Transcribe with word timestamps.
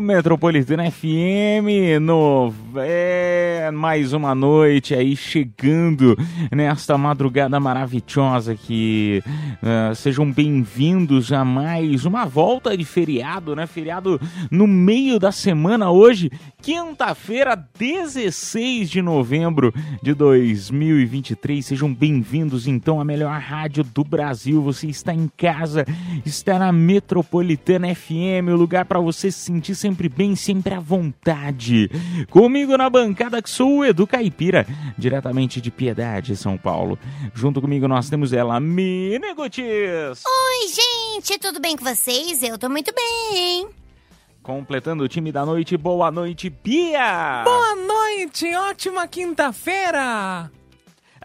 Metropolitana 0.00 0.90
FM 0.90 2.00
no 2.00 2.52
é, 2.76 3.70
mais 3.72 4.12
uma 4.12 4.34
noite 4.34 4.94
aí 4.94 5.16
chegando 5.16 6.16
nesta 6.50 6.96
madrugada 6.96 7.58
maravilhosa 7.58 8.54
que 8.54 9.22
ah, 9.62 9.92
sejam 9.94 10.30
bem-vindos 10.30 11.32
a 11.32 11.44
mais 11.44 12.04
uma 12.04 12.24
volta 12.24 12.76
de 12.76 12.84
feriado, 12.84 13.56
né? 13.56 13.66
Feriado 13.66 14.20
no 14.50 14.66
meio 14.66 15.18
da 15.18 15.32
semana 15.32 15.90
hoje, 15.90 16.30
quinta-feira, 16.62 17.56
16 17.78 18.88
de 18.88 19.02
novembro 19.02 19.74
de 20.02 20.14
2023. 20.14 21.66
Sejam 21.66 21.92
bem-vindos 21.92 22.66
então 22.68 23.00
à 23.00 23.04
melhor 23.04 23.38
rádio 23.40 23.82
do 23.82 24.04
Brasil. 24.04 24.62
Você 24.62 24.86
está 24.86 25.12
em 25.12 25.28
casa, 25.36 25.84
está 26.24 26.58
na 26.58 26.70
Metropolitana 26.72 27.94
FM, 27.94 28.48
o 28.52 28.56
lugar 28.56 28.84
para 28.84 29.00
você 29.00 29.30
se 29.30 29.40
sentir 29.40 29.74
sempre 29.88 30.08
bem, 30.08 30.36
sempre 30.36 30.74
à 30.74 30.80
vontade. 30.80 31.90
Comigo 32.28 32.76
na 32.76 32.90
bancada 32.90 33.40
que 33.40 33.48
sou 33.48 33.78
o 33.78 33.84
Edu 33.84 34.06
Caipira, 34.06 34.66
diretamente 34.98 35.62
de 35.62 35.70
Piedade, 35.70 36.36
São 36.36 36.58
Paulo. 36.58 36.98
Junto 37.34 37.60
comigo 37.60 37.88
nós 37.88 38.10
temos 38.10 38.34
ela, 38.34 38.60
Mini 38.60 39.32
Gutis. 39.34 40.22
Oi, 40.26 40.68
gente, 40.68 41.38
tudo 41.38 41.58
bem 41.58 41.74
com 41.74 41.84
vocês? 41.84 42.42
Eu 42.42 42.58
tô 42.58 42.68
muito 42.68 42.92
bem. 42.94 43.66
Completando 44.42 45.04
o 45.04 45.08
time 45.08 45.32
da 45.32 45.46
noite, 45.46 45.74
boa 45.76 46.10
noite, 46.10 46.50
Bia! 46.50 47.42
Boa 47.44 47.74
noite, 47.74 48.54
ótima 48.54 49.08
quinta-feira! 49.08 50.50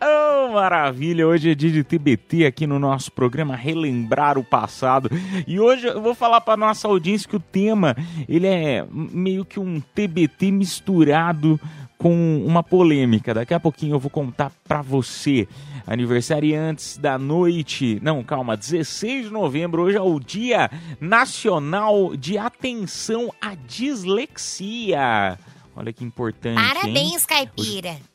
Oh, 0.06 0.52
maravilha! 0.52 1.26
Hoje 1.26 1.52
é 1.52 1.56
dia 1.56 1.72
de 1.72 1.82
TBT 1.82 2.46
aqui 2.46 2.68
no 2.68 2.78
nosso 2.78 3.10
programa 3.10 3.56
Relembrar 3.56 4.38
o 4.38 4.44
Passado. 4.44 5.10
E 5.48 5.62
hoje 5.62 5.88
eu 5.88 6.02
vou 6.02 6.14
falar 6.14 6.42
para 6.42 6.58
nossa 6.58 6.90
audiência 6.90 7.30
que 7.30 7.38
o 7.38 7.40
tema, 7.40 7.96
ele 8.28 8.48
é 8.48 8.86
meio 8.92 9.46
que 9.46 9.62
um 9.62 9.80
TBT 9.80 10.52
misturado 10.52 11.58
com 11.98 12.44
uma 12.46 12.62
polêmica. 12.62 13.34
Daqui 13.34 13.54
a 13.54 13.60
pouquinho 13.62 13.96
eu 13.96 14.00
vou 14.00 14.10
contar 14.10 14.52
para 14.68 14.82
você. 14.82 15.48
Aniversariantes 15.88 16.98
da 16.98 17.18
noite. 17.18 18.00
Não, 18.02 18.22
calma, 18.24 18.58
16 18.58 19.28
de 19.28 19.32
novembro. 19.32 19.84
Hoje 19.84 19.98
é 19.98 20.02
o 20.02 20.20
Dia 20.20 20.70
Nacional 21.00 22.16
de 22.18 22.38
Atenção 22.38 23.34
à 23.42 23.56
Dislexia. 23.56 25.40
Olha 25.76 25.92
que 25.94 26.04
importante. 26.04 26.60
hein? 26.60 26.74
Parabéns, 26.74 27.26
caipira. 27.26 27.90
É, 27.90 28.13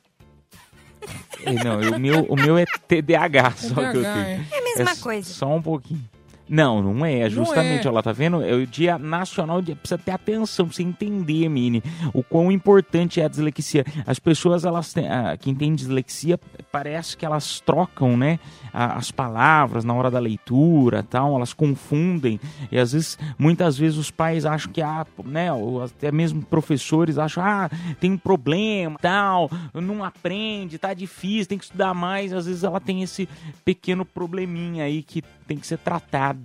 Não, 1.65 1.97
o 1.97 2.01
meu, 2.01 2.25
o 2.25 2.37
meu 2.37 2.59
é 2.59 2.65
TDAH, 2.67 3.53
só 3.53 3.75
que 3.75 3.97
eu 3.99 4.03
tenho. 4.03 4.07
É 4.07 4.59
a 4.59 4.63
mesma 4.63 4.91
É 4.93 4.97
coisa. 4.97 5.29
Só 5.33 5.55
um 5.55 5.63
pouquinho. 5.63 6.05
Não, 6.49 6.83
não 6.83 7.05
é. 7.05 7.29
Justamente, 7.29 7.87
é. 7.87 7.91
ó 7.91 7.93
lá, 7.93 8.03
tá 8.03 8.13
vendo? 8.13 8.43
É 8.43 8.55
o 8.55 8.67
Dia 8.67 8.99
Nacional 8.99 9.61
de. 9.61 9.75
Precisa 9.75 9.99
ter 9.99 10.13
atenção 10.13 10.67
pra 10.67 10.75
você 10.75 10.83
entender, 10.83 11.49
Mini, 11.49 11.83
o 12.15 12.23
quão 12.23 12.51
importante 12.51 13.21
é 13.21 13.25
a 13.25 13.29
dislexia. 13.29 13.85
As 14.07 14.19
pessoas, 14.19 14.65
elas 14.65 14.93
têm. 14.93 15.09
ah, 15.09 15.37
quem 15.39 15.55
tem 15.55 15.75
dislexia, 15.75 16.39
parece 16.73 17.17
que 17.17 17.27
elas 17.27 17.61
trocam, 17.61 18.17
né? 18.17 18.39
As 18.73 19.11
palavras 19.11 19.85
na 19.85 19.95
hora 19.95 20.11
da 20.11 20.19
leitura 20.19 21.03
tal, 21.03 21.35
elas 21.35 21.53
confundem. 21.53 22.41
E 22.71 22.79
às 22.79 22.93
vezes, 22.93 23.19
muitas 23.39 23.77
vezes, 23.77 23.99
os 23.99 24.11
pais 24.11 24.47
acham 24.47 24.73
que, 24.73 24.81
ah, 24.81 25.07
né? 25.25 25.53
Ou 25.53 25.83
até 25.83 26.11
mesmo 26.11 26.43
professores 26.43 27.19
acham, 27.19 27.43
ah, 27.45 27.71
tem 28.01 28.13
um 28.13 28.19
problema 28.19 28.99
tal, 29.01 29.51
não 29.75 30.03
aprende, 30.03 30.79
tá 30.79 30.95
difícil, 30.95 31.47
tem 31.47 31.59
que 31.59 31.65
estudar 31.65 31.95
mais. 31.95 32.33
Às 32.33 32.47
vezes 32.47 32.65
ela 32.65 32.81
tem 32.81 33.03
esse 33.03 33.29
pequeno 33.65 34.05
probleminha 34.05 34.85
aí 34.85 35.03
que 35.03 35.23
tem 35.47 35.57
que 35.57 35.67
ser 35.67 35.79
tratado, 35.79 36.38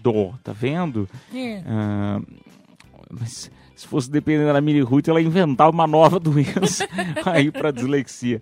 tá 0.44 0.52
vendo? 0.54 1.08
É. 1.34 1.62
Ah, 1.66 2.22
mas 3.10 3.52
se 3.76 3.88
fosse 3.88 4.10
dependendo 4.10 4.54
da 4.54 4.62
Mini 4.62 4.82
Ruth, 4.82 5.08
ela 5.08 5.22
inventava 5.22 5.72
uma 5.72 5.86
nova 5.86 6.18
doença 6.20 6.88
aí 7.26 7.52
pra 7.52 7.72
dislexia. 7.72 8.40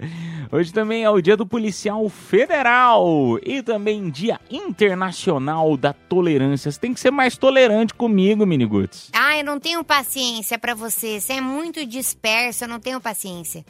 Hoje 0.51 0.71
também 0.71 1.03
é 1.03 1.09
o 1.09 1.21
dia 1.21 1.35
do 1.35 1.47
policial 1.47 2.07
federal 2.09 3.39
e 3.43 3.63
também 3.63 4.09
dia 4.09 4.39
internacional 4.49 5.75
da 5.75 5.93
tolerância. 5.93 6.71
Você 6.71 6.79
tem 6.79 6.93
que 6.93 6.99
ser 6.99 7.11
mais 7.11 7.37
tolerante 7.37 7.93
comigo, 7.93 8.45
Mini 8.45 8.65
Guts. 8.65 9.09
Ah, 9.13 9.37
eu 9.37 9.43
não 9.43 9.59
tenho 9.59 9.83
paciência 9.83 10.59
pra 10.59 10.75
você. 10.75 11.19
Você 11.19 11.33
é 11.33 11.41
muito 11.41 11.85
disperso, 11.85 12.65
eu 12.65 12.67
não 12.67 12.79
tenho 12.79 12.99
paciência. 13.01 13.65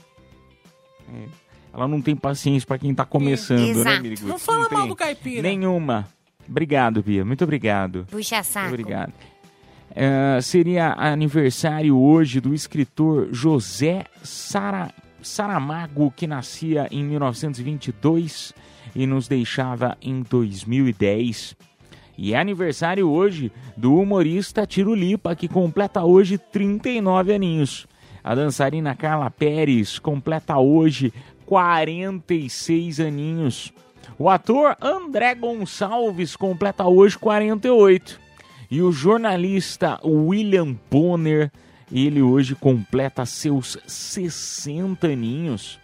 Ela 1.74 1.88
não 1.88 2.02
tem 2.02 2.16
paciência 2.16 2.68
pra 2.68 2.78
quem 2.78 2.94
tá 2.94 3.06
começando, 3.06 3.60
né, 3.60 3.70
Exato. 3.70 4.02
Mini 4.02 4.16
Guts? 4.16 4.28
Não 4.28 4.40
fala 4.40 4.68
tem 4.68 4.78
mal 4.78 4.88
do 4.88 4.96
caipira. 4.96 5.42
Nenhuma. 5.42 6.08
Obrigado, 6.48 7.02
Bia. 7.02 7.24
Muito 7.24 7.44
obrigado. 7.44 8.06
Puxa 8.10 8.44
saco. 8.44 8.70
Muito 8.70 8.82
obrigado. 8.82 9.14
É, 9.94 10.40
seria 10.42 10.94
aniversário 10.94 11.98
hoje 11.98 12.40
do 12.40 12.54
escritor 12.54 13.28
José 13.32 14.06
Sara, 14.24 14.90
Saramago, 15.22 16.12
que 16.16 16.26
nascia 16.26 16.88
em 16.90 17.04
1922 17.04 18.54
e 18.96 19.06
nos 19.06 19.28
deixava 19.28 19.98
em 20.02 20.22
2010. 20.22 21.56
E 22.18 22.34
é 22.34 22.40
aniversário 22.40 23.10
hoje 23.10 23.52
do 23.76 23.96
humorista 23.96 24.66
Tiro 24.66 24.94
Lipa, 24.94 25.36
que 25.36 25.48
completa 25.48 26.04
hoje 26.04 26.38
39 26.38 27.34
aninhos. 27.34 27.88
A 28.24 28.36
dançarina 28.36 28.96
Carla 28.96 29.30
Pérez 29.32 29.98
completa 29.98 30.58
hoje 30.58 31.12
46 31.46 33.00
aninhos. 33.00 33.74
O 34.22 34.30
ator 34.30 34.78
André 34.80 35.34
Gonçalves 35.34 36.36
completa 36.36 36.86
hoje 36.86 37.18
48. 37.18 38.20
E 38.70 38.80
o 38.80 38.92
jornalista 38.92 40.00
William 40.06 40.78
Bonner, 40.92 41.52
ele 41.92 42.22
hoje 42.22 42.54
completa 42.54 43.26
seus 43.26 43.80
60 43.88 45.08
aninhos. 45.08 45.80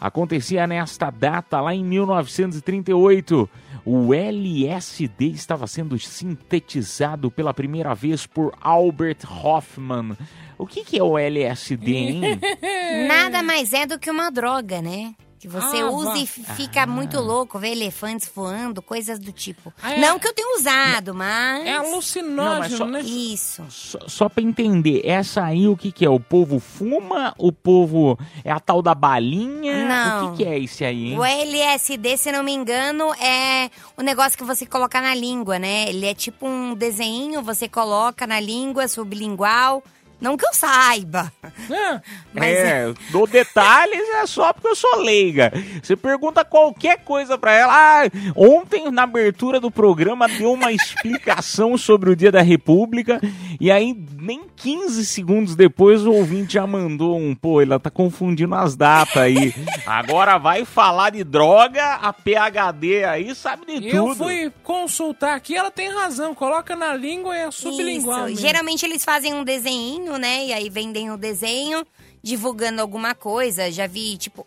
Acontecia 0.00 0.68
nesta 0.68 1.10
data, 1.10 1.60
lá 1.60 1.74
em 1.74 1.84
1938, 1.84 3.50
o 3.84 4.14
LSD 4.14 5.26
estava 5.30 5.66
sendo 5.66 5.98
sintetizado 5.98 7.28
pela 7.28 7.52
primeira 7.52 7.92
vez 7.92 8.24
por 8.24 8.54
Albert 8.60 9.26
Hoffman. 9.28 10.16
O 10.56 10.64
que, 10.64 10.84
que 10.84 10.96
é 10.96 11.02
o 11.02 11.18
LSD, 11.18 11.92
hein? 11.92 12.20
Nada 13.08 13.42
mais 13.42 13.72
é 13.72 13.84
do 13.84 13.98
que 13.98 14.12
uma 14.12 14.30
droga, 14.30 14.80
né? 14.80 15.16
Que 15.38 15.46
você 15.46 15.78
Ah, 15.82 15.90
usa 15.90 16.18
e 16.18 16.26
fica 16.26 16.84
muito 16.84 17.20
louco, 17.20 17.58
vê 17.60 17.68
elefantes 17.70 18.28
voando, 18.34 18.82
coisas 18.82 19.20
do 19.20 19.30
tipo. 19.30 19.72
Ah, 19.80 19.94
é- 19.94 20.00
Não 20.00 20.18
que 20.18 20.26
eu 20.26 20.34
tenha 20.34 20.56
usado, 20.58 21.14
mas. 21.14 21.64
É 21.64 21.74
alucinógeno, 21.76 22.76
só- 22.76 22.86
né? 22.86 23.00
Isso. 23.02 23.64
Só, 23.70 23.98
só 24.08 24.28
pra 24.28 24.42
entender, 24.42 25.02
essa 25.04 25.44
aí 25.44 25.68
o 25.68 25.76
que, 25.76 25.92
que 25.92 26.04
é? 26.04 26.10
O 26.10 26.18
povo 26.18 26.58
fuma? 26.58 27.32
O 27.38 27.52
povo 27.52 28.18
é 28.44 28.50
a 28.50 28.58
tal 28.58 28.82
da 28.82 28.94
balinha? 28.94 29.84
Não. 29.86 30.26
O 30.26 30.30
que, 30.32 30.42
que 30.42 30.48
é 30.48 30.58
esse 30.58 30.84
aí, 30.84 31.12
hein? 31.12 31.18
O 31.18 31.24
LSD, 31.24 32.16
se 32.16 32.32
não 32.32 32.42
me 32.42 32.52
engano, 32.52 33.14
é 33.14 33.70
o 33.96 34.02
negócio 34.02 34.36
que 34.36 34.44
você 34.44 34.66
coloca 34.66 35.00
na 35.00 35.14
língua, 35.14 35.58
né? 35.58 35.88
Ele 35.88 36.04
é 36.06 36.14
tipo 36.14 36.46
um 36.48 36.74
desenho, 36.74 37.42
você 37.42 37.68
coloca 37.68 38.26
na 38.26 38.40
língua 38.40 38.88
sublingual 38.88 39.82
Não 40.20 40.36
que 40.36 40.46
eu 40.46 40.52
saiba. 40.52 41.32
Ah, 41.42 42.00
Mas 42.34 42.56
é, 42.56 42.92
dou 43.10 43.26
detalhes 43.26 44.08
é 44.20 44.26
só 44.26 44.52
porque 44.52 44.68
eu 44.68 44.74
sou 44.74 45.00
leiga. 45.00 45.52
Você 45.82 45.96
pergunta 45.96 46.44
qualquer 46.44 46.98
coisa 47.04 47.38
pra 47.38 47.52
ela. 47.52 47.72
Ah, 47.72 48.10
ontem, 48.36 48.90
na 48.90 49.04
abertura 49.04 49.60
do 49.60 49.70
programa, 49.70 50.28
deu 50.28 50.52
uma 50.52 50.72
explicação 50.72 51.76
sobre 51.78 52.10
o 52.10 52.16
Dia 52.16 52.32
da 52.32 52.42
República. 52.42 53.20
E 53.60 53.70
aí, 53.70 53.96
nem 54.20 54.42
15 54.56 55.06
segundos 55.06 55.54
depois, 55.54 56.04
o 56.04 56.12
ouvinte 56.12 56.54
já 56.54 56.66
mandou 56.66 57.16
um. 57.16 57.34
Pô, 57.34 57.60
ela 57.60 57.78
tá 57.78 57.90
confundindo 57.90 58.54
as 58.54 58.76
datas 58.76 59.16
aí. 59.16 59.54
Agora 59.86 60.38
vai 60.38 60.64
falar 60.64 61.10
de 61.10 61.22
droga, 61.24 61.94
a 61.94 62.12
PHD 62.12 63.04
aí 63.04 63.34
sabe 63.34 63.80
de 63.80 63.88
eu 63.88 64.04
tudo. 64.04 64.16
fui 64.16 64.52
consultar 64.62 65.34
aqui, 65.34 65.56
ela 65.56 65.70
tem 65.70 65.88
razão. 65.92 66.34
Coloca 66.34 66.74
na 66.74 66.94
língua 66.94 67.36
e 67.36 67.40
é 67.40 67.50
sublingual. 67.50 68.28
Geralmente 68.30 68.84
eles 68.84 69.04
fazem 69.04 69.34
um 69.34 69.44
desenho, 69.44 70.07
né? 70.16 70.46
E 70.46 70.52
aí 70.52 70.70
vendem 70.70 71.10
o 71.10 71.16
desenho, 71.16 71.84
divulgando 72.22 72.80
alguma 72.80 73.14
coisa. 73.14 73.70
Já 73.70 73.86
vi, 73.86 74.16
tipo. 74.16 74.46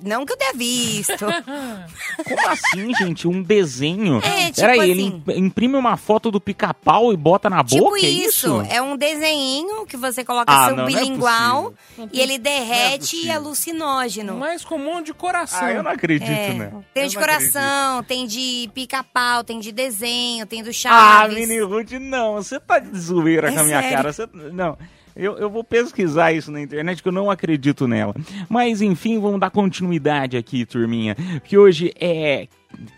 Não 0.00 0.24
que 0.26 0.32
eu 0.32 0.36
tenha 0.36 0.52
visto. 0.54 1.14
Como 2.24 2.48
assim, 2.48 2.94
gente? 2.94 3.28
Um 3.28 3.40
desenho? 3.42 4.18
É, 4.18 4.46
tipo 4.46 4.60
Peraí, 4.60 4.78
assim. 4.80 4.90
ele 4.90 5.02
imp- 5.02 5.28
imprime 5.30 5.76
uma 5.76 5.96
foto 5.96 6.30
do 6.30 6.40
pica-pau 6.40 7.12
e 7.12 7.16
bota 7.16 7.48
na 7.48 7.62
tipo 7.62 7.84
boca? 7.84 7.98
é 7.98 8.08
isso. 8.08 8.48
isso? 8.62 8.66
É 8.72 8.80
um 8.82 8.96
desenho 8.96 9.86
que 9.86 9.96
você 9.96 10.24
coloca 10.24 10.52
Ah, 10.52 10.66
seu 10.66 10.76
não, 10.76 10.84
não 10.84 10.88
é 10.88 11.00
bilingual 11.00 11.72
possível. 11.94 12.08
e 12.12 12.20
ele 12.20 12.38
derrete 12.38 13.16
e 13.16 13.28
é 13.28 13.34
alucinógeno. 13.34 14.36
Mais 14.36 14.64
comum 14.64 15.02
de 15.02 15.12
coração. 15.14 15.60
Ah, 15.62 15.72
eu 15.72 15.82
não 15.84 15.90
acredito, 15.92 16.28
É, 16.30 16.54
né? 16.54 16.72
Tem 16.92 17.04
Eu 17.04 17.08
de 17.08 17.14
não 17.14 17.22
coração, 17.22 18.02
tem 18.02 18.26
de 18.26 18.70
pica-pau, 18.74 19.44
tem 19.44 19.60
de 19.60 19.70
desenho, 19.70 20.46
tem 20.46 20.62
do 20.64 20.70
Ah, 20.70 20.72
Chaves. 20.72 21.36
Mini 21.36 21.60
Ruth, 21.60 21.92
não. 21.92 22.34
Você 22.34 22.58
tá 22.58 22.78
de 22.80 22.98
zoeira 22.98 23.50
É 23.50 23.52
com 23.52 23.60
a 23.60 23.64
minha 23.64 23.80
sério. 23.80 23.96
cara. 23.96 24.12
Você, 24.12 24.26
não. 24.52 24.76
Eu, 25.14 25.36
eu 25.36 25.50
vou 25.50 25.62
pesquisar 25.62 26.32
isso 26.32 26.50
na 26.50 26.60
internet, 26.60 27.02
que 27.02 27.08
eu 27.08 27.12
não 27.12 27.30
acredito 27.30 27.86
nela. 27.86 28.14
Mas, 28.48 28.80
enfim, 28.80 29.18
vamos 29.18 29.40
dar 29.40 29.50
continuidade 29.50 30.36
aqui, 30.36 30.64
turminha. 30.64 31.14
Que 31.44 31.58
hoje 31.58 31.92
é 32.00 32.48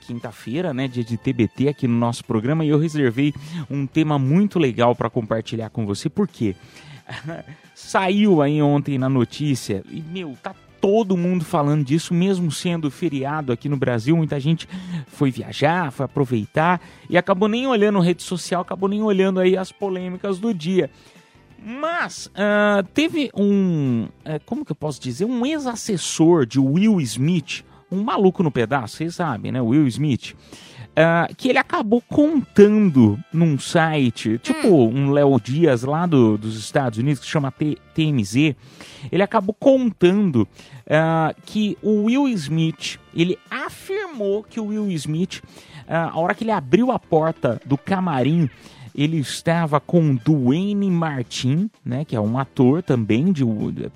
quinta-feira, 0.07 0.73
né? 0.73 0.87
Dia 0.87 1.05
de 1.05 1.17
TBT 1.17 1.69
aqui 1.69 1.89
no 1.89 1.99
nosso 1.99 2.25
programa. 2.25 2.65
E 2.65 2.69
eu 2.69 2.79
reservei 2.79 3.35
um 3.71 3.87
tema 3.87 4.19
muito 4.19 4.59
legal 4.59 4.95
para 4.95 5.11
compartilhar 5.11 5.71
com 5.71 5.85
você. 5.85 6.09
Por 6.09 6.29
quê? 6.29 6.55
Saiu 7.75 8.41
aí 8.41 8.63
ontem 8.63 8.97
na 8.97 9.09
notícia 9.09 9.83
e, 9.91 10.01
meu, 10.01 10.37
tá 10.43 10.55
todo 10.85 11.17
mundo 11.17 11.47
falando 11.47 11.83
disso, 11.83 12.13
mesmo 12.13 12.53
sendo 12.53 12.91
feriado 12.91 13.51
aqui 13.51 13.71
no 13.71 13.77
Brasil. 13.77 14.15
Muita 14.15 14.39
gente 14.39 14.69
foi 15.07 15.31
viajar, 15.31 15.91
foi 15.91 16.05
aproveitar 16.05 16.79
e 17.09 17.17
acabou 17.17 17.49
nem 17.49 17.67
olhando 17.67 18.01
rede 18.01 18.23
social, 18.23 18.61
acabou 18.61 18.87
nem 18.87 19.03
olhando 19.03 19.41
aí 19.41 19.57
as 19.57 19.73
polêmicas 19.73 20.39
do 20.39 20.53
dia. 20.53 20.91
Mas 21.65 22.31
ah, 22.35 22.85
teve 22.93 23.31
um, 23.35 24.07
eh, 24.25 24.39
como 24.45 24.65
que 24.65 24.73
eu 24.73 24.77
posso 24.77 25.01
dizer, 25.01 25.25
um 25.25 25.47
ex-assessor 25.47 26.45
de 26.45 26.61
Will 26.61 27.01
Smith, 27.01 27.65
um 27.91 28.03
maluco 28.03 28.43
no 28.43 28.51
pedaço, 28.51 28.97
vocês 28.97 29.15
sabem, 29.15 29.51
né? 29.51 29.61
Will 29.63 29.87
Smith. 29.87 30.35
ah, 30.97 31.27
que 31.37 31.49
ele 31.49 31.59
acabou 31.59 32.01
contando 32.03 33.19
num 33.33 33.59
site, 33.59 34.39
tipo 34.39 34.69
um 34.69 35.11
Léo 35.11 35.41
Dias 35.41 35.83
lá 35.83 36.07
do- 36.07 36.37
dos 36.39 36.57
Estados 36.59 36.99
Unidos, 36.99 37.21
que 37.21 37.27
chama 37.27 37.51
T- 37.51 37.79
TMZ, 37.95 38.55
ele 39.11 39.23
acabou 39.23 39.55
contando 39.59 40.47
ah, 40.89 41.35
que 41.47 41.77
o 41.83 42.05
Will 42.05 42.29
Smith, 42.29 42.99
ele 43.15 43.39
afirmou 43.51 44.43
que 44.45 44.61
o 44.61 44.67
Will 44.67 44.89
Smith, 44.93 45.43
ah, 45.89 46.11
a 46.13 46.19
hora 46.21 46.35
que 46.35 46.45
ele 46.45 46.53
abriu 46.53 46.93
a 46.93 46.99
porta 46.99 47.61
do 47.67 47.77
camarim, 47.79 48.49
ele 48.95 49.19
estava 49.19 49.81
com 49.81 50.15
Dwayne 50.15 50.91
Martin, 50.91 51.69
né, 51.85 52.05
que 52.05 52.15
é 52.15 52.21
um 52.21 52.39
ator 52.39 52.83
também, 52.83 53.33
de, 53.33 53.45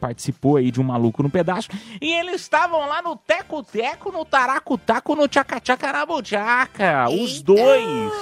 participou 0.00 0.56
aí 0.56 0.70
de 0.70 0.80
um 0.80 0.84
Maluco 0.84 1.22
no 1.22 1.30
Pedaço, 1.30 1.68
e 2.00 2.12
eles 2.12 2.40
estavam 2.40 2.80
lá 2.80 3.00
no 3.00 3.14
Teco-Teco, 3.16 4.10
no 4.10 4.24
Taraco-Taco, 4.24 5.14
no 5.14 5.28
Tchaca-Tchaca-Rabujaca, 5.28 7.08
os 7.10 7.30
Eita! 7.38 7.44
dois 7.44 8.12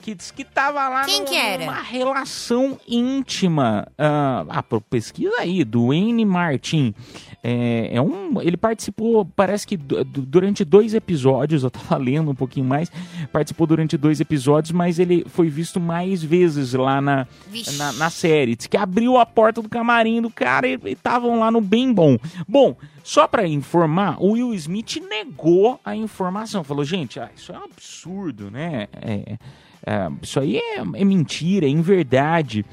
que 0.00 0.14
diz 0.14 0.30
que 0.30 0.44
tava 0.44 0.86
lá 0.86 1.04
Quem 1.06 1.20
num- 1.20 1.24
que 1.24 1.34
era? 1.34 1.64
numa 1.64 1.80
relação 1.80 2.78
íntima. 2.86 3.88
Ah, 3.96 4.44
ah, 4.50 4.62
pesquisa 4.90 5.32
aí, 5.38 5.64
Dwayne 5.64 6.26
Martin. 6.26 6.94
É, 7.46 7.90
é 7.96 8.00
um, 8.00 8.40
ele 8.40 8.56
participou, 8.56 9.22
parece 9.36 9.66
que 9.66 9.76
du- 9.76 10.02
du- 10.02 10.22
durante 10.22 10.64
dois 10.64 10.94
episódios, 10.94 11.62
eu 11.62 11.70
tava 11.70 11.96
lendo 12.02 12.30
um 12.30 12.34
pouquinho 12.34 12.64
mais, 12.64 12.90
participou 13.30 13.66
durante 13.66 13.98
dois 13.98 14.18
episódios, 14.18 14.72
mas 14.72 14.98
ele 14.98 15.26
foi 15.28 15.50
visto 15.50 15.78
mais 15.78 16.22
vezes 16.24 16.72
lá 16.72 17.02
na, 17.02 17.26
na, 17.76 17.92
na 17.92 18.08
série. 18.08 18.56
Diz 18.56 18.66
que 18.66 18.78
abriu 18.78 19.18
a 19.18 19.26
porta 19.26 19.60
do 19.60 19.68
camarim 19.68 20.22
do 20.22 20.30
cara 20.30 20.66
e 20.66 20.78
estavam 20.86 21.38
lá 21.38 21.50
no 21.50 21.60
bem 21.60 21.92
bom. 21.92 22.16
Bom, 22.48 22.74
só 23.02 23.28
pra 23.28 23.46
informar, 23.46 24.16
o 24.18 24.30
Will 24.32 24.54
Smith 24.54 24.96
negou 25.06 25.78
a 25.84 25.94
informação. 25.94 26.64
Falou, 26.64 26.82
gente, 26.82 27.20
ah, 27.20 27.28
isso 27.36 27.52
é 27.52 27.58
um 27.58 27.64
absurdo, 27.64 28.50
né? 28.50 28.88
É, 29.02 29.36
é, 29.86 30.08
isso 30.22 30.40
aí 30.40 30.56
é, 30.56 30.78
é 30.78 31.04
mentira, 31.04 31.66
é 31.66 31.68
inverdade. 31.68 32.64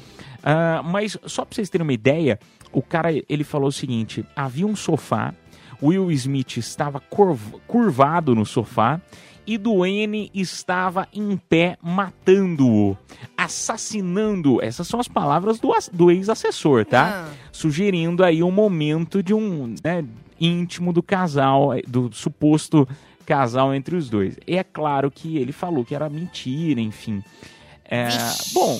Ah, 0.41 0.81
mas 0.83 1.17
só 1.25 1.43
pra 1.43 1.53
vocês 1.55 1.69
terem 1.69 1.83
uma 1.85 1.91
ideia, 1.93 2.39
o 2.73 2.81
cara 2.81 3.09
ele 3.27 3.43
falou 3.43 3.69
o 3.69 3.71
seguinte: 3.71 4.25
havia 4.35 4.65
um 4.65 4.75
sofá, 4.75 5.33
Will 5.81 6.11
Smith 6.11 6.57
estava 6.57 6.99
curv- 6.99 7.55
curvado 7.67 8.35
no 8.35 8.45
sofá 8.45 9.01
e 9.45 9.57
Duane 9.57 10.29
estava 10.33 11.07
em 11.13 11.35
pé 11.35 11.77
matando-o, 11.81 12.95
assassinando. 13.35 14.61
Essas 14.61 14.87
são 14.87 14.99
as 14.99 15.07
palavras 15.07 15.59
do, 15.59 15.71
do 15.91 16.11
ex-assessor, 16.11 16.85
tá? 16.85 17.27
Ah. 17.27 17.33
Sugerindo 17.51 18.23
aí 18.23 18.43
um 18.43 18.51
momento 18.51 19.23
de 19.23 19.33
um 19.33 19.75
né, 19.83 20.05
íntimo 20.39 20.93
do 20.93 21.01
casal, 21.01 21.73
eh, 21.73 21.81
do 21.87 22.11
suposto 22.13 22.87
casal 23.25 23.73
entre 23.73 23.95
os 23.95 24.09
dois. 24.09 24.37
E 24.47 24.57
é 24.57 24.63
claro 24.63 25.09
que 25.09 25.37
ele 25.37 25.51
falou 25.51 25.83
que 25.83 25.95
era 25.95 26.09
mentira, 26.09 26.79
enfim. 26.79 27.23
É, 27.83 28.07
bom, 28.53 28.79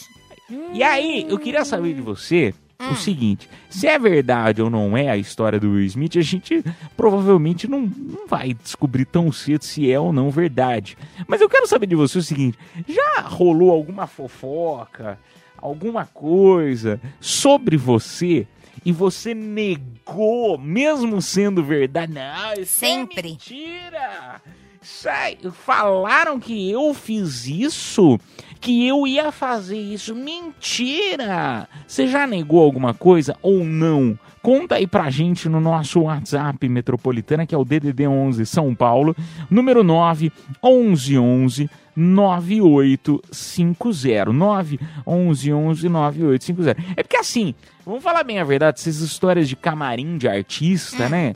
e 0.73 0.83
aí 0.83 1.25
eu 1.27 1.37
queria 1.37 1.65
saber 1.65 1.93
de 1.93 2.01
você 2.01 2.53
o 2.89 2.95
seguinte: 2.95 3.49
se 3.69 3.87
é 3.87 3.99
verdade 3.99 4.61
ou 4.61 4.69
não 4.69 4.95
é 4.97 5.09
a 5.09 5.17
história 5.17 5.59
do 5.59 5.71
Will 5.71 5.85
Smith, 5.85 6.17
a 6.17 6.21
gente 6.21 6.63
provavelmente 6.97 7.67
não, 7.67 7.81
não 7.81 8.27
vai 8.27 8.53
descobrir 8.53 9.05
tão 9.05 9.31
cedo 9.31 9.63
se 9.63 9.91
é 9.91 9.99
ou 9.99 10.11
não 10.11 10.31
verdade. 10.31 10.97
Mas 11.27 11.41
eu 11.41 11.49
quero 11.49 11.67
saber 11.67 11.87
de 11.87 11.95
você 11.95 12.17
o 12.17 12.23
seguinte: 12.23 12.57
já 12.87 13.21
rolou 13.21 13.71
alguma 13.71 14.07
fofoca, 14.07 15.19
alguma 15.57 16.05
coisa 16.05 16.99
sobre 17.19 17.77
você? 17.77 18.47
E 18.83 18.91
você 18.91 19.35
negou, 19.35 20.57
mesmo 20.57 21.21
sendo 21.21 21.63
verdade. 21.63 22.13
Não, 22.13 22.53
isso 22.53 22.79
Sempre. 22.79 23.19
é 23.19 23.23
mentira. 23.23 24.41
Sai, 24.83 25.37
falaram 25.51 26.39
que 26.39 26.71
eu 26.71 26.91
fiz 26.95 27.45
isso, 27.45 28.19
que 28.59 28.87
eu 28.87 29.05
ia 29.05 29.31
fazer 29.31 29.77
isso. 29.77 30.15
Mentira! 30.15 31.69
Você 31.85 32.07
já 32.07 32.25
negou 32.25 32.63
alguma 32.63 32.91
coisa 32.91 33.37
ou 33.43 33.63
não? 33.63 34.17
Conta 34.41 34.75
aí 34.75 34.87
pra 34.87 35.11
gente 35.11 35.47
no 35.47 35.61
nosso 35.61 36.01
WhatsApp 36.01 36.67
metropolitana, 36.67 37.45
que 37.45 37.53
é 37.53 37.57
o 37.59 37.63
DDD 37.63 38.07
11 38.07 38.43
São 38.47 38.73
Paulo, 38.73 39.15
número 39.51 39.83
9 39.83 40.31
11 40.63 41.19
11 41.19 41.69
9850 41.95 44.31
9 44.31 44.79
11 45.05 45.53
11 45.53 45.89
9850. 45.89 46.81
É 46.95 47.03
porque 47.03 47.17
assim, 47.17 47.53
vamos 47.85 48.01
falar 48.03 48.23
bem 48.23 48.39
a 48.39 48.43
verdade, 48.43 48.79
essas 48.79 49.01
histórias 49.01 49.47
de 49.49 49.55
camarim 49.55 50.17
de 50.17 50.27
artista, 50.27 51.09
né? 51.09 51.35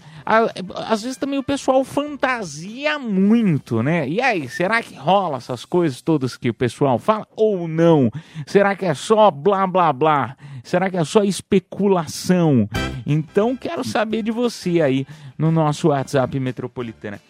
Às 0.87 1.03
vezes 1.03 1.17
também 1.17 1.37
o 1.37 1.43
pessoal 1.43 1.83
fantasia 1.83 2.97
muito, 2.97 3.83
né? 3.83 4.09
E 4.09 4.19
aí, 4.19 4.49
será 4.49 4.81
que 4.81 4.95
rola 4.95 5.37
essas 5.37 5.65
coisas 5.65 6.01
todas 6.01 6.35
que 6.35 6.49
o 6.49 6.53
pessoal 6.53 6.97
fala 6.97 7.27
ou 7.35 7.67
não? 7.67 8.09
Será 8.47 8.75
que 8.75 8.85
é 8.85 8.93
só 8.93 9.29
blá 9.29 9.67
blá 9.67 9.93
blá? 9.93 10.35
Será 10.63 10.89
que 10.89 10.97
é 10.97 11.03
só 11.03 11.23
especulação? 11.23 12.67
Então 13.05 13.55
quero 13.55 13.83
saber 13.83 14.23
de 14.23 14.31
você 14.31 14.81
aí 14.81 15.05
no 15.37 15.51
nosso 15.51 15.89
WhatsApp 15.89 16.39
metropolitana. 16.39 17.21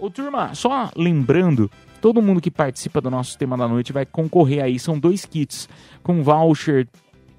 Ô 0.00 0.10
turma, 0.10 0.52
só 0.52 0.90
lembrando, 0.96 1.70
todo 2.04 2.20
mundo 2.20 2.38
que 2.38 2.50
participa 2.50 3.00
do 3.00 3.10
nosso 3.10 3.38
tema 3.38 3.56
da 3.56 3.66
noite 3.66 3.90
vai 3.90 4.04
concorrer 4.04 4.62
aí. 4.62 4.78
São 4.78 4.98
dois 4.98 5.24
kits 5.24 5.66
com 6.02 6.22
voucher 6.22 6.86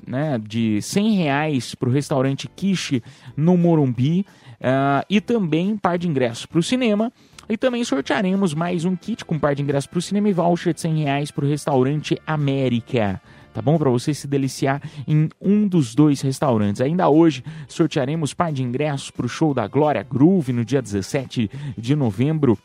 né, 0.07 0.41
de 0.43 0.81
100 0.81 1.17
reais 1.17 1.75
para 1.75 1.87
o 1.87 1.91
restaurante 1.91 2.47
Kishi 2.47 3.03
no 3.37 3.55
Morumbi 3.55 4.25
ah, 4.59 5.05
e 5.07 5.21
também 5.21 5.77
par 5.77 5.99
de 5.99 6.07
ingressos 6.07 6.47
para 6.47 6.57
o 6.57 6.63
cinema. 6.63 7.13
E 7.47 7.55
também 7.55 7.83
sortearemos 7.83 8.55
mais 8.55 8.85
um 8.85 8.95
kit 8.95 9.23
com 9.23 9.37
par 9.37 9.53
de 9.53 9.61
ingressos 9.61 9.85
para 9.85 9.99
o 9.99 10.01
cinema 10.01 10.29
e 10.29 10.33
voucher 10.33 10.73
de 10.73 10.81
100 10.81 11.03
reais 11.03 11.29
para 11.29 11.45
o 11.45 11.47
restaurante 11.47 12.19
América. 12.25 13.21
Tá 13.53 13.61
bom? 13.61 13.77
Para 13.77 13.91
você 13.91 14.15
se 14.15 14.27
deliciar 14.27 14.81
em 15.07 15.29
um 15.39 15.67
dos 15.67 15.93
dois 15.93 16.21
restaurantes. 16.21 16.81
Ainda 16.81 17.07
hoje 17.07 17.43
sortearemos 17.67 18.33
par 18.33 18.51
de 18.51 18.63
ingressos 18.63 19.11
para 19.11 19.27
o 19.27 19.29
show 19.29 19.53
da 19.53 19.67
Glória 19.67 20.01
Groove 20.01 20.51
no 20.51 20.65
dia 20.65 20.81
17 20.81 21.51
de 21.77 21.95
novembro 21.95 22.57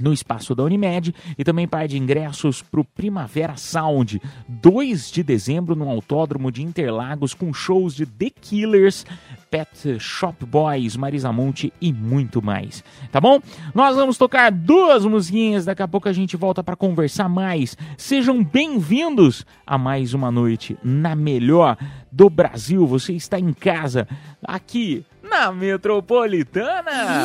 no 0.00 0.12
espaço 0.12 0.54
da 0.54 0.62
Unimed 0.62 1.14
e 1.38 1.44
também 1.44 1.66
par 1.66 1.88
de 1.88 1.98
ingressos 1.98 2.62
para 2.62 2.80
o 2.80 2.84
Primavera 2.84 3.56
Sound, 3.56 4.20
2 4.48 5.10
de 5.10 5.22
dezembro 5.22 5.74
no 5.74 5.88
Autódromo 5.88 6.50
de 6.50 6.62
Interlagos 6.62 7.34
com 7.34 7.52
shows 7.52 7.94
de 7.94 8.06
The 8.06 8.30
Killers, 8.30 9.06
Pet 9.50 9.98
Shop 9.98 10.44
Boys, 10.44 10.96
Marisa 10.96 11.32
Monte 11.32 11.72
e 11.80 11.92
muito 11.92 12.42
mais. 12.42 12.84
Tá 13.10 13.20
bom? 13.20 13.40
Nós 13.74 13.96
vamos 13.96 14.18
tocar 14.18 14.50
duas 14.52 15.04
musiquinhas, 15.04 15.64
daqui 15.64 15.82
a 15.82 15.88
pouco 15.88 16.08
a 16.08 16.12
gente 16.12 16.36
volta 16.36 16.62
para 16.62 16.76
conversar 16.76 17.28
mais. 17.28 17.76
Sejam 17.96 18.42
bem-vindos 18.42 19.46
a 19.66 19.78
mais 19.78 20.14
uma 20.14 20.30
noite 20.30 20.76
na 20.82 21.14
melhor 21.14 21.76
do 22.10 22.28
Brasil. 22.28 22.86
Você 22.86 23.12
está 23.12 23.38
em 23.38 23.52
casa 23.52 24.06
aqui 24.42 25.04
na 25.22 25.52
Metropolitana. 25.52 27.24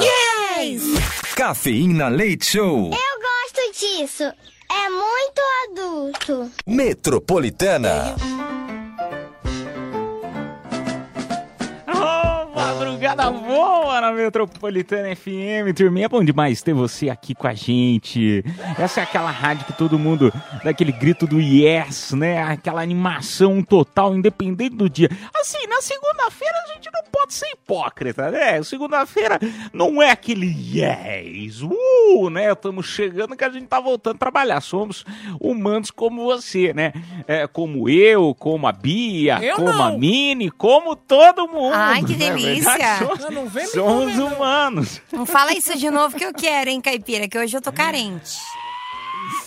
Cafeína 1.36 2.08
Leite 2.10 2.46
Show. 2.46 2.92
Eu 2.92 3.22
gosto 3.22 3.80
disso. 3.80 4.24
É 4.24 4.90
muito 4.90 5.42
adulto. 5.72 6.52
Metropolitana. 6.68 8.16
Madrugada 13.16 13.32
boa 13.32 14.02
na 14.02 14.12
Metropolitana 14.12 15.16
FM. 15.16 15.76
Turminha, 15.76 16.06
é 16.06 16.10
bom 16.10 16.24
demais 16.24 16.62
ter 16.62 16.74
você 16.74 17.10
aqui 17.10 17.36
com 17.36 17.48
a 17.48 17.54
gente. 17.54 18.44
Essa 18.78 19.02
é 19.02 19.04
aquela 19.04 19.32
rádio 19.32 19.66
que 19.66 19.74
todo 19.74 20.00
mundo 20.00 20.32
dá 20.64 20.70
aquele 20.70 20.92
grito 20.92 21.28
do 21.28 21.40
yes, 21.40 22.12
né? 22.14 22.42
Aquela 22.42 22.82
animação 22.82 23.62
total, 23.62 24.16
independente 24.16 24.76
do 24.76 24.90
dia. 24.90 25.10
Assim, 25.40 25.68
na 25.68 25.82
segunda-feira 25.82 26.56
a 26.66 26.74
gente 26.74 26.90
não 26.94 27.04
pode 27.12 27.34
ser 27.34 27.48
hipócrita, 27.48 28.32
né? 28.32 28.62
Segunda-feira 28.64 29.40
não 29.74 30.02
é 30.02 30.12
aquele 30.12 30.48
yes, 30.48 31.62
uh, 31.62 32.30
né? 32.30 32.52
Estamos 32.52 32.86
chegando 32.86 33.36
que 33.36 33.44
a 33.44 33.50
gente 33.50 33.68
tá 33.68 33.80
voltando 33.80 34.16
a 34.16 34.20
trabalhar. 34.20 34.62
Somos 34.62 35.06
humanos 35.40 35.92
como 35.92 36.24
você, 36.24 36.74
né? 36.74 36.94
É, 37.28 37.48
como 37.48 37.90
eu, 37.90 38.34
como 38.36 38.68
a 38.68 38.72
Bia, 38.72 39.40
Eu 39.42 39.58
como 39.58 39.70
a 39.70 39.92
não. 39.92 40.00
Mini, 40.00 40.50
como 40.50 40.96
todo 40.96 41.48
mundo. 41.48 41.74
Ai, 41.74 42.04
que 42.04 42.14
é 42.14 42.18
delícia. 42.18 42.72
verdade? 42.72 43.01
Somos- 43.06 43.20
Não, 43.20 43.32
não 43.32 43.46
vem 43.48 43.64
me 43.64 43.70
Somos 43.70 44.14
comer, 44.16 44.36
humanos. 44.36 45.02
Não 45.12 45.26
fala 45.26 45.54
isso 45.54 45.78
de 45.78 45.90
novo 45.90 46.16
que 46.18 46.24
eu 46.26 46.34
quero, 46.34 46.70
hein, 46.70 46.82
Caipira? 46.82 47.28
Que 47.28 47.38
hoje 47.38 47.56
eu 47.58 47.62
tô 47.62 47.72
carente. 47.72 48.38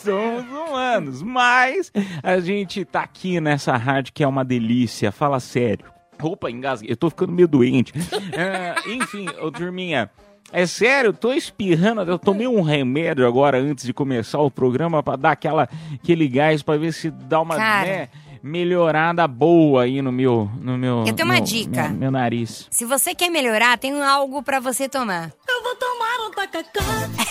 Somos 0.03 0.45
humanos. 0.51 1.23
Mas 1.23 1.93
a 2.23 2.39
gente 2.41 2.85
tá 2.85 3.03
aqui 3.03 3.41
nessa 3.41 3.77
rádio 3.77 4.13
que 4.13 4.23
é 4.23 4.27
uma 4.29 4.45
delícia. 4.45 5.11
Fala 5.13 5.41
sério. 5.41 5.87
Opa, 6.23 6.51
engasguei. 6.51 6.91
Eu 6.93 6.97
tô 6.97 7.11
ficando 7.11 7.33
meio 7.33 7.49
doente. 7.49 7.93
É, 8.33 8.75
enfim, 8.91 9.29
ô 9.41 9.51
turminha. 9.51 10.11
É 10.53 10.67
sério, 10.67 11.09
eu 11.09 11.13
tô 11.15 11.33
espirrando. 11.33 12.03
Eu 12.03 12.19
tomei 12.19 12.47
um 12.47 12.61
remédio 12.63 13.27
agora 13.27 13.59
antes 13.59 13.85
de 13.85 13.93
começar 13.93 14.39
o 14.41 14.51
programa 14.51 15.03
pra 15.03 15.17
dar 15.17 15.33
aquela, 15.33 15.69
aquele 15.95 16.29
gás 16.29 16.63
pra 16.63 16.77
ver 16.77 16.93
se 16.93 17.11
dá 17.11 17.41
uma 17.41 17.57
Cara. 17.57 17.87
né, 17.87 18.09
melhorada 18.45 19.27
boa 19.27 19.85
aí 19.85 20.03
no 20.03 20.13
meu. 20.13 20.51
No 20.61 20.77
meu 20.77 21.05
Eu 21.07 21.15
tenho 21.15 21.27
uma 21.27 21.37
meu- 21.37 21.45
dica. 21.45 21.89
Meu, 21.89 21.99
meu 21.99 22.11
nariz. 22.11 22.69
Se 22.71 22.85
você 22.85 23.15
quer 23.15 23.31
melhorar, 23.31 23.79
tem 23.79 23.99
algo 24.03 24.43
pra 24.43 24.61
você 24.61 24.87
tomar. 24.87 25.33
Eu 25.49 25.63
vou 25.63 25.75
tomar 25.77 26.27
um 26.27 26.31
tacacá. 26.31 26.81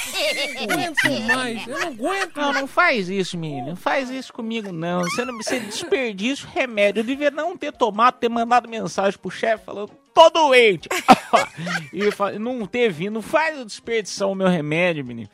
Não 0.56 0.74
aguento 0.74 1.28
mais. 1.28 1.68
Eu 1.68 1.80
não 1.80 1.88
aguento. 1.88 2.36
Não, 2.38 2.54
não 2.54 2.68
faz 2.68 3.10
isso, 3.10 3.38
menino. 3.38 3.70
Não 3.70 3.76
faz 3.76 4.10
isso 4.10 4.32
comigo, 4.32 4.72
não. 4.72 5.02
Você 5.02 5.26
não 5.26 5.36
você 5.36 5.60
desperdiça 5.60 6.46
o 6.48 6.50
remédio. 6.50 7.02
Eu 7.02 7.04
devia 7.04 7.32
não 7.32 7.58
ter 7.58 7.74
tomado, 7.74 8.16
ter 8.20 8.30
mandado 8.30 8.70
mensagem 8.70 9.20
pro 9.20 9.30
chefe 9.32 9.66
falando, 9.66 9.92
tô 10.14 10.30
doente. 10.30 10.88
e 11.92 12.40
não 12.40 12.66
ter 12.66 12.92
vindo. 12.92 13.22
Faz 13.22 13.58
eu 13.58 13.66
desperdiçar 13.66 14.28
o 14.30 14.36
meu 14.36 14.48
remédio, 14.48 15.04
menino. 15.04 15.30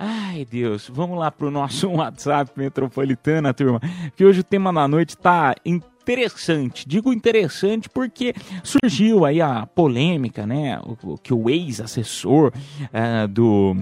Ai, 0.00 0.46
Deus. 0.48 0.88
Vamos 0.88 1.18
lá 1.18 1.28
pro 1.28 1.50
nosso 1.50 1.88
WhatsApp 1.90 2.52
metropolitana, 2.56 3.52
turma. 3.52 3.80
Que 4.14 4.24
hoje 4.24 4.40
o 4.40 4.44
tema 4.44 4.72
da 4.72 4.86
noite 4.86 5.16
tá 5.16 5.56
interessante. 5.66 6.88
Digo 6.88 7.12
interessante 7.12 7.88
porque 7.88 8.32
surgiu 8.62 9.24
aí 9.24 9.40
a 9.40 9.66
polêmica, 9.66 10.46
né? 10.46 10.80
O, 11.02 11.18
que 11.18 11.34
o 11.34 11.50
ex-assessor 11.50 12.52
ah, 12.92 13.26
do 13.26 13.76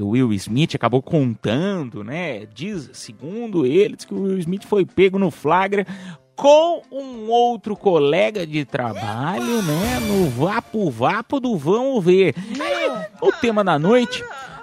Will 0.00 0.30
Smith 0.34 0.74
acabou 0.74 1.00
contando, 1.00 2.04
né? 2.04 2.44
Diz, 2.52 2.90
segundo 2.92 3.64
ele, 3.64 3.96
diz 3.96 4.04
que 4.04 4.14
o 4.14 4.24
Will 4.24 4.38
Smith 4.38 4.64
foi 4.64 4.84
pego 4.84 5.18
no 5.18 5.30
flagra 5.30 5.86
com 6.36 6.82
um 6.90 7.28
outro 7.28 7.74
colega 7.76 8.46
de 8.46 8.64
trabalho, 8.64 9.62
né? 9.62 10.00
No 10.00 10.28
vapo 10.28 10.90
vapo 10.90 11.40
do 11.40 11.56
vamos 11.56 12.04
ver. 12.04 12.34
Aí, 12.60 13.06
o 13.22 13.32
tema 13.32 13.64
da 13.64 13.78
noite 13.78 14.22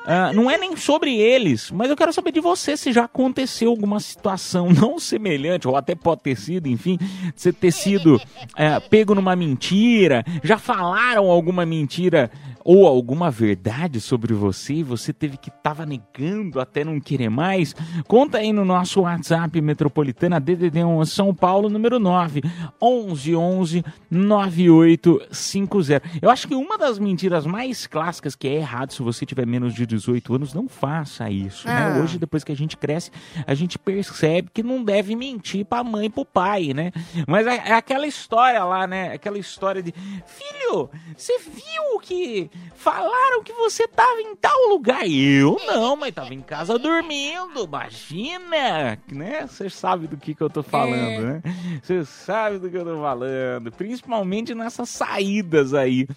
ah, 0.09 0.31
não 0.31 0.49
é 0.49 0.57
nem 0.57 0.73
sobre 0.77 1.17
eles, 1.17 1.69
mas 1.69 1.89
eu 1.89 1.95
quero 1.97 2.13
saber 2.13 2.31
de 2.31 2.39
você 2.39 2.77
se 2.77 2.93
já 2.93 3.03
aconteceu 3.03 3.69
alguma 3.69 3.99
situação 3.99 4.69
não 4.71 4.97
semelhante, 4.97 5.67
ou 5.67 5.75
até 5.75 5.95
pode 5.95 6.21
ter 6.21 6.37
sido, 6.37 6.67
enfim, 6.69 6.97
você 7.35 7.51
ter 7.51 7.71
sido 7.71 8.17
eh, 8.55 8.79
pego 8.79 9.13
numa 9.13 9.35
mentira, 9.35 10.23
já 10.41 10.57
falaram 10.57 11.29
alguma 11.29 11.65
mentira 11.65 12.31
ou 12.67 12.85
alguma 12.85 13.31
verdade 13.31 14.01
sobre 14.01 14.33
você 14.33 14.73
e 14.75 14.83
você 14.83 15.13
teve 15.13 15.37
que 15.37 15.49
tava 15.49 15.85
negando 15.85 16.59
até 16.59 16.83
não 16.83 16.99
querer 16.99 17.29
mais? 17.29 17.73
Conta 18.05 18.39
aí 18.39 18.51
no 18.51 18.65
nosso 18.65 18.99
WhatsApp 19.01 19.61
Metropolitana 19.61 20.37
DDD 20.37 20.83
1 20.83 21.05
São 21.05 21.33
Paulo 21.33 21.69
número 21.69 21.97
9 21.97 22.41
11 22.81 23.35
11 23.37 23.85
9850. 24.11 26.01
Eu 26.21 26.29
acho 26.29 26.45
que 26.45 26.55
uma 26.55 26.77
das 26.77 26.99
mentiras 26.99 27.45
mais 27.45 27.87
clássicas 27.87 28.35
que 28.35 28.49
é 28.49 28.55
errado 28.55 28.91
se 28.91 29.01
você 29.01 29.25
tiver 29.25 29.47
menos 29.47 29.73
de 29.73 29.85
18 29.97 30.35
anos, 30.35 30.53
não 30.53 30.67
faça 30.67 31.29
isso, 31.29 31.67
né? 31.67 31.93
Ah. 31.97 32.01
Hoje 32.01 32.17
depois 32.17 32.43
que 32.43 32.51
a 32.51 32.55
gente 32.55 32.77
cresce, 32.77 33.11
a 33.45 33.53
gente 33.53 33.77
percebe 33.77 34.49
que 34.53 34.63
não 34.63 34.83
deve 34.83 35.15
mentir 35.15 35.65
pra 35.65 35.83
mãe 35.83 36.05
e 36.05 36.09
pro 36.09 36.25
pai, 36.25 36.73
né? 36.73 36.91
Mas 37.27 37.45
é, 37.47 37.55
é 37.69 37.73
aquela 37.73 38.07
história 38.07 38.63
lá, 38.63 38.85
né? 38.87 39.13
Aquela 39.13 39.37
história 39.37 39.81
de 39.81 39.93
filho, 40.25 40.89
você 41.15 41.37
viu 41.39 41.99
que 42.01 42.49
falaram 42.75 43.43
que 43.43 43.53
você 43.53 43.87
tava 43.87 44.21
em 44.21 44.35
tal 44.35 44.69
lugar? 44.69 45.07
Eu 45.09 45.57
não, 45.65 45.95
mas 45.95 46.13
tava 46.13 46.33
em 46.33 46.41
casa 46.41 46.77
dormindo. 46.77 47.63
Imagina, 47.63 48.97
né? 49.11 49.45
Você 49.47 49.69
sabe 49.69 50.07
do 50.07 50.17
que 50.17 50.33
que 50.33 50.41
eu 50.41 50.49
tô 50.49 50.63
falando, 50.63 50.95
É. 50.95 51.19
né? 51.19 51.41
Você 51.81 52.05
sabe 52.05 52.57
do 52.59 52.69
que 52.69 52.77
eu 52.77 52.85
tô 52.85 53.01
falando, 53.01 53.71
principalmente 53.71 54.53
nessas 54.55 54.89
saídas 54.89 55.73
aí, 55.73 56.07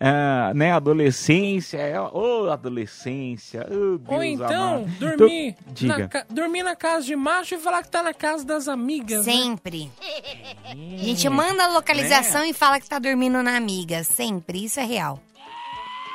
ah, 0.00 0.52
né? 0.54 0.72
Adolescência, 0.72 1.78
é, 1.78 2.00
ô 2.00 2.50
adolescência, 2.50 2.90
Deus 3.36 4.00
Ou 4.08 4.22
então, 4.22 4.74
amado. 4.76 4.86
dormir, 4.98 5.48
Então, 5.60 5.72
diga. 5.74 5.98
na, 5.98 6.08
ca- 6.08 6.26
dormir 6.30 6.62
na 6.62 6.76
casa 6.76 7.04
de 7.06 7.16
macho 7.16 7.54
e 7.54 7.58
falar 7.58 7.82
que 7.82 7.90
tá 7.90 8.02
na 8.02 8.14
casa 8.14 8.44
das 8.44 8.68
amigas. 8.68 9.26
né? 9.26 9.32
Sempre. 9.32 9.90
A 10.64 11.02
gente 11.04 11.28
manda 11.28 11.64
a 11.64 11.68
localização 11.68 12.44
e 12.44 12.52
fala 12.52 12.80
que 12.80 12.88
tá 12.88 12.98
dormindo 12.98 13.42
na 13.42 13.56
amiga. 13.56 14.02
Sempre. 14.04 14.64
Isso 14.64 14.80
é 14.80 14.84
real. 14.84 15.20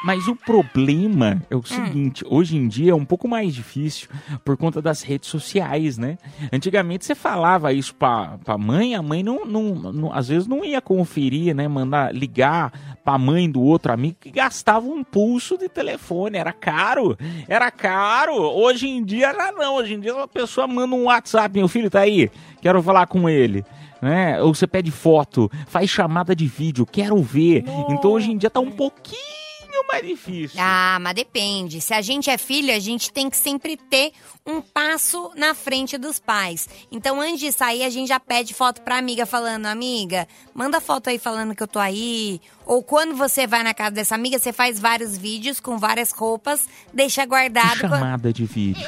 Mas 0.06 0.28
o 0.28 0.36
problema 0.36 1.42
é 1.50 1.56
o 1.56 1.64
seguinte, 1.64 2.24
hoje 2.30 2.56
em 2.56 2.68
dia 2.68 2.92
é 2.92 2.96
um 2.96 3.04
pouco 3.04 3.28
mais 3.28 3.56
difícil 3.56 4.08
por 4.44 4.56
conta 4.56 4.80
das 4.80 5.02
redes 5.02 5.28
sociais, 5.30 5.98
né? 5.98 6.18
Antigamente 6.54 7.04
você 7.06 7.16
falava 7.16 7.74
isso 7.74 7.96
pra, 7.96 8.38
pra 8.44 8.56
mãe, 8.56 8.94
a 8.94 9.02
mãe 9.02 9.24
não, 9.24 9.46
não, 9.46 9.64
não- 9.92 10.14
às 10.14 10.28
vezes 10.28 10.48
não 10.48 10.64
ia 10.64 10.80
conferir, 10.80 11.56
né? 11.56 11.68
Mandar 11.68 12.14
ligar 12.14 12.72
pra 13.04 13.18
mãe 13.18 13.50
do 13.50 13.62
outro 13.62 13.92
amigo 13.92 14.18
que 14.20 14.30
gastava 14.30 14.86
um 14.86 15.04
pulso 15.04 15.58
de 15.58 15.68
telefone, 15.68 16.38
era 16.38 16.54
caro, 16.54 17.18
era 17.48 17.72
caro. 17.72 18.36
Hoje 18.36 18.88
em 18.88 19.04
dia 19.04 19.34
já 19.34 19.52
não, 19.52 19.76
hoje 19.76 19.96
em 19.96 20.00
dia 20.00 20.14
uma 20.16 20.28
pessoa 20.28 20.68
manda 20.68 20.94
um 20.96 21.06
WhatsApp, 21.06 21.58
meu 21.58 21.68
filho 21.68 21.90
tá 21.90 22.02
aí, 22.02 22.30
quero 22.62 22.82
falar 22.84 23.08
com 23.08 23.28
ele. 23.28 23.66
Né? 24.02 24.40
Ou 24.42 24.54
você 24.54 24.68
pede 24.68 24.92
foto, 24.92 25.50
faz 25.66 25.90
chamada 25.90 26.36
de 26.36 26.46
vídeo, 26.46 26.86
quero 26.86 27.18
ver. 27.24 27.64
Então 27.90 28.12
hoje 28.12 28.30
em 28.32 28.38
dia 28.38 28.52
tá 28.52 28.60
um 28.60 28.70
pouquinho 28.72 29.45
mais 29.88 30.06
difícil. 30.06 30.58
Ah, 30.62 30.98
mas 31.02 31.14
depende. 31.16 31.80
Se 31.82 31.94
a 31.94 32.02
gente 32.02 32.30
é 32.30 32.38
filho, 32.38 32.74
a 32.74 32.80
gente 32.80 33.12
tem 33.12 33.30
que 33.30 33.38
sempre 33.38 33.78
ter 33.78 34.12
um 34.46 34.62
passo 34.62 35.32
na 35.36 35.54
frente 35.56 35.98
dos 35.98 36.20
pais. 36.20 36.68
Então, 36.92 37.20
antes 37.20 37.40
de 37.40 37.52
sair, 37.52 37.84
a 37.84 37.90
gente 37.90 38.08
já 38.10 38.20
pede 38.20 38.54
foto 38.54 38.82
pra 38.82 38.98
amiga 38.98 39.26
falando, 39.26 39.66
amiga, 39.66 40.28
manda 40.54 40.80
foto 40.80 41.10
aí 41.10 41.18
falando 41.18 41.56
que 41.56 41.64
eu 41.64 41.68
tô 41.68 41.80
aí. 41.80 42.40
Ou 42.66 42.82
quando 42.84 43.16
você 43.16 43.46
vai 43.48 43.64
na 43.64 43.74
casa 43.74 43.92
dessa 43.92 44.16
amiga, 44.16 44.38
você 44.40 44.52
faz 44.54 44.80
vários 44.80 45.18
vídeos 45.18 45.60
com 45.60 45.78
várias 45.78 46.12
roupas, 46.12 46.68
deixa 46.94 47.26
guardado. 47.26 47.80
quando- 47.82 47.92
chamada 47.94 48.34
de 48.34 48.46
vídeo. 48.46 48.86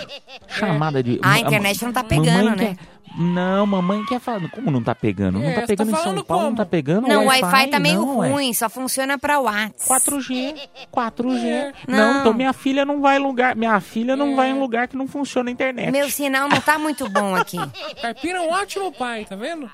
Chamada 0.48 1.04
de. 1.04 1.20
Ah, 1.22 1.34
a 1.36 1.40
internet 1.40 1.84
não 1.84 1.94
tá 1.94 2.04
mamãe 2.04 2.20
pegando, 2.22 2.56
né? 2.56 2.76
quer- 2.76 2.97
Não, 3.18 3.66
mamãe 3.66 4.06
quer 4.06 4.20
falar. 4.20 4.48
Como 4.50 4.70
não 4.70 4.84
tá 4.84 4.94
pegando? 4.94 5.40
Não 5.40 5.46
É, 5.46 5.54
tá 5.54 5.62
você 5.62 5.68
pegando 5.76 5.88
tá 5.88 5.92
em 5.92 5.96
São 5.96 6.04
falando 6.04 6.24
Paulo, 6.26 6.44
não 6.44 6.50
como? 6.52 6.58
tá 6.58 6.66
pegando. 6.66 7.08
Não, 7.08 7.24
o 7.24 7.28
Wi-Fi 7.28 7.68
tá 7.68 7.80
meio 7.80 8.02
não, 8.06 8.18
ué. 8.20 8.30
ruim, 8.30 8.54
só 8.54 8.70
funciona 8.70 9.18
pra 9.18 9.40
WhatsApp. 9.40 10.02
4G, 10.06 10.56
4G. 10.92 11.46
É. 11.46 11.74
Não. 11.88 11.98
Não. 12.14 12.20
então 12.20 12.34
minha 12.34 12.54
filha 12.54 12.86
não 12.86 13.02
vai 13.02 13.18
em 13.18 13.20
lugar, 13.20 13.56
minha 13.56 13.80
filha 13.80 14.16
não 14.16 14.34
É. 14.34 14.36
vai 14.36 14.50
em 14.52 14.60
lugar 14.60 14.88
que 14.88 14.96
não 14.96 15.08
funciona 15.08 15.50
a 15.50 15.54
internet. 15.54 15.92
Meu 15.92 16.10
sinal 16.10 16.48
não 16.48 16.62
tá 16.62 16.78
muito 16.78 17.10
bom 17.10 17.36
aqui. 17.36 17.58
Caipira 18.02 18.38
é 18.38 18.42
um 18.42 18.52
ótimo 18.52 18.92
pai, 18.92 19.26
tá 19.26 19.36
vendo? 19.36 19.70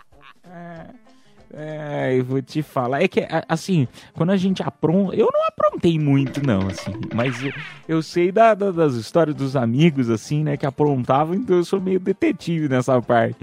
É, 1.56 2.16
eu 2.18 2.24
vou 2.26 2.42
te 2.42 2.64
falar. 2.64 3.04
É 3.04 3.08
que, 3.08 3.26
assim, 3.48 3.88
quando 4.16 4.32
a 4.32 4.38
gente 4.38 4.64
apronta. 4.64 5.16
Eu 5.16 5.30
não 5.32 5.42
aprontei 5.48 6.00
muito, 6.00 6.44
não, 6.46 6.62
assim. 6.68 6.94
Mas 7.14 7.44
eu, 7.44 7.54
eu 7.88 8.02
sei 8.02 8.32
da- 8.32 8.56
da- 8.56 8.72
das 8.72 8.94
histórias 8.96 9.36
dos 9.36 9.56
amigos, 9.56 10.10
assim, 10.10 10.44
né, 10.44 10.58
que 10.58 10.66
aprontavam, 10.66 11.36
então 11.36 11.56
eu 11.58 11.64
sou 11.64 11.80
meio 11.80 12.00
detetive 12.00 12.68
nessa 12.68 13.00
parte. 13.02 13.36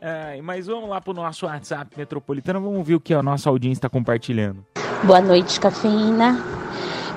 É, 0.00 0.40
mas 0.42 0.66
vamos 0.66 0.88
lá 0.88 1.00
pro 1.00 1.12
nosso 1.12 1.44
WhatsApp 1.46 1.90
metropolitano, 1.96 2.60
vamos 2.60 2.86
ver 2.86 2.94
o 2.94 3.00
que 3.00 3.12
a 3.14 3.22
nossa 3.22 3.50
audiência 3.50 3.78
está 3.80 3.88
compartilhando. 3.88 4.64
Boa 5.04 5.20
noite, 5.20 5.60
cafeína. 5.60 6.42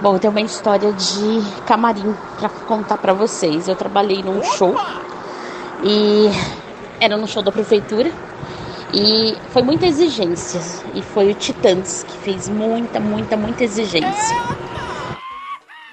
Bom, 0.02 0.16
eu 0.16 0.20
tenho 0.20 0.32
uma 0.32 0.42
história 0.42 0.92
de 0.92 1.64
camarim 1.66 2.14
pra 2.38 2.50
contar 2.50 2.98
pra 2.98 3.14
vocês. 3.14 3.68
Eu 3.70 3.76
trabalhei 3.76 4.22
num 4.22 4.44
show 4.44 4.76
e 5.84 6.28
era 7.00 7.16
no 7.16 7.26
show 7.28 7.42
da 7.42 7.52
prefeitura 7.52 8.12
e 8.94 9.42
foi 9.48 9.64
muita 9.64 9.86
exigência. 9.88 10.72
E 10.94 11.02
foi 11.04 11.32
o 11.32 11.36
Titãs 11.36 12.04
que 12.04 12.18
fez 12.18 12.48
muita, 12.50 13.00
muita, 13.00 13.38
muita 13.38 13.64
exigência. 13.64 14.38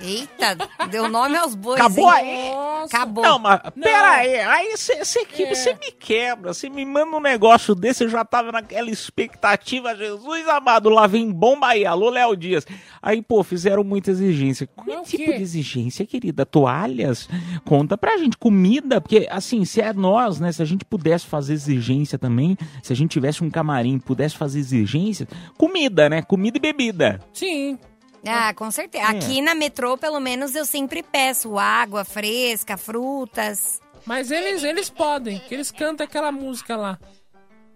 Eita, 0.02 0.56
deu 0.90 1.08
nome 1.08 1.36
aos 1.36 1.54
bois. 1.54 1.80
Acabou 1.80 2.12
hein? 2.14 2.52
Acabou. 2.84 3.22
Não, 3.22 3.38
mas 3.38 3.60
pera 3.80 4.10
aí, 4.10 4.40
aí 4.40 4.76
você 4.76 5.20
aqui, 5.20 5.46
você 5.46 5.74
me 5.74 5.92
quebra, 5.92 6.52
você 6.52 6.68
me 6.68 6.84
manda 6.84 7.16
um 7.16 7.20
negócio 7.20 7.74
desse, 7.74 8.04
eu 8.04 8.08
já 8.08 8.24
tava 8.24 8.50
naquela 8.50 8.90
expectativa, 8.90 9.94
Jesus 9.94 10.48
amado, 10.48 10.88
lá 10.88 11.06
vem 11.06 11.30
bomba 11.30 11.68
aí, 11.68 11.86
alô 11.86 12.10
Léo 12.10 12.36
Dias. 12.36 12.66
Aí, 13.00 13.22
pô, 13.22 13.42
fizeram 13.44 13.84
muita 13.84 14.10
exigência. 14.10 14.66
Que 14.66 15.02
tipo 15.02 15.32
de 15.32 15.42
exigência, 15.42 16.04
querida? 16.04 16.44
Toalhas? 16.44 17.28
Conta 17.64 17.96
pra 17.96 18.18
gente, 18.18 18.36
comida, 18.36 19.00
porque 19.00 19.28
assim, 19.30 19.64
se 19.64 19.80
é 19.80 19.92
nós, 19.92 20.40
né, 20.40 20.50
se 20.50 20.62
a 20.62 20.64
gente 20.64 20.84
pudesse 20.84 21.26
fazer 21.26 21.52
exigência 21.52 22.18
também, 22.18 22.56
se 22.82 22.92
a 22.92 22.96
gente 22.96 23.10
tivesse 23.10 23.44
um 23.44 23.50
camarim, 23.50 23.98
pudesse 23.98 24.36
fazer 24.36 24.58
exigência, 24.58 25.28
comida, 25.56 26.08
né, 26.08 26.22
comida 26.22 26.58
e 26.58 26.60
bebida. 26.60 27.20
Sim. 27.32 27.78
Ah, 28.26 28.54
com 28.54 28.70
certeza. 28.70 29.06
Aqui 29.08 29.40
na 29.40 29.54
metrô, 29.54 29.96
pelo 29.98 30.20
menos, 30.20 30.54
eu 30.54 30.64
sempre 30.64 31.02
peço 31.02 31.58
água 31.58 32.04
fresca, 32.04 32.76
frutas. 32.76 33.80
Mas 34.04 34.30
eles, 34.30 34.62
eles 34.62 34.90
podem, 34.90 35.38
que 35.40 35.54
eles 35.54 35.70
cantam 35.70 36.04
aquela 36.04 36.32
música 36.32 36.76
lá. 36.76 36.98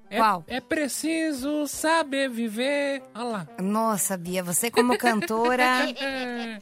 É, 0.09 0.19
Qual? 0.19 0.45
É 0.47 0.61
preciso 0.61 1.67
saber 1.67 2.31
viver. 2.31 3.03
Olha 3.15 3.25
lá. 3.25 3.49
Nossa, 3.61 4.17
Bia, 4.17 4.43
você 4.43 4.71
como 4.71 4.97
cantora. 4.97 5.67
É, 5.99 6.59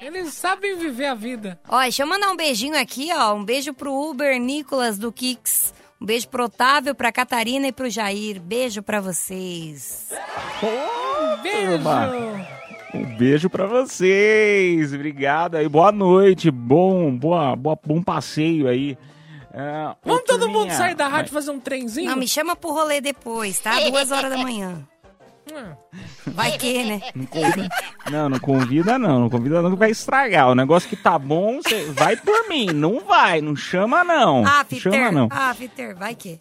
eles 0.00 0.34
sabem 0.34 0.76
viver 0.76 1.06
a 1.06 1.14
vida. 1.14 1.60
Ó, 1.68 1.80
deixa 1.80 2.02
eu 2.02 2.06
mandar 2.06 2.30
um 2.30 2.36
beijinho 2.36 2.78
aqui, 2.78 3.10
ó. 3.12 3.34
Um 3.34 3.44
beijo 3.44 3.72
pro 3.72 3.92
Uber 3.92 4.40
Nicolas 4.40 4.98
do 4.98 5.12
Kix. 5.12 5.72
Um 6.00 6.06
beijo 6.06 6.28
pro 6.28 6.44
Otávio, 6.44 6.94
pra 6.94 7.12
Catarina 7.12 7.68
e 7.68 7.72
pro 7.72 7.90
Jair. 7.90 8.40
Beijo 8.40 8.82
pra 8.82 9.00
vocês. 9.00 10.08
Beijo. 11.42 12.59
Um 12.92 13.04
beijo 13.16 13.48
pra 13.48 13.66
vocês, 13.66 14.92
obrigado 14.92 15.56
aí, 15.56 15.68
boa 15.68 15.92
noite, 15.92 16.50
bom, 16.50 17.16
boa, 17.16 17.54
boa, 17.54 17.78
bom 17.84 18.02
passeio 18.02 18.66
aí. 18.68 18.98
Ô, 19.52 20.08
Vamos 20.08 20.24
todo 20.24 20.40
turminha, 20.40 20.58
mundo 20.60 20.70
sair 20.72 20.94
da 20.94 21.08
rádio 21.08 21.30
e 21.30 21.34
fazer 21.34 21.50
um 21.50 21.60
trenzinho? 21.60 22.10
Não, 22.10 22.16
me 22.16 22.26
chama 22.26 22.54
pro 22.56 22.70
rolê 22.72 23.00
depois, 23.00 23.58
tá? 23.58 23.78
Duas 23.88 24.10
horas 24.10 24.30
da 24.30 24.38
manhã. 24.38 24.86
Vai 26.26 26.56
que, 26.58 26.84
né? 26.84 27.00
Não 27.14 27.26
convida, 27.26 27.68
não, 28.10 28.28
não 28.28 28.38
convida 28.38 28.98
não, 28.98 29.20
não 29.20 29.30
convida 29.30 29.62
não 29.62 29.70
que 29.72 29.76
vai 29.76 29.90
estragar. 29.90 30.48
O 30.50 30.54
negócio 30.54 30.88
que 30.88 30.96
tá 30.96 31.18
bom, 31.18 31.60
você 31.62 31.84
vai 31.92 32.16
por 32.16 32.48
mim, 32.48 32.66
não 32.66 33.00
vai, 33.00 33.40
não 33.40 33.56
chama 33.56 34.04
não. 34.04 34.46
Ah, 34.46 34.64
não 34.70 34.78
chama 34.78 35.12
não. 35.12 35.28
Ah, 35.30 35.54
Peter, 35.58 35.96
vai 35.96 36.14
que. 36.14 36.38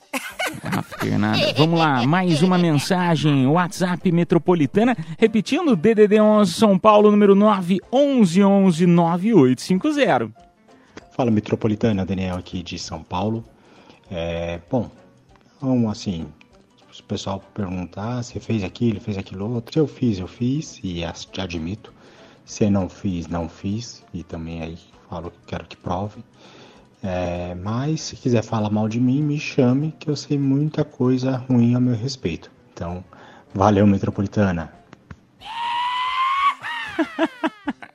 Ah, 0.63 0.81
Fernanda. 0.81 1.53
Vamos 1.57 1.79
lá, 1.79 2.05
mais 2.05 2.41
uma 2.41 2.57
mensagem. 2.57 3.47
WhatsApp 3.47 4.11
Metropolitana. 4.11 4.95
Repetindo, 5.17 5.75
DDD 5.75 6.19
11 6.19 6.53
São 6.53 6.77
Paulo, 6.77 7.11
número 7.11 7.35
911 7.35 8.85
9850. 8.85 10.31
Fala 11.11 11.31
Metropolitana, 11.31 12.05
Daniel 12.05 12.37
aqui 12.37 12.63
de 12.63 12.77
São 12.77 13.03
Paulo. 13.03 13.43
É, 14.11 14.59
bom, 14.71 14.89
então 15.57 15.89
assim, 15.89 16.25
pessoal 17.09 17.43
perguntar 17.55 18.23
se 18.23 18.39
fez 18.39 18.63
aquilo, 18.63 19.01
fez 19.01 19.17
aquilo 19.17 19.51
outro, 19.51 19.73
se 19.73 19.79
eu 19.79 19.87
fiz, 19.87 20.19
eu 20.19 20.27
fiz 20.27 20.79
e 20.83 21.03
admito. 21.03 21.91
Se 22.45 22.69
não 22.69 22.87
fiz, 22.87 23.27
não 23.27 23.49
fiz 23.49 24.05
e 24.13 24.23
também 24.23 24.61
aí 24.61 24.77
falo 25.09 25.31
que 25.31 25.37
quero 25.47 25.65
que 25.65 25.75
prove. 25.75 26.23
É, 27.01 27.55
mas 27.55 28.01
se 28.01 28.15
quiser 28.15 28.43
falar 28.43 28.69
mal 28.69 28.87
de 28.87 28.99
mim, 28.99 29.23
me 29.23 29.39
chame 29.39 29.93
que 29.99 30.09
eu 30.09 30.15
sei 30.15 30.37
muita 30.37 30.83
coisa 30.83 31.37
ruim 31.49 31.75
a 31.75 31.79
meu 31.79 31.95
respeito. 31.95 32.51
Então, 32.73 33.03
valeu 33.53 33.87
Metropolitana. 33.87 34.71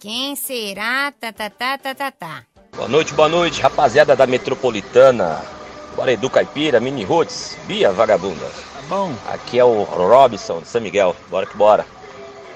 Quem 0.00 0.34
será? 0.34 1.12
Tá, 1.12 1.30
tá, 1.30 1.50
tá, 1.50 1.76
tá, 1.76 1.94
tá, 1.94 2.10
tá. 2.10 2.42
Boa 2.74 2.88
noite, 2.88 3.12
boa 3.12 3.28
noite, 3.28 3.60
rapaziada 3.60 4.16
da 4.16 4.26
Metropolitana. 4.26 5.44
Bora 5.94 6.10
Edu 6.10 6.30
Caipira, 6.30 6.80
Mini 6.80 7.04
Roots, 7.04 7.58
Bia 7.66 7.92
Vagabunda. 7.92 8.46
Tá 8.46 8.80
bom. 8.88 9.12
Aqui 9.26 9.58
é 9.58 9.64
o 9.64 9.82
Robson 9.82 10.62
de 10.62 10.68
São 10.68 10.80
Miguel, 10.80 11.14
bora 11.28 11.44
que 11.44 11.54
bora. 11.54 11.84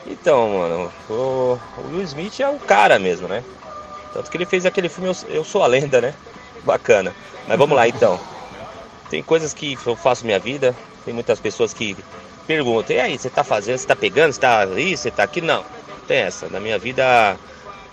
Então, 0.07 0.55
mano, 0.55 0.93
o, 1.11 1.13
o 1.77 1.91
Will 1.91 2.05
Smith 2.05 2.41
é 2.41 2.49
o 2.49 2.59
cara 2.59 2.99
mesmo, 2.99 3.29
né? 3.29 3.45
Tanto 4.15 4.31
que 4.31 4.39
ele 4.39 4.47
fez 4.47 4.65
aquele 4.65 4.89
filme 4.89 5.11
Eu, 5.11 5.35
Eu 5.35 5.45
Sou 5.45 5.63
a 5.63 5.67
Lenda, 5.67 6.01
né? 6.01 6.15
Bacana. 6.65 7.15
Mas 7.47 7.59
vamos 7.59 7.77
lá 7.77 7.87
então. 7.87 8.19
Tem 9.11 9.23
coisas 9.23 9.53
que 9.53 9.77
eu 9.85 9.95
faço 9.95 10.25
minha 10.25 10.39
vida, 10.39 10.75
tem 11.05 11.13
muitas 11.13 11.39
pessoas 11.41 11.75
que 11.75 11.95
perguntam, 12.47 12.97
e 12.97 13.01
aí, 13.01 13.19
você 13.19 13.29
tá 13.29 13.45
fazendo, 13.45 13.77
você 13.77 13.87
tá 13.87 13.95
pegando, 13.95 14.33
você 14.33 14.41
tá 14.41 14.61
aí, 14.61 14.97
você 14.97 15.11
tá 15.11 15.23
aqui? 15.25 15.43
Não, 15.43 15.63
tem 16.05 16.19
essa. 16.19 16.49
Na 16.49 16.61
minha 16.61 16.79
vida 16.79 17.37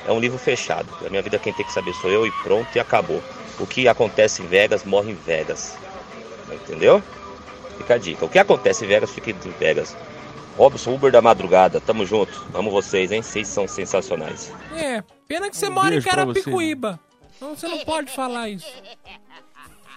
é 0.06 0.12
um 0.12 0.20
livro 0.20 0.38
fechado. 0.38 0.88
Na 1.02 1.10
minha 1.10 1.22
vida 1.22 1.40
quem 1.40 1.54
tem 1.54 1.66
que 1.66 1.74
saber 1.74 1.94
sou 1.96 2.12
eu 2.12 2.26
e 2.26 2.32
pronto, 2.44 2.68
e 2.76 2.80
acabou. 2.80 3.22
O 3.60 3.66
que 3.66 3.88
acontece 3.88 4.42
em 4.42 4.48
Vegas, 4.48 4.84
morre 4.84 5.12
em 5.12 5.16
Vegas. 5.16 5.76
Entendeu? 6.52 7.02
Fica 7.78 7.96
a 7.96 7.98
dica. 7.98 8.26
O 8.26 8.30
que 8.30 8.40
acontece 8.40 8.86
em 8.86 8.88
Vegas, 8.88 9.12
fica 9.12 9.32
em 9.32 9.52
Vegas. 9.60 9.96
Robson 10.58 10.94
Uber 10.94 11.12
da 11.12 11.22
madrugada, 11.22 11.80
tamo 11.80 12.06
junto. 12.06 12.46
Amo 12.54 12.70
vocês, 12.70 13.12
hein? 13.12 13.22
Vocês 13.22 13.48
são 13.48 13.68
sensacionais. 13.68 14.52
É, 14.76 15.02
pena 15.28 15.50
que 15.50 15.58
você 15.58 15.68
Um 15.68 15.72
mora 15.72 15.96
em. 15.96 16.02
Carapicuíba. 16.02 17.00
Então 17.36 17.56
você 17.56 17.68
não 17.68 17.80
pode 17.80 18.12
falar 18.12 18.50
isso. 18.50 18.72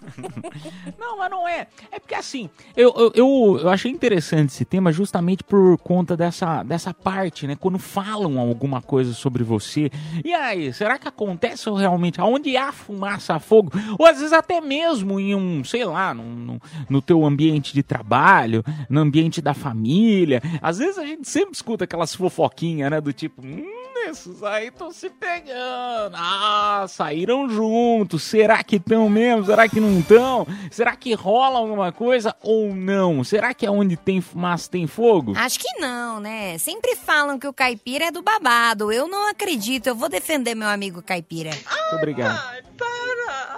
Não, 0.98 1.18
mas 1.18 1.30
não 1.30 1.48
é. 1.48 1.66
É 1.90 1.98
porque 1.98 2.14
assim, 2.14 2.48
eu, 2.76 3.12
eu, 3.14 3.58
eu, 3.60 3.68
achei 3.68 3.90
interessante 3.90 4.50
esse 4.50 4.64
tema 4.64 4.92
justamente 4.92 5.42
por 5.42 5.76
conta 5.78 6.16
dessa, 6.16 6.62
dessa 6.62 6.92
parte, 6.92 7.46
né? 7.46 7.56
Quando 7.58 7.78
falam 7.78 8.38
alguma 8.38 8.80
coisa 8.82 9.12
sobre 9.12 9.42
você. 9.42 9.90
E 10.24 10.32
aí, 10.32 10.72
será 10.72 10.98
que 10.98 11.08
acontece 11.08 11.70
realmente? 11.70 12.20
Aonde 12.20 12.56
há 12.56 12.72
fumaça, 12.72 13.38
fogo? 13.38 13.72
Ou 13.98 14.06
às 14.06 14.18
vezes 14.18 14.32
até 14.32 14.60
mesmo 14.60 15.18
em 15.18 15.34
um, 15.34 15.64
sei 15.64 15.84
lá, 15.84 16.12
num, 16.14 16.24
num- 16.24 16.58
no 16.88 17.02
teu 17.02 17.24
ambiente 17.24 17.72
de 17.72 17.82
trabalho, 17.82 18.64
no 18.88 19.00
ambiente 19.00 19.40
da 19.40 19.54
família. 19.54 20.42
Às 20.60 20.78
vezes 20.78 20.98
a 20.98 21.06
gente 21.06 21.28
sempre 21.28 21.54
escuta 21.54 21.84
aquelas 21.84 22.14
fofoquinhas, 22.14 22.90
né? 22.90 23.00
Do 23.00 23.12
tipo, 23.12 23.42
hum, 23.44 23.64
esses 24.08 24.42
aí 24.42 24.68
estão 24.68 24.90
se 24.90 25.08
pegando. 25.08 26.14
Ah, 26.14 26.84
saíram 26.88 27.48
juntos. 27.48 28.22
Será 28.22 28.62
que 28.62 28.76
estão 28.76 29.08
mesmo? 29.08 29.44
Será 29.46 29.68
que 29.68 29.80
não 29.80 29.93
estão? 30.00 30.46
Será 30.70 30.94
que 30.96 31.14
rola 31.14 31.58
alguma 31.58 31.92
coisa 31.92 32.34
ou 32.42 32.74
não? 32.74 33.22
Será 33.24 33.52
que 33.54 33.66
é 33.66 33.70
onde 33.70 33.96
tem 33.96 34.20
fumaça 34.20 34.70
tem 34.70 34.86
fogo? 34.86 35.34
Acho 35.36 35.58
que 35.58 35.78
não, 35.78 36.20
né? 36.20 36.58
Sempre 36.58 36.96
falam 36.96 37.38
que 37.38 37.46
o 37.46 37.52
caipira 37.52 38.06
é 38.06 38.10
do 38.10 38.22
babado. 38.22 38.92
Eu 38.92 39.08
não 39.08 39.28
acredito. 39.28 39.86
Eu 39.86 39.94
vou 39.94 40.08
defender 40.08 40.54
meu 40.54 40.68
amigo 40.68 41.02
caipira. 41.02 41.50
Muito 41.50 41.96
obrigado. 41.96 42.40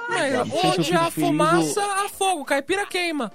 Sei 0.08 0.28
se 0.28 0.34
eu 0.34 0.70
onde 0.70 0.94
há 0.94 1.10
fumaça, 1.10 1.82
há 1.82 2.08
fogo. 2.08 2.44
Caipira 2.44 2.86
queima. 2.86 3.32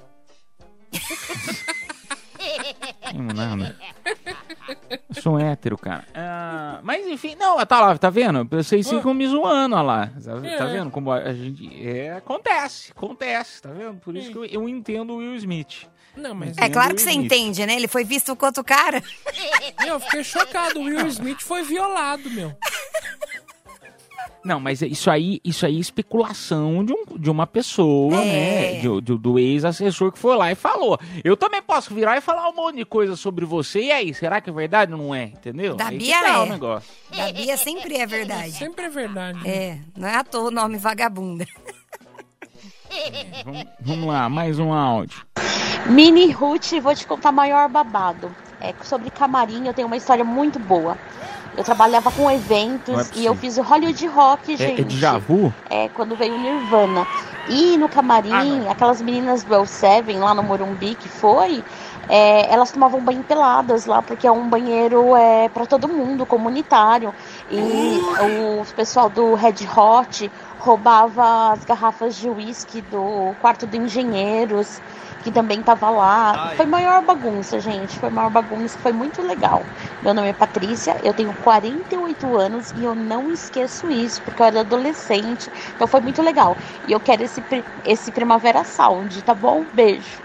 Não, 3.13 3.33
nada. 3.33 3.77
Sou 5.21 5.39
hétero, 5.39 5.77
cara. 5.77 6.05
Ah, 6.15 6.79
mas 6.83 7.05
enfim, 7.07 7.35
não, 7.39 7.63
tá 7.65 7.79
lá, 7.81 7.97
tá 7.97 8.09
vendo? 8.09 8.45
Vocês 8.49 8.89
ficam 8.89 9.13
me 9.13 9.27
zoando, 9.27 9.75
ó 9.75 9.81
lá. 9.81 10.07
Tá, 10.23 10.33
tá 10.41 10.47
É. 10.47 10.71
vendo 10.73 10.91
como 10.91 11.11
a 11.11 11.33
gente. 11.33 11.87
É, 11.87 12.13
acontece, 12.13 12.91
acontece, 12.91 13.61
tá 13.61 13.69
vendo? 13.69 13.95
Por 13.99 14.15
isso 14.15 14.31
que 14.31 14.37
eu, 14.37 14.45
eu 14.45 14.69
entendo 14.69 15.13
o 15.13 15.17
Will 15.17 15.35
Smith. 15.35 15.87
Não, 16.15 16.35
mas... 16.35 16.57
É 16.57 16.67
claro 16.69 16.93
que 16.93 17.01
você 17.01 17.11
entende, 17.11 17.65
né? 17.65 17.73
Ele 17.75 17.87
foi 17.87 18.03
visto 18.03 18.35
com 18.35 18.45
outro 18.45 18.63
cara. 18.65 19.01
Meu, 19.79 19.93
eu 19.93 19.99
fiquei 20.01 20.23
chocado. 20.25 20.77
O 20.79 20.83
Will 20.83 21.07
Smith 21.07 21.39
foi 21.41 21.63
violado, 21.63 22.29
meu. 22.29 22.53
Não, 24.43 24.59
mas 24.59 24.81
isso 24.81 25.11
aí, 25.11 25.39
isso 25.45 25.65
aí 25.67 25.77
é 25.77 25.79
especulação 25.79 26.83
de, 26.83 26.91
um, 26.93 27.03
de 27.15 27.29
uma 27.29 27.45
pessoa, 27.45 28.15
É. 28.15 28.25
né? 28.25 28.79
De- 28.79 29.01
de- 29.01 29.17
do 29.17 29.37
ex-assessor 29.37 30.11
que 30.11 30.17
foi 30.17 30.35
lá 30.35 30.51
e 30.51 30.55
falou. 30.55 30.99
Eu 31.23 31.37
também 31.37 31.61
posso 31.61 31.93
virar 31.93 32.17
e 32.17 32.21
falar 32.21 32.49
um 32.49 32.55
monte 32.55 32.77
de 32.77 32.85
coisa 32.85 33.15
sobre 33.15 33.45
você. 33.45 33.81
E 33.83 33.91
aí, 33.91 34.13
será 34.15 34.41
que 34.41 34.49
é 34.49 34.53
verdade 34.53 34.91
ou 34.93 34.97
não 34.97 35.13
é? 35.13 35.25
Entendeu? 35.25 35.75
Da 35.75 35.89
aí 35.89 35.97
Bia 35.99 36.19
tá 36.19 36.41
o 36.41 36.45
é. 36.45 36.49
negócio. 36.49 36.89
Da 37.15 37.31
Bia 37.31 37.55
sempre 37.55 37.97
é 37.97 38.07
verdade. 38.07 38.51
Sempre 38.53 38.85
é 38.85 38.89
verdade. 38.89 39.47
É, 39.47 39.77
não 39.95 40.07
é 40.07 40.15
à 40.15 40.23
toa 40.23 40.47
o 40.47 40.51
nome 40.51 40.77
vagabunda. 40.79 41.45
Vamos, 43.45 43.63
vamos 43.79 44.07
lá, 44.07 44.27
mais 44.27 44.59
um 44.59 44.73
áudio. 44.73 45.25
Mini 45.87 46.31
Ruth, 46.31 46.71
vou 46.81 46.93
te 46.95 47.05
contar 47.07 47.31
maior 47.31 47.69
babado. 47.69 48.35
É 48.59 48.73
sobre 48.83 49.09
camarim, 49.09 49.65
eu 49.67 49.73
tenho 49.73 49.87
uma 49.87 49.97
história 49.97 50.23
muito 50.23 50.59
boa. 50.59 50.97
Eu 51.57 51.63
trabalhava 51.63 52.09
com 52.11 52.29
é 52.29 52.35
eventos 52.35 52.89
e 52.89 53.09
possível. 53.09 53.23
eu 53.31 53.35
fiz 53.35 53.57
o 53.57 53.61
Hollywood 53.61 54.07
Rock, 54.07 54.53
É, 54.53 54.57
gente. 54.57 54.81
é 54.81 54.83
déjà 54.85 55.17
vu? 55.17 55.53
É, 55.69 55.89
quando 55.89 56.15
veio 56.15 56.33
o 56.35 56.39
Nirvana. 56.39 57.05
E 57.49 57.77
no 57.77 57.89
camarim, 57.89 58.67
aquelas 58.69 59.01
meninas 59.01 59.43
do 59.43 59.53
L7 59.53 60.17
lá 60.17 60.33
no 60.33 60.43
Morumbi 60.43 60.95
que 60.95 61.09
foi, 61.09 61.63
é, 62.07 62.51
elas 62.53 62.71
tomavam 62.71 63.01
banho 63.01 63.23
peladas 63.23 63.85
lá, 63.85 64.01
porque 64.01 64.25
é 64.27 64.31
um 64.31 64.47
banheiro 64.47 65.15
é, 65.15 65.49
para 65.49 65.65
todo 65.65 65.87
mundo, 65.87 66.25
comunitário. 66.25 67.13
E 67.49 67.99
o 68.59 68.65
pessoal 68.75 69.09
do 69.09 69.33
Red 69.33 69.55
Hot 69.75 70.31
roubava 70.59 71.51
as 71.53 71.65
garrafas 71.65 72.15
de 72.15 72.29
uísque 72.29 72.81
do 72.81 73.33
quarto 73.41 73.65
do 73.65 73.75
engenheiros, 73.75 74.81
que 75.21 75.31
também 75.31 75.61
tava 75.63 75.89
lá. 75.89 76.51
Foi 76.55 76.65
maior 76.65 77.03
bagunça, 77.03 77.59
gente. 77.59 77.99
Foi 77.99 78.09
maior 78.09 78.29
bagunça, 78.29 78.77
foi 78.79 78.91
muito 78.91 79.21
legal. 79.21 79.69
Meu 80.01 80.13
nome 80.13 80.29
é 80.29 80.33
Patrícia, 80.33 80.97
eu 81.03 81.13
tenho 81.13 81.33
48 81.33 82.35
anos 82.37 82.71
e 82.71 82.83
eu 82.83 82.95
não 82.95 83.31
esqueço 83.31 83.89
isso, 83.91 84.21
porque 84.23 84.41
eu 84.41 84.45
era 84.45 84.61
adolescente. 84.61 85.51
Então 85.75 85.87
foi 85.87 86.01
muito 86.01 86.21
legal. 86.21 86.57
E 86.85 86.91
eu 86.91 86.99
quero 86.99 87.23
esse, 87.23 87.43
esse 87.83 88.11
Primavera 88.11 88.63
Sound, 88.63 89.21
tá 89.23 89.33
bom? 89.33 89.67
Beijo. 89.71 90.21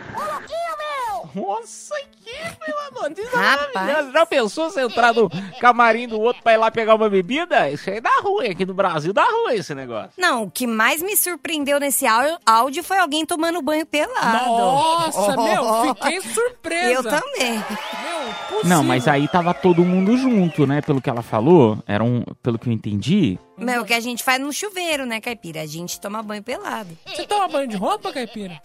Nossa, 1.37 1.94
que 2.25 2.33
meu 2.66 2.79
amor, 2.88 3.12
Rapaz. 3.33 3.75
maravilhoso. 3.75 4.12
Já 4.12 4.27
pensou 4.27 4.70
você 4.70 4.81
entrar 4.81 5.12
no 5.12 5.31
camarim 5.61 6.09
do 6.09 6.18
outro 6.18 6.42
pra 6.42 6.55
ir 6.55 6.57
lá 6.57 6.70
pegar 6.70 6.94
uma 6.94 7.11
bebida? 7.11 7.70
Isso 7.70 7.90
aí 7.90 8.01
dá 8.01 8.20
ruim, 8.22 8.49
aqui 8.49 8.64
no 8.64 8.72
Brasil 8.72 9.12
dá 9.12 9.25
ruim 9.25 9.55
esse 9.55 9.75
negócio. 9.75 10.12
Não, 10.16 10.44
o 10.44 10.51
que 10.51 10.66
mais 10.66 11.03
me 11.03 11.16
surpreendeu 11.16 11.79
nesse 11.79 12.07
áudio, 12.07 12.83
foi 12.83 12.99
alguém 12.99 13.27
tomando 13.27 13.61
banho 13.61 13.85
pelado. 13.85 14.49
Nossa, 14.49 15.37
meu, 15.37 15.94
fiquei 15.94 16.20
surpresa. 16.22 16.92
Eu 16.92 17.03
também. 17.03 17.53
Meu, 17.53 18.64
Não, 18.64 18.83
mas 18.83 19.07
aí 19.07 19.29
tava 19.29 19.53
todo 19.53 19.85
mundo 19.85 20.16
junto, 20.16 20.66
né? 20.66 20.81
Pelo 20.81 21.03
que 21.03 21.11
ela 21.11 21.22
falou, 21.22 21.79
era 21.87 22.03
um, 22.03 22.22
pelo 22.42 22.59
que 22.59 22.68
eu 22.68 22.72
entendi. 22.72 23.38
Meu, 23.59 23.83
o 23.83 23.85
que 23.85 23.94
a 23.94 24.01
gente 24.01 24.22
faz 24.22 24.40
no 24.40 24.53
chuveiro, 24.53 25.07
né, 25.07 25.20
caipira? 25.20 25.62
A 25.62 25.66
gente 25.66 26.01
toma 26.01 26.22
banho 26.22 26.42
pelado. 26.42 26.96
Você 27.07 27.27
toma 27.27 27.49
banho 27.49 27.68
de 27.68 27.77
roupa, 27.77 28.12
caipira? 28.12 28.61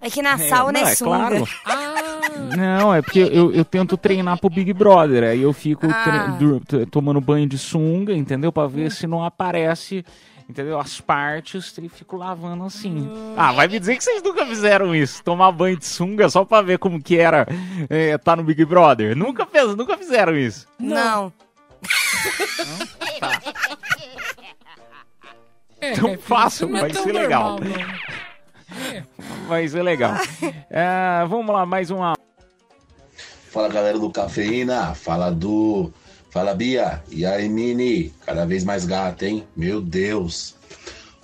É 0.00 0.08
que 0.10 0.22
na 0.22 0.32
É, 0.34 0.38
sauna 0.48 0.80
não, 0.80 0.88
é 0.88 0.92
é 0.92 0.94
sunga. 0.94 1.10
claro. 1.18 1.48
Ah, 1.66 2.56
Não, 2.56 2.94
é 2.94 3.02
porque 3.02 3.20
eu, 3.20 3.52
eu 3.52 3.64
tento 3.64 3.96
treinar 3.96 4.38
pro 4.38 4.48
Big 4.50 4.72
Brother, 4.72 5.24
aí 5.24 5.42
eu 5.42 5.52
fico 5.52 5.86
Ah. 5.90 6.36
tomando 6.90 7.20
banho 7.20 7.46
de 7.46 7.58
sunga, 7.58 8.12
entendeu? 8.14 8.50
Pra 8.50 8.66
ver 8.66 8.90
se 8.90 9.06
não 9.06 9.22
aparece, 9.24 10.04
entendeu? 10.48 10.78
As 10.80 11.00
partes 11.00 11.76
e 11.78 11.88
fico 11.88 12.16
lavando 12.16 12.64
assim. 12.64 13.08
Ah, 13.36 13.52
vai 13.52 13.68
me 13.68 13.78
dizer 13.78 13.96
que 13.96 14.02
vocês 14.04 14.22
nunca 14.22 14.46
fizeram 14.46 14.94
isso, 14.94 15.22
tomar 15.22 15.52
banho 15.52 15.76
de 15.76 15.84
sunga 15.86 16.28
só 16.30 16.44
pra 16.44 16.62
ver 16.62 16.78
como 16.78 17.00
que 17.02 17.16
era 17.18 17.46
é, 17.88 18.16
tá 18.16 18.34
no 18.34 18.42
Big 18.42 18.64
Brother. 18.64 19.14
Nunca, 19.16 19.44
fez, 19.46 19.76
nunca 19.76 19.96
fizeram 19.98 20.34
isso. 20.36 20.66
Não. 20.78 21.32
é, 25.80 25.92
Então 25.92 26.04
caipira, 26.08 26.18
façam, 26.28 26.68
isso 26.68 26.68
não 26.68 26.78
é 26.78 26.80
vai 26.80 26.92
ser 27.02 27.12
legal. 27.12 27.58
normal, 27.60 27.78
Vai 29.48 29.66
ser 29.68 29.82
legal. 29.82 30.14
É, 30.70 31.24
vamos 31.28 31.54
lá, 31.54 31.66
mais 31.66 31.90
um 31.90 32.02
áudio. 32.02 32.22
Fala 33.50 33.68
galera 33.68 33.98
do 33.98 34.10
Cafeína, 34.10 34.94
fala 34.94 35.30
do. 35.30 35.92
Fala 36.30 36.54
Bia, 36.54 37.02
e 37.10 37.26
aí 37.26 37.48
Mini, 37.48 38.14
cada 38.24 38.46
vez 38.46 38.62
mais 38.62 38.84
gata, 38.84 39.26
hein? 39.26 39.44
Meu 39.56 39.80
Deus. 39.80 40.54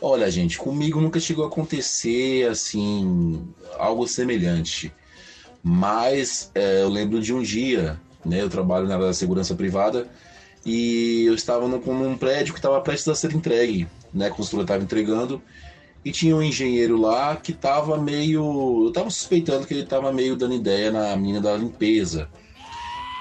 Olha, 0.03 0.29
gente, 0.29 0.59
comigo 0.59 1.01
nunca 1.01 1.21
chegou 1.21 1.45
a 1.45 1.49
acontecer 1.49 2.49
assim, 2.51 3.47
algo 3.79 4.09
semelhante. 4.09 4.93
Mas 5.63 6.51
é, 6.55 6.83
eu 6.83 6.89
lembro 6.89 7.21
de 7.21 7.33
um 7.33 7.41
dia, 7.41 8.01
né? 8.25 8.43
Eu 8.43 8.51
trabalho 8.51 8.89
na 8.89 8.95
área 8.95 9.07
da 9.07 9.15
segurança 9.15 9.55
privada 9.55 10.09
e 10.65 11.25
eu 11.25 11.35
estava 11.35 11.69
num 11.69 12.17
prédio 12.17 12.53
que 12.53 12.59
estava 12.59 12.81
prestes 12.81 13.09
a 13.09 13.15
ser 13.15 13.33
entregue, 13.33 13.87
né? 14.13 14.27
A 14.27 14.31
construtora 14.31 14.65
estava 14.65 14.83
entregando 14.83 15.41
e 16.07 16.13
tinha 16.13 16.37
um 16.37 16.41
engenheiro 16.41 16.97
lá 16.97 17.35
que 17.35 17.51
estava 17.51 17.99
meio. 17.99 18.85
Eu 18.85 18.89
estava 18.91 19.11
suspeitando 19.11 19.67
que 19.67 19.75
ele 19.75 19.83
estava 19.83 20.13
meio 20.13 20.37
dando 20.37 20.55
ideia 20.55 20.93
na 20.93 21.17
menina 21.17 21.41
da 21.41 21.57
limpeza. 21.57 22.29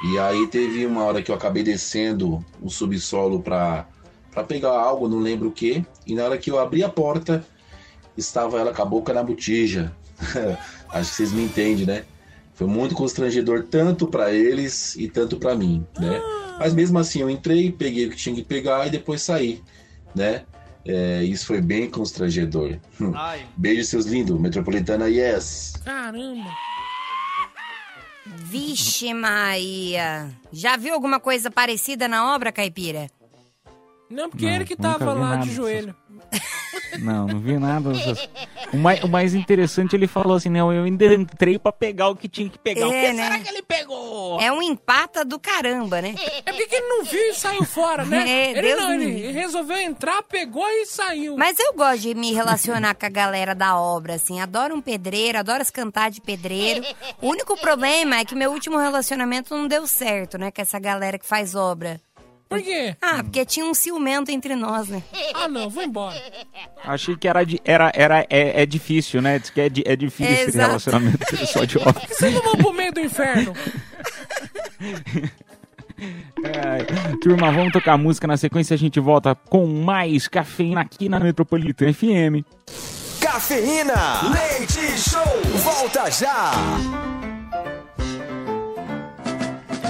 E 0.03 0.19
aí 0.19 0.45
teve 0.45 0.85
uma 0.85 1.03
hora 1.03 1.19
que 1.23 1.31
eu 1.31 1.35
acabei 1.35 1.63
descendo 1.63 2.45
o 2.61 2.69
subsolo 2.69 3.41
para 3.41 3.87
para 4.31 4.43
pegar 4.43 4.77
algo, 4.77 5.07
não 5.07 5.17
lembro 5.17 5.47
o 5.47 5.51
que. 5.51 5.83
E 6.05 6.13
na 6.13 6.25
hora 6.25 6.37
que 6.37 6.51
eu 6.51 6.59
abri 6.59 6.83
a 6.83 6.89
porta, 6.89 7.43
estava 8.15 8.59
ela 8.59 8.71
com 8.71 8.83
a 8.83 8.85
boca 8.85 9.11
na 9.13 9.23
botija. 9.23 9.91
Acho 10.89 11.09
que 11.09 11.15
vocês 11.15 11.31
me 11.31 11.43
entendem, 11.43 11.87
né? 11.87 12.03
Foi 12.53 12.67
muito 12.67 12.93
constrangedor 12.93 13.63
tanto 13.63 14.05
para 14.05 14.31
eles 14.31 14.95
e 14.95 15.09
tanto 15.09 15.37
para 15.37 15.55
mim, 15.55 15.83
né? 15.97 16.21
Mas 16.59 16.71
mesmo 16.71 16.99
assim 16.99 17.21
eu 17.21 17.31
entrei, 17.31 17.71
peguei 17.71 18.05
o 18.05 18.11
que 18.11 18.15
tinha 18.15 18.35
que 18.35 18.43
pegar 18.43 18.85
e 18.85 18.91
depois 18.91 19.23
saí, 19.23 19.63
né? 20.13 20.43
É, 20.85 21.23
isso 21.23 21.47
foi 21.47 21.61
bem 21.61 21.89
constrangedor. 21.89 22.77
Hum. 23.01 23.11
Beijo, 23.57 23.83
seus 23.83 24.05
lindos. 24.05 24.39
Metropolitana, 24.39 25.07
yes. 25.09 25.73
Caramba. 25.83 26.51
Vixe, 28.25 29.13
Maria. 29.13 30.29
Já 30.51 30.77
viu 30.77 30.93
alguma 30.93 31.19
coisa 31.19 31.49
parecida 31.49 32.07
na 32.07 32.33
obra, 32.35 32.51
caipira? 32.51 33.09
Não, 34.09 34.29
porque 34.29 34.45
Não, 34.45 34.53
ele 34.53 34.65
que 34.65 34.75
tava 34.75 35.13
lá 35.13 35.37
de 35.37 35.51
joelho. 35.51 35.95
Não, 36.99 37.27
não 37.27 37.39
vi 37.39 37.57
nada. 37.57 37.91
dessas- 37.91 38.29
O 38.73 38.77
mais, 38.77 39.03
o 39.03 39.07
mais 39.07 39.33
interessante, 39.35 39.95
ele 39.95 40.07
falou 40.07 40.35
assim, 40.35 40.49
não, 40.49 40.73
eu 40.73 40.83
ainda 40.83 41.05
entrei 41.13 41.57
pra 41.59 41.71
pegar 41.71 42.09
o 42.09 42.15
que 42.15 42.27
tinha 42.27 42.49
que 42.49 42.57
pegar. 42.57 42.87
o 42.87 42.89
que 42.89 42.95
É, 42.95 43.13
né? 43.13 43.23
será 43.23 43.39
que 43.39 43.49
ele 43.49 43.61
pegou? 43.61 44.39
É 44.41 44.51
um 44.51 44.61
empata 44.61 45.23
do 45.23 45.39
caramba, 45.39 46.01
né? 46.01 46.15
É 46.45 46.51
porque 46.51 46.75
ele 46.75 46.87
não 46.87 47.03
viu 47.03 47.21
e 47.29 47.33
saiu 47.33 47.63
fora, 47.63 48.03
né? 48.05 48.25
É, 48.27 48.51
ele 48.51 48.61
Deus 48.61 48.81
não, 48.81 48.93
ele 48.93 49.31
resolveu 49.31 49.77
entrar, 49.77 50.23
pegou 50.23 50.67
e 50.67 50.85
saiu. 50.85 51.37
Mas 51.37 51.57
eu 51.59 51.73
gosto 51.73 52.01
de 52.01 52.15
me 52.15 52.33
relacionar 52.33 52.95
com 52.95 53.05
a 53.05 53.09
galera 53.09 53.53
da 53.55 53.77
obra, 53.79 54.15
assim. 54.15 54.41
Adoro 54.41 54.75
um 54.75 54.81
pedreiro, 54.81 55.37
adoro 55.37 55.63
se 55.63 55.71
cantar 55.71 56.09
de 56.11 56.19
pedreiro. 56.21 56.83
O 57.21 57.29
único 57.29 57.55
problema 57.57 58.17
é 58.17 58.25
que 58.25 58.35
meu 58.35 58.51
último 58.51 58.77
relacionamento 58.77 59.55
não 59.55 59.67
deu 59.67 59.85
certo, 59.87 60.37
né? 60.37 60.51
Com 60.51 60.61
essa 60.61 60.79
galera 60.79 61.17
que 61.19 61.25
faz 61.25 61.55
obra. 61.55 61.99
Por 62.47 62.61
quê? 62.61 62.95
Ah, 63.01 63.23
porque 63.23 63.43
tinha 63.45 63.65
um 63.65 63.73
ciumento 63.73 64.29
entre 64.31 64.55
nós, 64.55 64.87
né? 64.87 65.01
Ah, 65.33 65.47
não, 65.47 65.69
vou 65.69 65.83
embora. 65.83 66.15
Achei 66.83 67.15
que 67.17 67.27
era, 67.27 67.43
di- 67.43 67.59
era, 67.65 67.91
era 67.95 68.19
é, 68.29 68.61
é 68.61 68.65
difícil, 68.65 69.21
né? 69.21 69.39
Diz 69.39 69.49
que 69.49 69.59
é, 69.61 69.67
di- 69.69 69.83
é 69.85 69.95
difícil 69.95 70.33
esse 70.33 70.49
Exato. 70.49 70.67
relacionamento 70.67 71.17
pessoal 71.35 71.65
de 71.65 71.77
office. 71.79 72.17
Vocês 72.17 72.33
não 72.33 72.41
vão 72.43 72.55
pro 72.55 72.73
meio 72.73 72.93
do 72.93 72.99
inferno? 72.99 73.53
É, 76.43 77.15
turma, 77.21 77.51
vamos 77.53 77.71
tocar 77.71 77.97
música 77.97 78.27
na 78.27 78.35
sequência. 78.35 78.73
A 78.73 78.77
gente 78.77 78.99
volta 78.99 79.33
com 79.33 79.65
mais 79.65 80.27
cafeína 80.27 80.81
aqui 80.81 81.07
na 81.07 81.19
Metropolitana 81.21 81.93
FM. 81.93 82.43
Cafeína, 83.21 83.93
leite 84.29 84.81
show, 84.99 85.23
volta 85.63 86.11
já. 86.11 86.51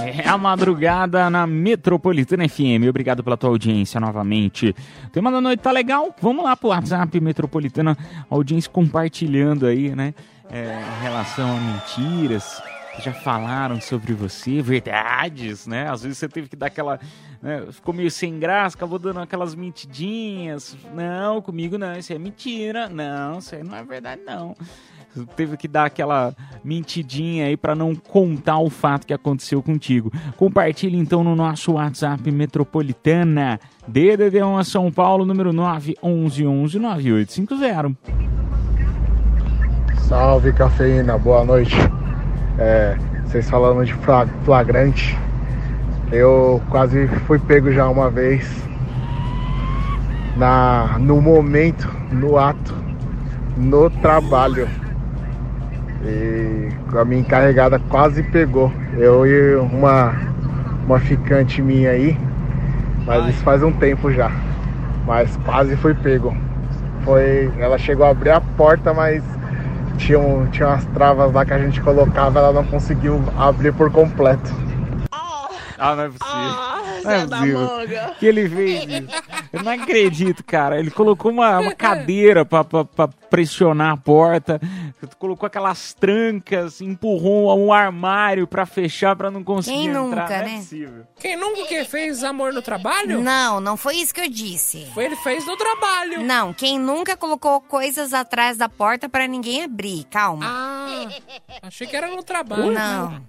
É 0.06 0.28
a 0.28 0.38
madrugada 0.38 1.28
na 1.28 1.48
Metropolitana 1.48 2.48
FM. 2.48 2.86
Obrigado 2.88 3.24
pela 3.24 3.36
tua 3.36 3.50
audiência 3.50 3.98
novamente. 3.98 4.72
O 5.04 5.10
tema 5.10 5.32
da 5.32 5.40
noite 5.40 5.58
tá 5.58 5.72
legal? 5.72 6.14
Vamos 6.22 6.44
lá 6.44 6.56
pro 6.56 6.68
WhatsApp 6.68 7.20
Metropolitana, 7.20 7.98
audiência 8.30 8.70
compartilhando 8.70 9.66
aí, 9.66 9.96
né? 9.96 10.14
É, 10.48 10.80
em 10.80 11.02
relação 11.02 11.56
a 11.56 11.60
mentiras. 11.60 12.62
Já 13.00 13.12
falaram 13.12 13.80
sobre 13.80 14.14
você, 14.14 14.62
verdades, 14.62 15.66
né? 15.66 15.90
Às 15.90 16.04
vezes 16.04 16.18
você 16.18 16.28
teve 16.28 16.48
que 16.48 16.54
dar 16.54 16.66
aquela. 16.66 17.00
né, 17.42 17.66
ficou 17.72 17.92
meio 17.92 18.10
sem 18.10 18.38
graça, 18.38 18.76
acabou 18.76 19.00
dando 19.00 19.18
aquelas 19.18 19.56
mentidinhas. 19.56 20.76
Não, 20.94 21.42
comigo 21.42 21.76
não, 21.76 21.98
isso 21.98 22.12
é 22.12 22.18
mentira. 22.18 22.88
Não, 22.88 23.40
isso 23.40 23.56
aí 23.56 23.64
não 23.64 23.76
é 23.76 23.82
verdade, 23.82 24.22
não 24.24 24.54
teve 25.24 25.56
que 25.56 25.66
dar 25.68 25.86
aquela 25.86 26.34
mentidinha 26.64 27.46
aí 27.46 27.56
pra 27.56 27.74
não 27.74 27.94
contar 27.94 28.58
o 28.58 28.68
fato 28.68 29.06
que 29.06 29.14
aconteceu 29.14 29.62
contigo. 29.62 30.12
Compartilhe 30.36 30.98
então 30.98 31.22
no 31.24 31.34
nosso 31.36 31.72
WhatsApp 31.72 32.30
Metropolitana 32.30 33.58
DDD1 33.90 34.64
São 34.64 34.90
Paulo, 34.90 35.24
número 35.24 35.52
911 35.52 36.78
9850. 36.78 37.96
Salve 40.08 40.52
cafeína, 40.52 41.18
boa 41.18 41.44
noite. 41.44 41.74
É, 42.58 42.96
vocês 43.24 43.48
falando 43.50 43.84
de 43.84 43.92
fla- 43.94 44.26
flagrante, 44.44 45.16
eu 46.12 46.62
quase 46.70 47.06
fui 47.26 47.38
pego 47.38 47.72
já 47.72 47.88
uma 47.88 48.08
vez 48.10 48.48
na 50.36 50.96
no 51.00 51.20
momento, 51.20 51.88
no 52.12 52.38
ato, 52.38 52.74
no 53.56 53.90
trabalho. 53.90 54.68
E 56.06 56.68
a 56.96 57.04
minha 57.04 57.20
encarregada 57.20 57.78
quase 57.88 58.22
pegou. 58.22 58.72
Eu 58.96 59.26
e 59.26 59.56
uma 59.56 60.14
uma 60.86 61.00
ficante 61.00 61.60
minha 61.60 61.90
aí, 61.90 62.16
mas 63.04 63.34
isso 63.34 63.42
faz 63.42 63.60
um 63.62 63.72
tempo 63.72 64.10
já. 64.12 64.30
Mas 65.04 65.36
quase 65.44 65.74
fui 65.76 65.94
pego. 65.94 66.36
Foi, 67.04 67.50
ela 67.58 67.76
chegou 67.76 68.06
a 68.06 68.10
abrir 68.10 68.30
a 68.30 68.40
porta, 68.40 68.94
mas 68.94 69.22
tinha, 69.96 70.18
um- 70.18 70.46
tinha 70.46 70.68
umas 70.68 70.84
travas 70.86 71.32
lá 71.32 71.44
que 71.44 71.52
a 71.52 71.58
gente 71.58 71.80
colocava, 71.80 72.38
ela 72.38 72.52
não 72.52 72.64
conseguiu 72.64 73.20
abrir 73.36 73.72
por 73.72 73.90
completo. 73.90 74.50
Ah, 75.78 75.94
não 75.96 76.04
é 76.04 76.08
possível. 76.08 76.40
não 77.04 77.10
é 77.12 77.26
possível. 77.26 77.60
Que 78.18 78.26
ele 78.26 78.48
fez 78.48 78.84
isso. 78.84 79.22
Eu 79.52 79.62
não 79.62 79.72
acredito, 79.72 80.44
cara. 80.44 80.78
Ele 80.78 80.90
colocou 80.90 81.30
uma, 81.30 81.58
uma 81.58 81.74
cadeira 81.74 82.44
pra, 82.44 82.64
pra, 82.64 82.84
pra 82.84 83.08
pressionar 83.08 83.92
a 83.92 83.96
porta, 83.96 84.60
colocou 85.18 85.46
aquelas 85.46 85.92
trancas, 85.94 86.80
empurrou 86.80 87.58
um 87.58 87.72
armário 87.72 88.46
pra 88.46 88.64
fechar 88.64 89.16
pra 89.16 89.30
não 89.30 89.42
conseguir 89.42 89.76
Quem 89.76 89.86
entrar. 89.88 90.00
nunca, 90.02 90.26
não 90.28 90.34
é 90.34 90.44
né? 90.44 90.56
possível. 90.56 91.06
Quem 91.18 91.36
nunca 91.36 91.66
que 91.66 91.84
fez 91.84 92.22
amor 92.22 92.52
no 92.52 92.62
trabalho? 92.62 93.20
Não, 93.20 93.60
não 93.60 93.76
foi 93.76 93.96
isso 93.96 94.14
que 94.14 94.20
eu 94.20 94.28
disse. 94.30 94.86
Foi 94.94 95.04
ele 95.04 95.16
fez 95.16 95.44
no 95.46 95.56
trabalho. 95.56 96.22
Não, 96.22 96.52
quem 96.52 96.78
nunca 96.78 97.16
colocou 97.16 97.60
coisas 97.60 98.14
atrás 98.14 98.56
da 98.56 98.68
porta 98.68 99.08
pra 99.08 99.26
ninguém 99.26 99.64
abrir. 99.64 100.04
Calma. 100.10 100.46
Ah, 100.48 101.08
achei 101.62 101.86
que 101.86 101.96
era 101.96 102.08
no 102.08 102.22
trabalho. 102.22 102.70
Não. 102.72 103.20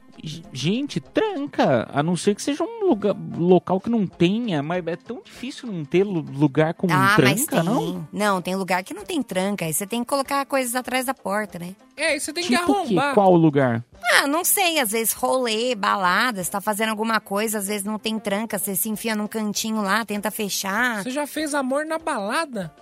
Gente, 0.51 0.99
tranca. 0.99 1.87
A 1.93 2.01
não 2.01 2.15
ser 2.15 2.35
que 2.35 2.41
seja 2.41 2.63
um 2.63 2.87
lugar, 2.87 3.15
local 3.37 3.79
que 3.79 3.89
não 3.89 4.05
tenha, 4.07 4.63
mas 4.63 4.85
é 4.87 4.95
tão 4.95 5.21
difícil 5.23 5.71
não 5.71 5.85
ter 5.85 6.03
lu- 6.03 6.25
lugar 6.33 6.73
com 6.73 6.87
Ah, 6.89 7.13
tranca, 7.15 7.61
não? 7.63 8.07
Não, 8.11 8.41
tem 8.41 8.55
lugar 8.55 8.83
que 8.83 8.93
não 8.93 9.05
tem 9.05 9.21
tranca. 9.21 9.65
Aí 9.65 9.73
você 9.73 9.85
tem 9.85 10.01
que 10.03 10.07
colocar 10.09 10.45
coisas 10.45 10.75
atrás 10.75 11.05
da 11.05 11.13
porta, 11.13 11.59
né? 11.59 11.75
É, 11.95 12.17
você 12.19 12.33
tem 12.33 12.43
que 12.43 12.49
Tipo 12.49 12.71
o 12.71 12.75
quê? 12.75 12.81
arrombar. 12.81 13.13
Qual 13.13 13.35
lugar? 13.35 13.83
Ah, 14.13 14.27
não 14.27 14.43
sei. 14.43 14.79
Às 14.79 14.91
vezes 14.91 15.13
rolê, 15.13 15.75
balada, 15.75 16.43
você 16.43 16.49
tá 16.51 16.61
fazendo 16.61 16.89
alguma 16.89 17.19
coisa, 17.19 17.57
às 17.59 17.67
vezes 17.67 17.83
não 17.83 17.99
tem 17.99 18.17
tranca, 18.19 18.57
você 18.57 18.75
se 18.75 18.89
enfia 18.89 19.15
num 19.15 19.27
cantinho 19.27 19.81
lá, 19.81 20.03
tenta 20.05 20.31
fechar. 20.31 21.03
Você 21.03 21.11
já 21.11 21.27
fez 21.27 21.53
amor 21.53 21.85
na 21.85 21.97
balada? 21.99 22.73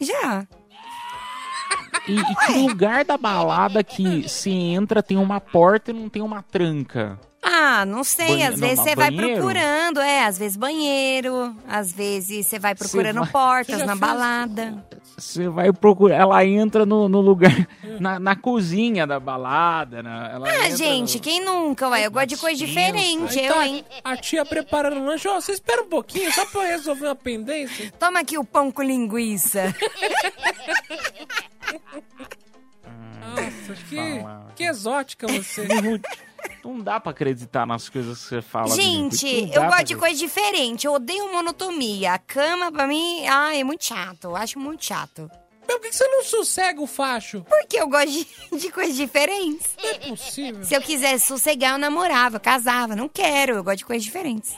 Já. 0.00 0.46
E, 2.08 2.14
e 2.20 2.34
que 2.46 2.52
lugar 2.68 3.04
da 3.04 3.16
balada 3.18 3.82
que 3.82 4.28
se 4.28 4.50
entra 4.50 5.02
tem 5.02 5.16
uma 5.16 5.40
porta 5.40 5.90
e 5.90 5.94
não 5.94 6.08
tem 6.08 6.22
uma 6.22 6.42
tranca? 6.42 7.18
Ah, 7.48 7.84
não 7.86 8.02
sei. 8.02 8.26
Banhe- 8.28 8.42
Às 8.46 8.58
não, 8.60 8.68
vezes 8.68 8.82
você 8.84 8.96
vai 8.96 9.10
procurando, 9.12 10.00
é. 10.00 10.24
Às 10.24 10.36
vezes 10.36 10.56
banheiro, 10.56 11.54
às 11.68 11.92
vezes 11.92 12.44
você 12.46 12.58
vai 12.58 12.74
procurando 12.74 13.20
vai- 13.20 13.28
portas 13.30 13.86
na 13.86 13.94
balada. 13.94 14.84
Você 15.16 15.48
vai 15.48 15.72
procurar. 15.72 16.16
Ela 16.16 16.44
entra 16.44 16.84
no, 16.84 17.08
no 17.08 17.20
lugar, 17.20 17.52
na, 18.00 18.18
na 18.18 18.34
cozinha 18.34 19.06
da 19.06 19.20
balada. 19.20 20.02
na- 20.02 20.28
ela 20.32 20.48
Ah, 20.48 20.56
entra 20.66 20.76
gente, 20.76 21.14
no- 21.18 21.20
quem 21.22 21.44
nunca, 21.44 21.88
ué? 21.88 22.04
Eu 22.06 22.10
gosto 22.10 22.26
de 22.30 22.36
coisa 22.36 22.56
diferente, 22.66 23.38
eu, 23.38 23.54
tá 23.54 23.66
hein? 23.66 23.84
a 24.02 24.16
tia 24.16 24.44
preparando 24.44 24.98
o 25.00 25.04
lanche. 25.06 25.28
Ó, 25.28 25.40
você 25.40 25.52
espera 25.52 25.82
um 25.82 25.88
pouquinho, 25.88 26.32
só 26.32 26.44
pra 26.46 26.62
eu 26.62 26.66
resolver 26.68 27.06
uma 27.06 27.14
pendência. 27.14 27.92
Toma 27.98 28.20
aqui 28.20 28.36
o 28.36 28.44
pão 28.44 28.72
com 28.72 28.82
linguiça. 28.82 29.72
Nossa, 33.20 33.74
que, 33.88 33.96
que 34.54 34.64
exótica 34.64 35.26
você. 35.26 35.66
Não 36.64 36.80
dá 36.80 36.98
pra 37.00 37.10
acreditar 37.12 37.66
nas 37.66 37.88
coisas 37.88 38.18
que 38.22 38.28
você 38.28 38.42
fala. 38.42 38.68
Gente, 38.74 39.50
eu 39.52 39.64
gosto 39.66 39.84
de 39.84 39.96
coisa 39.96 40.16
diferente. 40.18 40.86
Eu 40.86 40.94
odeio 40.94 41.32
monotonia. 41.32 42.12
A 42.14 42.18
cama, 42.18 42.70
pra 42.72 42.86
mim, 42.86 43.26
ai, 43.26 43.60
é 43.60 43.64
muito 43.64 43.84
chato. 43.84 44.24
Eu 44.24 44.36
acho 44.36 44.58
muito 44.58 44.84
chato. 44.84 45.30
Mas 45.68 45.76
por 45.78 45.80
que 45.80 45.92
você 45.92 46.06
não 46.06 46.22
sossega 46.22 46.80
o 46.80 46.86
facho? 46.86 47.42
Porque 47.48 47.76
eu 47.80 47.88
gosto 47.88 48.10
de, 48.10 48.26
de 48.58 48.70
coisas 48.70 48.96
diferentes. 48.96 49.76
Não 49.82 49.90
é 49.90 49.94
possível. 50.10 50.64
Se 50.64 50.74
eu 50.74 50.80
quisesse 50.80 51.26
sossegar, 51.26 51.72
eu 51.72 51.78
namorava, 51.78 52.36
eu 52.36 52.40
casava. 52.40 52.94
Não 52.94 53.08
quero, 53.08 53.56
eu 53.56 53.64
gosto 53.64 53.78
de 53.78 53.84
coisas 53.84 54.04
diferentes. 54.04 54.54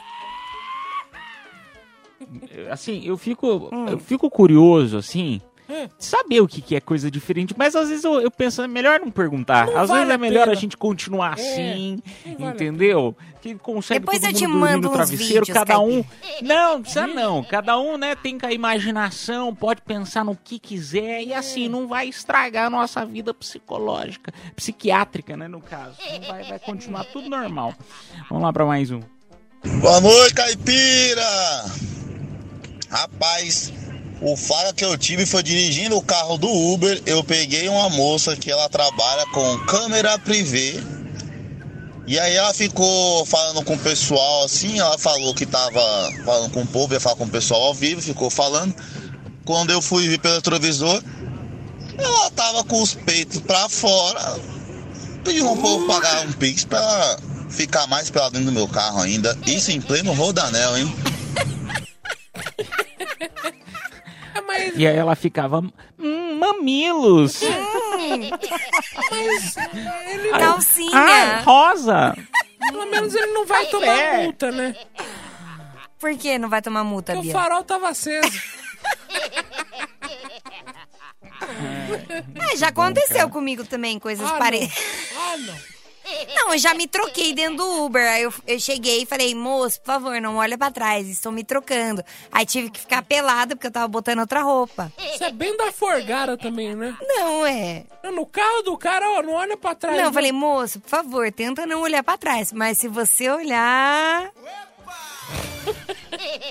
Assim, 2.70 3.02
eu 3.06 3.16
fico, 3.16 3.70
Hum. 3.72 3.86
eu 3.88 3.98
fico 3.98 4.28
curioso, 4.30 4.98
assim, 4.98 5.40
Hum. 5.68 5.86
de 5.98 6.04
saber 6.04 6.40
o 6.40 6.48
que, 6.48 6.62
que 6.62 6.74
é 6.74 6.80
coisa 6.80 7.10
diferente, 7.10 7.54
mas 7.56 7.76
às 7.76 7.88
vezes 7.90 8.02
eu, 8.02 8.20
eu 8.20 8.30
penso, 8.30 8.62
é 8.62 8.68
melhor 8.68 9.00
não 9.00 9.10
perguntar. 9.10 9.66
Não 9.66 9.76
às 9.76 9.88
vale 9.88 10.00
vezes 10.00 10.14
é 10.14 10.18
melhor 10.18 10.44
pena. 10.44 10.52
a 10.52 10.60
gente 10.60 10.76
continuar 10.76 11.34
assim, 11.34 12.02
não 12.24 12.34
vale 12.36 12.46
a 12.46 12.54
entendeu? 12.54 13.16
Que 13.42 13.54
consegue 13.54 14.00
Depois 14.00 14.20
todo 14.20 14.30
eu 14.30 14.34
te 14.34 14.46
mando 14.46 14.88
no 14.88 14.94
travesseiro, 14.94 15.44
vídeos, 15.44 15.48
cada 15.50 15.78
um... 15.78 16.02
Caipira. 16.02 16.38
Não, 16.42 16.74
não 16.74 16.80
precisa 16.82 17.06
não. 17.06 17.44
Cada 17.44 17.78
um, 17.78 17.98
né, 17.98 18.16
tem 18.16 18.38
que 18.38 18.46
a 18.46 18.52
imaginação, 18.52 19.54
pode 19.54 19.82
pensar 19.82 20.24
no 20.24 20.34
que 20.34 20.58
quiser 20.58 21.22
e 21.22 21.34
assim, 21.34 21.68
não 21.68 21.86
vai 21.86 22.08
estragar 22.08 22.66
a 22.66 22.70
nossa 22.70 23.04
vida 23.04 23.34
psicológica, 23.34 24.32
psiquiátrica, 24.56 25.36
né, 25.36 25.48
no 25.48 25.60
caso. 25.60 25.96
Não 26.12 26.28
vai, 26.28 26.44
vai 26.44 26.58
continuar 26.58 27.04
tudo 27.04 27.28
normal. 27.28 27.74
Vamos 28.28 28.42
lá 28.42 28.52
pra 28.52 28.64
mais 28.64 28.90
um. 28.90 29.00
Boa 29.80 30.00
noite, 30.00 30.34
caipira! 30.34 31.22
Rapaz, 32.90 33.72
o 34.20 34.36
flagra 34.36 34.72
que 34.72 34.84
eu 34.84 34.96
tive 34.98 35.24
foi 35.24 35.42
dirigindo 35.42 35.96
o 35.96 36.02
carro 36.02 36.36
do 36.36 36.48
Uber. 36.48 37.00
Eu 37.06 37.22
peguei 37.22 37.68
uma 37.68 37.88
moça 37.88 38.36
que 38.36 38.50
ela 38.50 38.68
trabalha 38.68 39.24
com 39.26 39.58
câmera 39.60 40.18
privê. 40.18 40.82
E 42.06 42.18
aí 42.18 42.34
ela 42.34 42.54
ficou 42.54 43.24
falando 43.26 43.62
com 43.64 43.74
o 43.74 43.78
pessoal 43.78 44.44
assim, 44.44 44.80
ela 44.80 44.96
falou 44.96 45.34
que 45.34 45.44
tava 45.44 45.80
falando 46.24 46.50
com 46.50 46.62
o 46.62 46.66
povo, 46.66 46.94
ia 46.94 47.00
falar 47.00 47.16
com 47.16 47.24
o 47.24 47.28
pessoal 47.28 47.64
ao 47.64 47.74
vivo, 47.74 48.00
ficou 48.00 48.30
falando. 48.30 48.74
Quando 49.44 49.70
eu 49.70 49.82
fui 49.82 50.08
ver 50.08 50.18
pelo 50.18 50.34
retrovisor, 50.34 51.02
ela 51.98 52.30
tava 52.30 52.64
com 52.64 52.82
os 52.82 52.94
peitos 52.94 53.40
pra 53.40 53.68
fora. 53.68 54.40
Pediu 55.22 55.50
um 55.50 55.60
povo 55.60 55.86
pagar 55.86 56.26
um 56.26 56.32
pix 56.32 56.64
pra 56.64 57.18
ficar 57.50 57.86
mais 57.86 58.08
pela 58.08 58.30
dentro 58.30 58.46
do 58.46 58.52
meu 58.52 58.68
carro 58.68 59.00
ainda. 59.00 59.36
Isso 59.46 59.70
em 59.70 59.80
pleno 59.80 60.12
rodanel, 60.14 60.78
hein? 60.78 60.94
É, 64.38 64.40
mas, 64.42 64.72
E 64.76 64.86
aí 64.86 64.96
ela 64.96 65.14
ficava, 65.16 65.60
hum, 65.98 66.38
mamilos. 66.38 67.40
mas 69.10 69.56
ele, 70.06 70.30
Calcinha. 70.30 70.90
Ah, 70.94 71.40
rosa. 71.44 72.16
pelo 72.70 72.86
menos 72.86 73.14
ele 73.14 73.32
não 73.32 73.44
vai 73.46 73.66
tomar 73.66 73.86
É. 73.86 74.22
multa, 74.24 74.50
né? 74.52 74.74
Por 75.98 76.16
que 76.16 76.38
não 76.38 76.48
vai 76.48 76.62
tomar 76.62 76.84
multa, 76.84 77.12
Porque 77.12 77.28
o 77.28 77.32
Bia? 77.32 77.40
farol 77.40 77.64
tava 77.64 77.88
aceso. 77.88 78.30
É, 82.52 82.56
já 82.56 82.68
aconteceu 82.68 83.28
comigo 83.28 83.64
também, 83.64 83.98
coisas 83.98 84.30
Ah, 84.30 84.36
parecidas. 84.38 84.78
Ah, 85.16 85.36
não. 85.38 85.54
Não, 86.34 86.52
eu 86.52 86.58
já 86.58 86.74
me 86.74 86.86
troquei 86.86 87.34
dentro 87.34 87.56
do 87.58 87.84
Uber. 87.84 88.06
Aí 88.08 88.22
eu, 88.22 88.32
eu 88.46 88.58
cheguei 88.58 89.02
e 89.02 89.06
falei, 89.06 89.34
moço, 89.34 89.80
por 89.80 89.86
favor, 89.86 90.20
não 90.20 90.36
olha 90.36 90.56
pra 90.56 90.70
trás, 90.70 91.08
estou 91.08 91.30
me 91.30 91.44
trocando. 91.44 92.04
Aí 92.32 92.46
tive 92.46 92.70
que 92.70 92.80
ficar 92.80 93.02
pelada 93.02 93.54
porque 93.54 93.66
eu 93.66 93.70
tava 93.72 93.88
botando 93.88 94.20
outra 94.20 94.42
roupa. 94.42 94.92
Você 94.98 95.24
é 95.24 95.32
bem 95.32 95.56
da 95.56 95.70
forgara 95.72 96.36
também, 96.36 96.74
né? 96.74 96.96
Não, 97.00 97.46
é. 97.46 97.84
No 98.12 98.24
carro 98.26 98.62
do 98.62 98.76
cara, 98.78 99.10
ó, 99.10 99.22
não 99.22 99.34
olha 99.34 99.56
pra 99.56 99.74
trás. 99.74 99.96
Não, 99.96 100.04
eu 100.06 100.12
falei, 100.12 100.32
moço, 100.32 100.80
por 100.80 100.88
favor, 100.88 101.30
tenta 101.32 101.66
não 101.66 101.80
olhar 101.80 102.02
pra 102.02 102.16
trás. 102.16 102.52
Mas 102.52 102.78
se 102.78 102.88
você 102.88 103.28
olhar. 103.30 104.30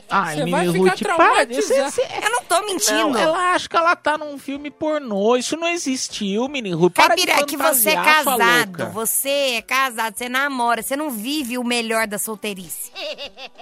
Ai, 0.09 0.35
Você 0.37 0.43
Mini 0.45 0.51
vai 0.51 0.71
ficar 0.71 0.95
traumatizado. 1.15 1.91
Você- 1.91 2.01
Eu 2.01 2.31
não 2.31 2.43
tô 2.43 2.61
mentindo. 2.61 3.09
Não, 3.09 3.17
ela 3.19 3.53
acha 3.53 3.67
que 3.69 3.75
ela 3.75 3.95
tá 3.95 4.17
num 4.17 4.37
filme 4.37 4.71
pornô. 4.71 5.35
Isso 5.35 5.55
não 5.57 5.67
existiu, 5.67 6.47
Mini 6.47 6.71
Ruth. 6.73 6.93
Para 6.93 7.15
de 7.15 7.25
Caipira, 7.25 7.41
é 7.43 7.45
que 7.45 7.57
você 7.57 7.89
é 7.89 7.95
casado. 7.95 8.89
Você 8.91 9.29
é 9.29 9.61
casado, 9.61 10.17
você 10.17 10.29
namora, 10.29 10.81
você 10.81 10.95
não 10.95 11.09
vive 11.09 11.57
o 11.57 11.63
melhor 11.63 12.07
da 12.07 12.17
solteirice. 12.17 12.91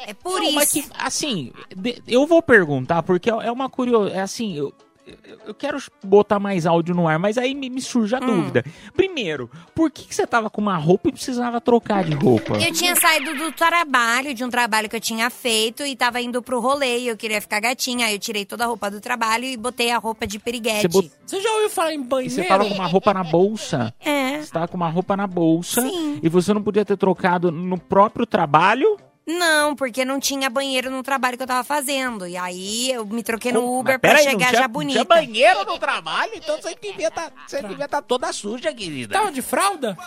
É 0.07 0.13
por 0.13 0.39
Não, 0.39 0.43
isso. 0.45 0.55
mas 0.55 0.71
que, 0.71 0.85
assim, 0.97 1.51
eu 2.07 2.25
vou 2.27 2.41
perguntar, 2.41 3.01
porque 3.03 3.29
é 3.29 3.51
uma 3.51 3.69
curiosidade. 3.69 4.17
É 4.19 4.21
assim, 4.21 4.55
eu, 4.57 4.73
eu- 5.45 5.53
quero 5.53 5.77
botar 6.03 6.39
mais 6.39 6.65
áudio 6.65 6.95
no 6.95 7.07
ar, 7.07 7.19
mas 7.19 7.37
aí 7.37 7.53
me, 7.53 7.69
me 7.69 7.81
surge 7.81 8.15
a 8.15 8.19
Hum. 8.19 8.25
dúvida. 8.25 8.63
Primeiro, 8.95 9.49
por 9.73 9.91
que, 9.91 10.05
que 10.05 10.15
você 10.15 10.25
tava 10.25 10.49
com 10.49 10.61
uma 10.61 10.77
roupa 10.77 11.09
e 11.09 11.11
precisava 11.11 11.59
trocar 11.61 12.03
de 12.03 12.13
roupa? 12.15 12.57
Eu 12.57 12.71
tinha 12.73 12.95
saído 12.95 13.35
do 13.35 13.51
trabalho, 13.51 14.33
de 14.33 14.43
um 14.43 14.49
trabalho 14.49 14.89
que 14.89 14.95
eu 14.95 14.99
tinha 15.01 15.29
feito, 15.29 15.83
e 15.85 15.95
tava 15.95 16.19
indo 16.21 16.41
pro 16.41 16.59
rolê, 16.59 16.99
e 16.99 17.07
eu 17.07 17.17
queria 17.17 17.39
ficar 17.41 17.59
gatinha. 17.59 18.07
Aí 18.07 18.13
eu 18.15 18.19
tirei 18.19 18.45
toda 18.45 18.63
a 18.63 18.67
roupa 18.67 18.89
do 18.89 18.99
trabalho 18.99 19.45
e 19.45 19.55
botei 19.57 19.91
a 19.91 19.97
roupa 19.97 20.25
de 20.27 20.39
piriguete. 20.39 20.81
Você 20.81 20.87
bot- 20.87 21.11
Você 21.25 21.41
já 21.41 21.51
ouviu 21.53 21.69
falar 21.69 21.93
em 21.93 22.01
E 22.01 22.03
banheiro? 22.03 22.33
você 22.35 22.43
tava 22.43 22.65
com 22.65 22.73
uma 22.73 22.87
roupa 22.87 23.13
na 23.13 23.23
bolsa. 23.23 23.93
É. 23.99 24.41
Você 24.41 24.51
tava 24.51 24.67
com 24.67 24.77
uma 24.77 24.89
roupa 24.89 25.15
na 25.15 25.27
bolsa. 25.27 25.81
E 26.21 26.29
você 26.29 26.53
não 26.53 26.61
podia 26.63 26.83
ter 26.85 26.97
trocado 26.97 27.51
no 27.51 27.77
próprio 27.77 28.25
trabalho. 28.25 28.97
Não, 29.27 29.75
porque 29.75 30.05
não 30.05 30.19
tinha 30.19 30.49
banheiro 30.49 30.91
no 30.91 31.01
trabalho 31.01 31.35
que 31.35 31.41
eu 31.43 31.47
tava 31.47 31.63
fazendo. 31.63 32.27
E 32.27 32.37
aí 32.37 32.91
eu 32.91 33.05
me 33.05 33.23
troquei 33.23 33.51
no? 33.51 33.79
Uber 33.79 33.99
pra 33.99 34.13
não 34.13 34.17
chegar 34.19 34.49
tinha- 34.49 34.51
já 34.53 34.61
não 34.61 34.69
bonita. 34.69 34.93
tinha 34.93 35.05
banheiro 35.05 35.65
no 35.65 35.79
trabalho, 35.79 36.31
então 36.35 36.61
você 36.61 36.75
devia 36.79 37.09
tá, 37.09 37.31
estar 37.51 38.01
toda 38.03 38.31
suja, 38.31 38.71
querida. 38.73 39.13
Tava 39.17 39.31
de 39.31 39.41
fralda? 39.41 39.97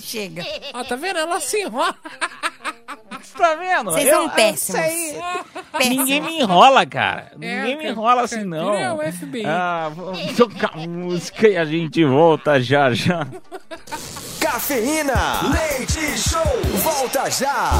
Chega. 0.00 0.44
Ó, 0.74 0.84
tá 0.84 0.94
vendo? 0.96 1.18
Ela 1.18 1.40
se 1.40 1.62
enrola. 1.62 1.96
Tá 3.36 3.54
vendo? 3.56 3.90
Vocês 3.90 4.08
são 4.08 4.22
eu 4.24 4.30
péssimos. 4.30 4.80
sei. 4.80 5.20
Péssimos. 5.72 5.88
Ninguém 5.98 6.20
me 6.20 6.40
enrola, 6.40 6.84
cara. 6.86 7.32
É, 7.40 7.60
Ninguém 7.60 7.76
me 7.78 7.88
enrola 7.88 8.22
assim, 8.22 8.36
cara, 8.36 8.46
não. 8.46 8.74
é 8.74 8.92
o 8.92 8.98
FBI. 9.12 9.44
Ah, 9.46 9.90
vamos 9.94 10.36
tocar 10.36 10.76
música 10.76 11.48
e 11.48 11.56
a 11.56 11.64
gente 11.64 12.04
volta 12.04 12.60
já 12.60 12.92
já. 12.92 13.26
Cafeína, 14.50 15.42
leite 15.52 16.18
show, 16.18 16.42
volta 16.82 17.30
já. 17.30 17.70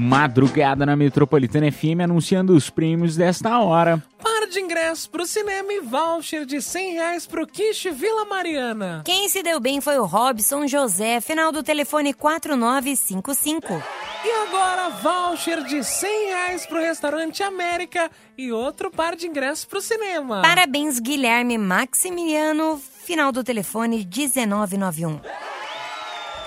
Madrugada 0.00 0.86
na 0.86 0.96
Metropolitana 0.96 1.70
FM 1.70 2.00
anunciando 2.02 2.54
os 2.54 2.70
prêmios 2.70 3.16
desta 3.16 3.58
hora. 3.58 4.02
Par 4.22 4.48
de 4.48 4.58
ingressos 4.58 5.06
pro 5.06 5.26
cinema 5.26 5.72
e 5.72 5.80
voucher 5.80 6.46
de 6.46 6.60
100 6.62 6.94
reais 6.94 7.26
pro 7.26 7.46
Quiche 7.46 7.90
Vila 7.90 8.24
Mariana. 8.24 9.02
Quem 9.04 9.28
se 9.28 9.42
deu 9.42 9.60
bem 9.60 9.80
foi 9.80 9.98
o 9.98 10.06
Robson 10.06 10.66
José, 10.66 11.20
final 11.20 11.52
do 11.52 11.62
telefone 11.62 12.14
4955. 12.14 13.82
E 14.24 14.30
agora, 14.48 14.88
voucher 15.02 15.62
de 15.64 15.84
100 15.84 16.26
reais 16.28 16.66
pro 16.66 16.80
Restaurante 16.80 17.42
América 17.42 18.10
e 18.36 18.50
outro 18.50 18.90
par 18.90 19.14
de 19.14 19.26
ingressos 19.26 19.66
pro 19.66 19.80
cinema. 19.80 20.40
Parabéns, 20.42 20.98
Guilherme 20.98 21.58
Maximiliano, 21.58 22.80
final 23.04 23.30
do 23.30 23.44
telefone 23.44 23.98
1991. 23.98 25.20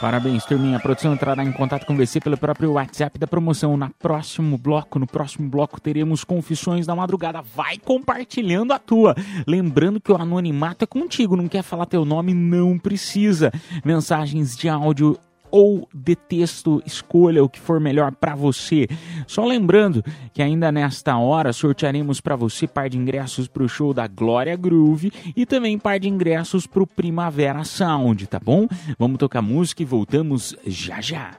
Parabéns, 0.04 0.44
turminha. 0.44 0.76
A 0.76 0.80
produção 0.82 1.14
entrará 1.14 1.46
em 1.46 1.52
contato 1.54 1.86
com 1.86 1.96
você 1.96 2.20
pelo 2.20 2.38
próprio 2.38 2.74
WhatsApp 2.74 3.18
da 3.18 3.26
promoção. 3.26 3.78
Na 3.78 3.90
próximo 3.90 4.58
bloco, 4.58 5.00
no 5.00 5.08
próximo 5.08 5.48
bloco, 5.48 5.80
teremos 5.80 6.26
confissões 6.26 6.86
da 6.86 6.94
madrugada. 6.94 7.42
Vai 7.42 7.78
compartilhando 7.78 8.74
a 8.74 8.80
tua. 8.80 9.16
Lembrando 9.48 10.02
que 10.02 10.12
o 10.12 10.18
anonimato 10.18 10.84
é 10.84 10.86
contigo. 10.86 11.38
Não 11.38 11.48
quer 11.48 11.64
falar 11.64 11.86
teu 11.86 12.04
nome? 12.04 12.34
Não 12.34 12.78
precisa. 12.78 13.50
Mensagens 13.86 14.58
de 14.58 14.68
áudio 14.68 15.18
ou 15.54 15.88
de 15.94 16.16
texto, 16.16 16.82
escolha 16.84 17.44
o 17.44 17.48
que 17.48 17.60
for 17.60 17.80
melhor 17.80 18.12
para 18.12 18.34
você. 18.34 18.88
Só 19.28 19.46
lembrando 19.46 20.04
que 20.34 20.42
ainda 20.42 20.72
nesta 20.72 21.16
hora 21.16 21.54
sortearemos 21.54 22.20
para 22.20 22.36
você 22.36 22.66
par 22.66 22.90
de 22.90 22.98
ingressos 22.98 23.48
para 23.48 23.62
o 23.62 23.70
show 23.70 23.94
da 23.94 24.08
Glória 24.08 24.56
Groove 24.56 25.14
e 25.36 25.46
também 25.46 25.78
par 25.78 26.00
de 26.00 26.10
ingressos 26.10 26.66
para 26.66 26.82
o 26.82 26.88
Primavera 26.88 27.64
Sound, 27.64 28.26
tá 28.26 28.40
bom? 28.40 28.68
Vamos 28.98 29.20
tocar 29.20 29.44
música 29.44 29.84
e 29.84 29.86
voltamos 29.86 30.56
já 30.66 31.00
já. 31.00 31.38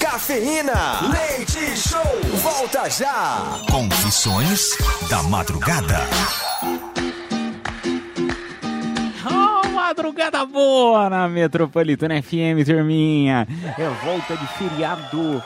Cafeína, 0.00 1.10
leite 1.10 1.76
show, 1.76 2.00
volta 2.42 2.88
já. 2.88 3.60
Confissões 3.70 4.70
da 5.10 5.22
madrugada. 5.24 6.00
Oh, 9.30 9.61
madrugada 9.92 10.46
boa 10.46 11.10
na 11.10 11.28
Metropolitana 11.28 12.22
FM, 12.22 12.64
turminha. 12.64 13.46
É 13.76 13.88
volta 14.02 14.34
de 14.34 14.46
feriado 14.54 15.42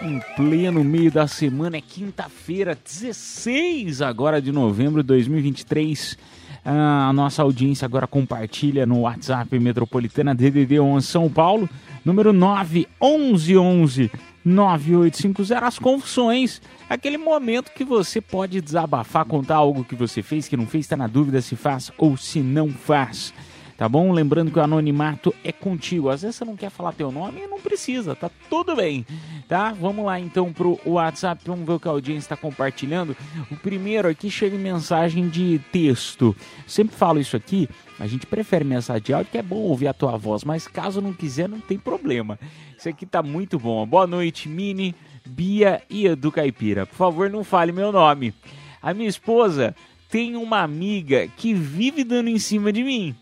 em 0.00 0.20
pleno 0.36 0.84
meio 0.84 1.10
da 1.10 1.26
semana. 1.26 1.78
É 1.78 1.80
quinta-feira, 1.80 2.78
16 2.84 4.00
agora 4.00 4.40
de 4.40 4.52
novembro 4.52 5.02
de 5.02 5.08
2023. 5.08 6.16
Ah, 6.64 7.08
a 7.08 7.12
nossa 7.12 7.42
audiência 7.42 7.84
agora 7.84 8.06
compartilha 8.06 8.86
no 8.86 9.00
WhatsApp 9.00 9.58
Metropolitana 9.58 10.32
DDD 10.32 10.78
11 10.78 11.04
São 11.04 11.28
Paulo, 11.28 11.68
número 12.04 12.32
911 12.32 14.12
9850 14.44 15.66
as 15.66 15.78
confissões, 15.80 16.62
aquele 16.88 17.18
momento 17.18 17.72
que 17.72 17.84
você 17.84 18.20
pode 18.20 18.60
desabafar, 18.60 19.24
contar 19.24 19.56
algo 19.56 19.84
que 19.84 19.96
você 19.96 20.22
fez, 20.22 20.46
que 20.46 20.56
não 20.56 20.66
fez, 20.66 20.84
está 20.84 20.96
na 20.96 21.08
dúvida 21.08 21.40
se 21.40 21.56
faz 21.56 21.90
ou 21.98 22.16
se 22.16 22.38
não 22.40 22.68
faz. 22.68 23.34
Tá 23.82 23.88
bom? 23.88 24.12
Lembrando 24.12 24.52
que 24.52 24.60
o 24.60 24.62
anonimato 24.62 25.34
é 25.42 25.50
contigo. 25.50 26.08
Às 26.08 26.22
vezes 26.22 26.36
você 26.36 26.44
não 26.44 26.54
quer 26.54 26.70
falar 26.70 26.92
teu 26.92 27.10
nome 27.10 27.48
não 27.48 27.58
precisa, 27.58 28.14
tá 28.14 28.30
tudo 28.48 28.76
bem, 28.76 29.04
tá? 29.48 29.72
Vamos 29.72 30.04
lá 30.04 30.20
então 30.20 30.52
pro 30.52 30.78
WhatsApp, 30.86 31.42
vamos 31.44 31.66
ver 31.66 31.72
o 31.72 31.80
que 31.80 31.88
a 31.88 31.90
audiência 31.90 32.26
está 32.26 32.36
compartilhando. 32.36 33.16
O 33.50 33.56
primeiro 33.56 34.08
aqui 34.08 34.30
chega 34.30 34.54
em 34.54 34.60
mensagem 34.60 35.28
de 35.28 35.60
texto. 35.72 36.32
Sempre 36.64 36.94
falo 36.94 37.18
isso 37.18 37.36
aqui, 37.36 37.68
a 37.98 38.06
gente 38.06 38.24
prefere 38.24 38.64
mensagem 38.64 39.02
de 39.02 39.12
áudio, 39.12 39.32
que 39.32 39.38
é 39.38 39.42
bom 39.42 39.56
ouvir 39.56 39.88
a 39.88 39.92
tua 39.92 40.16
voz, 40.16 40.44
mas 40.44 40.68
caso 40.68 41.00
não 41.00 41.12
quiser, 41.12 41.48
não 41.48 41.58
tem 41.58 41.76
problema. 41.76 42.38
Isso 42.78 42.88
aqui 42.88 43.04
tá 43.04 43.20
muito 43.20 43.58
bom. 43.58 43.84
Boa 43.84 44.06
noite, 44.06 44.48
Mini, 44.48 44.94
Bia 45.26 45.82
e 45.90 46.06
Edu 46.06 46.30
Caipira. 46.30 46.86
Por 46.86 46.94
favor, 46.94 47.28
não 47.28 47.42
fale 47.42 47.72
meu 47.72 47.90
nome. 47.90 48.32
A 48.80 48.94
minha 48.94 49.08
esposa 49.08 49.74
tem 50.08 50.36
uma 50.36 50.60
amiga 50.60 51.26
que 51.36 51.52
vive 51.52 52.04
dando 52.04 52.28
em 52.28 52.38
cima 52.38 52.72
de 52.72 52.84
mim 52.84 53.16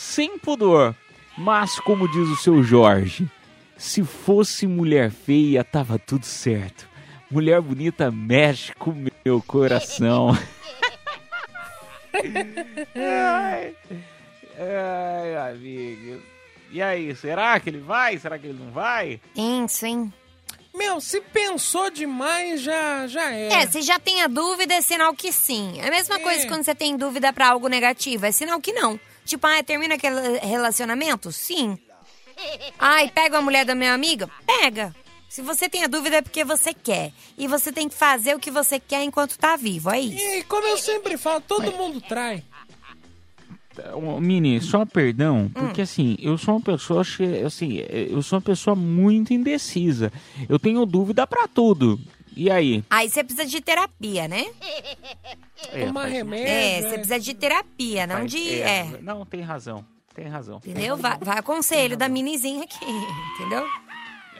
sem 0.00 0.38
pudor. 0.38 0.94
Mas, 1.36 1.78
como 1.78 2.10
diz 2.10 2.28
o 2.28 2.36
seu 2.36 2.62
Jorge, 2.62 3.30
se 3.76 4.02
fosse 4.02 4.66
mulher 4.66 5.10
feia, 5.10 5.62
tava 5.62 5.98
tudo 5.98 6.24
certo. 6.24 6.88
Mulher 7.30 7.60
bonita 7.60 8.10
mexe 8.10 8.74
com 8.74 8.90
o 8.90 9.06
meu 9.24 9.42
coração. 9.42 10.36
ai, 12.96 13.74
ai, 14.58 15.52
amigo. 15.52 16.22
E 16.72 16.82
aí, 16.82 17.14
será 17.14 17.60
que 17.60 17.68
ele 17.68 17.80
vai? 17.80 18.18
Será 18.18 18.38
que 18.38 18.46
ele 18.46 18.58
não 18.58 18.72
vai? 18.72 19.20
Isso, 19.36 19.86
hein? 19.86 20.12
Meu, 20.74 21.00
se 21.00 21.20
pensou 21.20 21.90
demais, 21.90 22.62
já, 22.62 23.06
já 23.06 23.32
é. 23.32 23.52
É, 23.52 23.66
se 23.66 23.82
já 23.82 23.98
tem 23.98 24.22
a 24.22 24.28
dúvida, 24.28 24.74
é 24.74 24.80
sinal 24.80 25.12
que 25.14 25.30
sim. 25.32 25.80
É 25.80 25.88
a 25.88 25.90
mesma 25.90 26.18
coisa 26.20 26.46
quando 26.46 26.64
você 26.64 26.74
tem 26.74 26.96
dúvida 26.96 27.32
pra 27.32 27.48
algo 27.50 27.68
negativo, 27.68 28.24
é 28.24 28.32
sinal 28.32 28.60
que 28.60 28.72
não. 28.72 28.98
Tipo, 29.30 29.46
ah, 29.46 29.62
termina 29.62 29.94
aquele 29.94 30.38
relacionamento? 30.40 31.30
Sim. 31.30 31.78
Ai, 32.76 33.08
pega 33.08 33.38
a 33.38 33.40
mulher 33.40 33.64
da 33.64 33.76
minha 33.76 33.94
amiga? 33.94 34.28
Pega. 34.44 34.92
Se 35.28 35.40
você 35.40 35.68
tem 35.68 35.84
a 35.84 35.86
dúvida 35.86 36.16
é 36.16 36.20
porque 36.20 36.42
você 36.42 36.74
quer. 36.74 37.12
E 37.38 37.46
você 37.46 37.70
tem 37.70 37.88
que 37.88 37.94
fazer 37.94 38.34
o 38.34 38.40
que 38.40 38.50
você 38.50 38.80
quer 38.80 39.04
enquanto 39.04 39.38
tá 39.38 39.54
vivo, 39.54 39.88
é 39.88 40.00
isso. 40.00 40.20
E 40.20 40.42
como 40.42 40.66
eu 40.66 40.76
sempre 40.76 41.16
falo, 41.16 41.40
todo 41.42 41.70
mundo 41.70 42.00
trai. 42.00 42.42
Mini, 44.20 44.60
só 44.60 44.84
perdão, 44.84 45.48
porque 45.54 45.82
assim, 45.82 46.16
eu 46.20 46.36
sou 46.36 46.56
uma 46.56 46.60
pessoa, 46.60 47.02
assim, 47.46 47.76
eu 47.76 48.20
sou 48.20 48.36
uma 48.38 48.42
pessoa 48.42 48.74
muito 48.74 49.32
indecisa. 49.32 50.12
Eu 50.48 50.58
tenho 50.58 50.84
dúvida 50.84 51.24
pra 51.24 51.46
tudo. 51.46 52.00
E 52.36 52.50
aí? 52.50 52.84
Aí 52.88 53.10
você 53.10 53.22
precisa 53.24 53.46
de 53.46 53.60
terapia, 53.60 54.28
né? 54.28 54.46
É, 55.72 55.84
Tomar 55.86 56.02
faz- 56.02 56.12
remédio. 56.14 56.48
É, 56.48 56.80
você 56.82 56.94
precisa 56.94 57.20
de 57.20 57.34
terapia, 57.34 58.06
não 58.06 58.16
faz- 58.16 58.30
de. 58.30 58.60
É. 58.62 58.98
Não, 59.02 59.26
tem 59.26 59.42
razão. 59.42 59.84
Tem 60.14 60.26
razão. 60.26 60.56
Entendeu? 60.56 60.96
Vai, 60.96 61.18
vai 61.18 61.38
a 61.38 61.42
conselho 61.42 61.96
da 61.98 62.08
minizinha 62.08 62.64
aqui, 62.64 62.84
entendeu? 63.34 63.64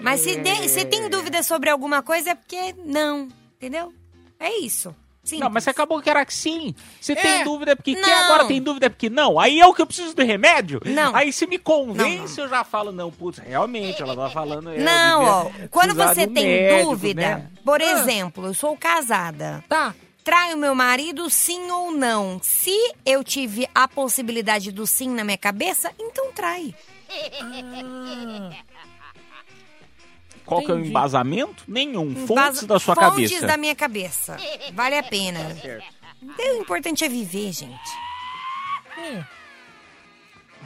Mas 0.00 0.22
se, 0.22 0.34
de- 0.36 0.68
se 0.68 0.84
tem 0.86 1.08
dúvida 1.10 1.42
sobre 1.42 1.68
alguma 1.68 2.02
coisa 2.02 2.30
é 2.30 2.34
porque 2.34 2.72
não, 2.84 3.28
entendeu? 3.56 3.92
É 4.40 4.58
isso. 4.60 4.96
Não, 5.38 5.50
mas 5.50 5.64
você 5.64 5.70
acabou 5.70 6.00
que 6.00 6.08
era 6.10 6.24
que 6.24 6.32
sim. 6.34 6.74
Você 7.00 7.12
É. 7.12 7.16
tem 7.16 7.44
dúvida 7.44 7.76
porque 7.76 7.94
quer, 7.94 8.00
Não. 8.00 8.24
agora 8.24 8.46
tem 8.46 8.60
dúvida 8.60 8.88
porque 8.90 9.08
não. 9.10 9.38
Aí 9.38 9.60
é 9.60 9.66
o 9.66 9.74
que 9.74 9.82
eu 9.82 9.86
preciso 9.86 10.14
do 10.16 10.24
remédio? 10.24 10.80
Não. 10.84 11.14
Aí 11.14 11.32
se 11.32 11.46
me 11.46 11.58
convence, 11.58 12.40
eu 12.40 12.48
já 12.48 12.64
falo, 12.64 12.90
não, 12.90 13.10
putz, 13.12 13.38
realmente, 13.38 14.02
ela 14.02 14.16
tá 14.16 14.30
falando... 14.30 14.70
é, 14.70 14.78
eu 14.80 14.84
Não, 14.84 15.24
ó, 15.24 15.50
quando 15.70 15.94
você 15.94 16.26
tem 16.26 16.44
médico, 16.46 16.90
dúvida, 16.90 17.20
né? 17.20 17.50
por 17.64 17.80
exemplo, 17.80 18.46
eu 18.46 18.54
sou 18.54 18.76
casada. 18.76 19.62
Tá. 19.68 19.94
Traio 20.24 20.56
meu 20.56 20.74
marido, 20.74 21.28
sim 21.30 21.70
ou 21.70 21.90
não? 21.92 22.38
Se 22.42 22.74
eu 23.06 23.22
tive 23.24 23.68
a 23.74 23.86
possibilidade 23.88 24.70
do 24.72 24.86
sim 24.86 25.08
na 25.08 25.24
minha 25.24 25.38
cabeça, 25.38 25.90
então 25.98 26.32
trai. 26.32 26.74
Qual 30.50 30.62
que 30.64 30.70
é 30.70 30.74
o 30.74 30.84
embasamento? 30.84 31.62
Nenhum. 31.68 32.14
Fontes 32.14 32.30
Embasa- 32.30 32.66
da 32.66 32.78
sua 32.80 32.94
Fontes 32.96 33.30
cabeça. 33.30 33.46
da 33.46 33.56
minha 33.56 33.74
cabeça. 33.74 34.36
Vale 34.74 34.98
a 34.98 35.02
pena. 35.02 35.38
O 36.38 36.60
importante 36.60 37.04
é 37.04 37.08
viver, 37.08 37.52
gente. 37.52 37.90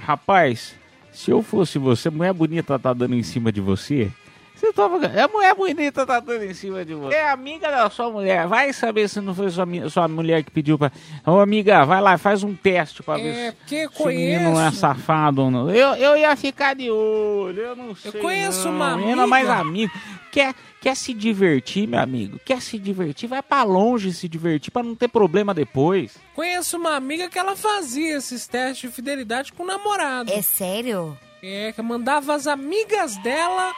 Rapaz, 0.00 0.74
se 1.12 1.30
eu 1.30 1.42
fosse 1.42 1.78
você, 1.78 2.10
mulher 2.10 2.32
bonita 2.32 2.78
tá 2.78 2.92
dando 2.92 3.14
em 3.14 3.22
cima 3.22 3.52
de 3.52 3.60
você. 3.60 4.10
Você 4.54 4.72
tava. 4.72 5.04
É 5.06 5.26
mulher 5.26 5.54
bonita 5.54 6.06
tá 6.06 6.20
dando 6.20 6.44
em 6.44 6.54
cima 6.54 6.84
de 6.84 6.94
você. 6.94 7.16
É 7.16 7.28
amiga 7.30 7.70
da 7.70 7.90
sua 7.90 8.08
mulher. 8.10 8.46
Vai 8.46 8.72
saber 8.72 9.08
se 9.08 9.20
não 9.20 9.34
foi 9.34 9.50
sua, 9.50 9.66
sua 9.90 10.06
mulher 10.08 10.42
que 10.44 10.50
pediu 10.50 10.78
pra. 10.78 10.92
Ô, 11.26 11.40
amiga, 11.40 11.84
vai 11.84 12.00
lá, 12.00 12.16
faz 12.16 12.42
um 12.44 12.54
teste 12.54 13.02
pra 13.02 13.16
ver 13.16 13.28
É, 13.34 13.54
se, 13.66 13.88
se 13.88 14.02
o 14.02 14.06
menino 14.06 14.52
não 14.52 14.60
é 14.66 14.70
safado 14.70 15.42
ou 15.42 15.50
não. 15.50 15.68
Eu, 15.70 15.94
eu 15.96 16.16
ia 16.16 16.34
ficar 16.36 16.74
de 16.74 16.88
olho, 16.90 17.60
eu 17.60 17.76
não 17.76 17.94
sei. 17.96 18.12
conheço 18.12 18.68
não. 18.68 18.76
uma 18.76 18.96
Menina 18.96 19.26
mais 19.26 19.48
amiga. 19.48 19.60
amigo. 19.68 19.92
Quer, 20.30 20.54
quer 20.80 20.96
se 20.96 21.12
divertir, 21.12 21.86
meu 21.88 22.00
amigo? 22.00 22.40
Quer 22.44 22.60
se 22.62 22.78
divertir? 22.78 23.28
Vai 23.28 23.42
pra 23.42 23.62
longe 23.64 24.12
se 24.12 24.28
divertir 24.28 24.70
pra 24.72 24.82
não 24.82 24.94
ter 24.94 25.08
problema 25.08 25.52
depois. 25.52 26.16
Conheço 26.34 26.76
uma 26.76 26.94
amiga 26.96 27.28
que 27.28 27.38
ela 27.38 27.54
fazia 27.56 28.16
esses 28.16 28.46
testes 28.46 28.88
de 28.90 28.94
fidelidade 28.96 29.52
com 29.52 29.62
o 29.62 29.66
namorado. 29.66 30.32
É 30.32 30.42
sério? 30.42 31.16
É, 31.46 31.72
que 31.72 31.82
mandava 31.82 32.34
as 32.34 32.46
amigas 32.46 33.18
dela 33.18 33.70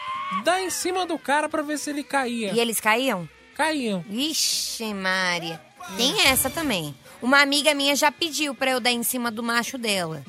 dar 0.45 0.63
em 0.63 0.71
cima 0.71 1.05
do 1.05 1.19
cara 1.19 1.49
pra 1.49 1.63
ver 1.63 1.79
se 1.79 1.91
ele 1.91 2.05
caía. 2.05 2.53
E 2.53 2.61
eles 2.61 2.79
caíam? 2.79 3.29
Caíam. 3.57 4.05
Vixe, 4.09 4.95
Maria. 4.95 5.61
Tem 5.97 6.29
essa 6.29 6.49
também. 6.49 6.95
Uma 7.21 7.43
amiga 7.43 7.75
minha 7.75 7.97
já 7.97 8.13
pediu 8.13 8.55
pra 8.55 8.71
eu 8.71 8.79
dar 8.79 8.93
em 8.93 9.03
cima 9.03 9.33
do 9.33 9.43
macho 9.43 9.77
dela. 9.77 10.23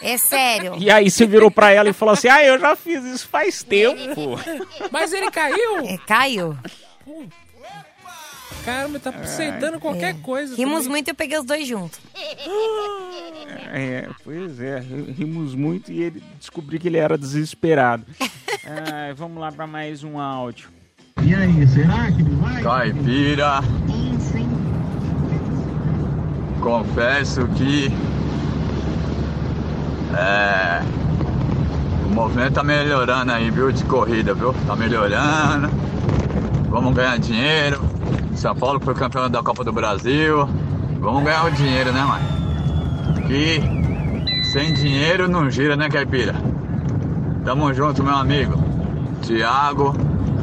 É 0.00 0.16
sério. 0.16 0.74
E 0.78 0.90
aí 0.90 1.10
você 1.10 1.26
virou 1.26 1.50
pra 1.50 1.70
ela 1.70 1.90
e 1.90 1.92
falou 1.92 2.14
assim: 2.14 2.28
Ah, 2.28 2.42
eu 2.42 2.58
já 2.58 2.74
fiz 2.74 3.04
isso 3.04 3.28
faz 3.28 3.62
tempo. 3.62 4.38
Mas 4.90 5.12
ele 5.12 5.30
caiu? 5.30 5.80
É, 5.80 5.98
caiu. 6.06 6.56
Caramba, 8.64 8.98
tá 8.98 9.10
aceitando 9.10 9.78
qualquer 9.78 10.14
coisa. 10.22 10.56
Rimos 10.56 10.78
também. 10.78 10.90
muito 10.90 11.08
e 11.08 11.10
eu 11.10 11.14
peguei 11.14 11.38
os 11.38 11.44
dois 11.44 11.66
juntos. 11.66 12.00
É, 13.72 14.08
pois 14.22 14.60
é, 14.60 14.80
rimos 14.80 15.54
muito 15.54 15.92
e 15.92 16.02
ele 16.02 16.22
descobri 16.38 16.78
que 16.78 16.88
ele 16.88 16.98
era 16.98 17.18
desesperado. 17.18 18.04
Ah, 18.66 19.12
vamos 19.14 19.38
lá 19.38 19.52
para 19.52 19.66
mais 19.66 20.02
um 20.02 20.18
áudio. 20.18 20.70
E 21.22 21.34
aí, 21.34 21.68
será 21.68 22.10
que 22.10 22.22
ele 22.22 22.34
vai? 22.36 22.62
Caipira. 22.62 23.60
Confesso 26.62 27.46
que 27.48 27.92
é, 30.16 30.80
o 32.06 32.14
movimento 32.14 32.54
tá 32.54 32.62
melhorando 32.62 33.32
aí, 33.32 33.50
viu? 33.50 33.70
De 33.70 33.84
corrida, 33.84 34.32
viu? 34.32 34.54
Tá 34.66 34.74
melhorando. 34.74 35.68
Vamos 36.74 36.92
ganhar 36.92 37.16
dinheiro. 37.20 37.80
São 38.34 38.52
Paulo 38.52 38.80
foi 38.80 38.94
campeão 38.94 39.30
da 39.30 39.40
Copa 39.40 39.62
do 39.62 39.72
Brasil. 39.72 40.44
Vamos 40.98 41.22
ganhar 41.22 41.46
o 41.46 41.50
dinheiro, 41.52 41.92
né, 41.92 42.02
mano? 42.02 43.22
Que 43.28 43.60
sem 44.52 44.74
dinheiro 44.74 45.28
não 45.28 45.48
gira, 45.48 45.76
né, 45.76 45.88
Caipira? 45.88 46.34
Tamo 47.44 47.72
junto, 47.72 48.02
meu 48.02 48.16
amigo. 48.16 48.60
Tiago, 49.22 49.94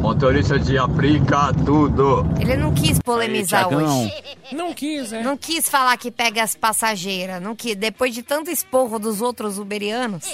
motorista 0.01 0.57
de 0.59 0.77
aplica 0.77 1.53
tudo. 1.65 2.25
Ele 2.39 2.57
não 2.57 2.73
quis 2.73 2.99
polemizar 2.99 3.63
Aí, 3.65 3.69
Thiagão. 3.69 4.03
hoje. 4.03 4.23
Não 4.51 4.73
quis, 4.73 5.13
é. 5.13 5.23
Não 5.23 5.37
quis 5.37 5.69
falar 5.69 5.95
que 5.97 6.11
pega 6.11 6.43
as 6.43 6.55
passageiras. 6.55 7.41
Não 7.41 7.55
quis. 7.55 7.75
Depois 7.75 8.13
de 8.13 8.23
tanto 8.23 8.49
esporro 8.49 8.97
dos 8.99 9.21
outros 9.21 9.57
uberianos. 9.59 10.25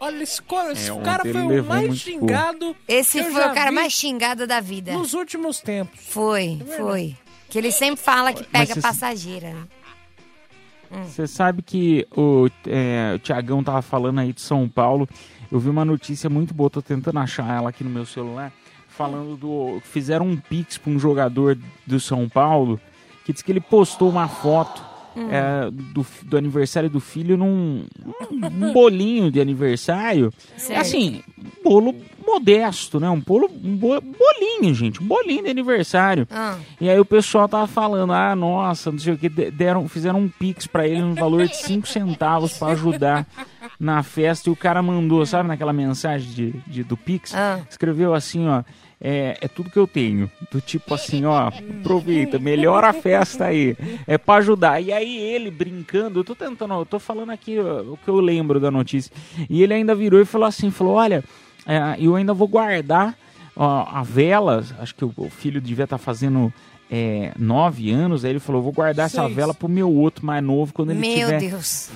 Olha, 0.00 0.22
esse, 0.22 0.40
esse 0.72 0.90
É, 0.90 1.00
cara 1.00 1.20
ontem 1.22 1.32
foi 1.32 1.42
ele 1.46 1.60
o 1.60 1.64
mais 1.64 1.96
xingado. 1.98 2.76
Esse 2.86 3.18
que 3.20 3.26
eu 3.26 3.32
foi 3.32 3.40
já 3.42 3.50
o 3.50 3.54
cara 3.54 3.72
mais 3.72 3.92
xingado 3.92 4.46
da 4.46 4.60
vida. 4.60 4.92
Nos 4.92 5.14
últimos 5.14 5.60
tempos. 5.60 5.98
Foi, 6.10 6.60
foi. 6.76 7.16
Que 7.48 7.58
ele 7.58 7.72
sempre 7.72 7.96
fala 8.04 8.32
que 8.32 8.44
pega 8.44 8.74
você- 8.74 8.80
passageira. 8.82 9.50
né? 9.54 11.04
Você 11.08 11.26
sabe 11.26 11.60
que 11.62 12.06
o, 12.16 12.48
é, 12.68 13.14
o 13.16 13.18
Tiagão 13.18 13.64
tava 13.64 13.82
falando 13.82 14.20
aí 14.20 14.32
de 14.32 14.40
São 14.40 14.68
Paulo. 14.68 15.08
Eu 15.50 15.58
vi 15.58 15.68
uma 15.68 15.84
notícia 15.84 16.28
muito 16.30 16.54
boa, 16.54 16.70
tô 16.70 16.80
tentando 16.82 17.18
achar 17.18 17.48
ela 17.56 17.70
aqui 17.70 17.82
no 17.82 17.90
meu 17.90 18.04
celular. 18.06 18.52
Falando 18.96 19.36
do. 19.36 19.80
Fizeram 19.82 20.26
um 20.26 20.36
pix 20.36 20.78
pra 20.78 20.90
um 20.92 20.98
jogador 20.98 21.58
do 21.86 21.98
São 22.00 22.28
Paulo 22.28 22.80
que 23.24 23.32
disse 23.32 23.44
que 23.44 23.50
ele 23.52 23.60
postou 23.60 24.08
uma 24.10 24.28
foto 24.28 24.94
Hum. 25.16 25.28
é, 25.30 25.70
do, 25.70 26.04
do 26.24 26.36
aniversário 26.36 26.90
do 26.90 26.98
filho 26.98 27.36
num 27.36 27.84
um 28.32 28.72
bolinho 28.72 29.30
de 29.30 29.40
aniversário. 29.40 30.32
Certo. 30.56 30.80
Assim, 30.80 31.22
um 31.38 31.62
bolo 31.62 31.94
modesto, 32.26 32.98
né? 32.98 33.08
Um 33.08 33.20
bolo, 33.20 33.48
um 33.62 33.76
bo- 33.76 34.00
bolinho, 34.00 34.74
gente. 34.74 35.00
Um 35.00 35.06
bolinho 35.06 35.44
de 35.44 35.50
aniversário. 35.50 36.26
Ah. 36.32 36.56
E 36.80 36.90
aí 36.90 36.98
o 36.98 37.04
pessoal 37.04 37.48
tava 37.48 37.68
falando, 37.68 38.12
ah, 38.12 38.34
nossa, 38.34 38.90
não 38.90 38.98
sei 38.98 39.12
o 39.14 39.16
que, 39.16 39.28
deram, 39.28 39.86
fizeram 39.88 40.18
um 40.18 40.28
pix 40.28 40.66
pra 40.66 40.84
ele 40.88 41.00
no 41.02 41.14
valor 41.14 41.46
de 41.46 41.56
5 41.58 41.86
centavos 41.86 42.58
pra 42.58 42.70
ajudar 42.72 43.24
na 43.78 44.02
festa. 44.02 44.48
E 44.50 44.52
o 44.52 44.56
cara 44.56 44.82
mandou, 44.82 45.24
sabe, 45.24 45.46
naquela 45.48 45.72
mensagem 45.72 46.28
de, 46.32 46.50
de- 46.66 46.82
do 46.82 46.96
pix, 46.96 47.32
Ah. 47.36 47.60
escreveu 47.70 48.14
assim, 48.14 48.48
ó, 48.48 48.64
é, 49.06 49.36
é 49.38 49.46
tudo 49.46 49.68
que 49.68 49.78
eu 49.78 49.86
tenho. 49.86 50.30
Do 50.50 50.62
tipo 50.62 50.94
assim, 50.94 51.26
ó, 51.26 51.48
aproveita, 51.48 52.38
melhora 52.38 52.88
a 52.88 52.92
festa 52.94 53.44
aí. 53.44 53.76
É 54.06 54.16
pra 54.16 54.36
ajudar. 54.36 54.80
E 54.80 54.90
aí 54.90 55.18
ele 55.18 55.50
brincando, 55.50 56.20
eu 56.20 56.24
tô 56.24 56.34
tentando, 56.34 56.72
eu 56.72 56.86
tô 56.86 56.98
falando 56.98 57.28
aqui 57.30 57.58
ó, 57.60 57.82
o 57.82 57.98
que 58.02 58.08
eu 58.08 58.18
lembro 58.18 58.58
da 58.58 58.70
notícia. 58.70 59.12
E 59.50 59.62
ele 59.62 59.74
ainda 59.74 59.94
virou 59.94 60.18
e 60.18 60.24
falou 60.24 60.48
assim, 60.48 60.70
falou, 60.70 60.94
olha, 60.94 61.22
é, 61.66 61.96
eu 61.98 62.16
ainda 62.16 62.32
vou 62.32 62.48
guardar 62.48 63.14
ó, 63.54 63.86
a 63.92 64.02
vela, 64.02 64.64
acho 64.78 64.94
que 64.94 65.04
o, 65.04 65.12
o 65.14 65.28
filho 65.28 65.60
devia 65.60 65.84
estar 65.84 65.98
fazendo 65.98 66.50
é, 66.90 67.32
nove 67.38 67.90
anos, 67.90 68.24
aí 68.24 68.30
ele 68.30 68.40
falou, 68.40 68.62
vou 68.62 68.72
guardar 68.72 69.06
essa 69.06 69.22
Seis. 69.22 69.34
vela 69.34 69.52
pro 69.52 69.68
meu 69.68 69.92
outro 69.92 70.24
mais 70.24 70.42
novo, 70.42 70.72
quando 70.72 70.92
ele 70.92 71.00
estiver 71.06 71.50
Deus. 71.50 71.90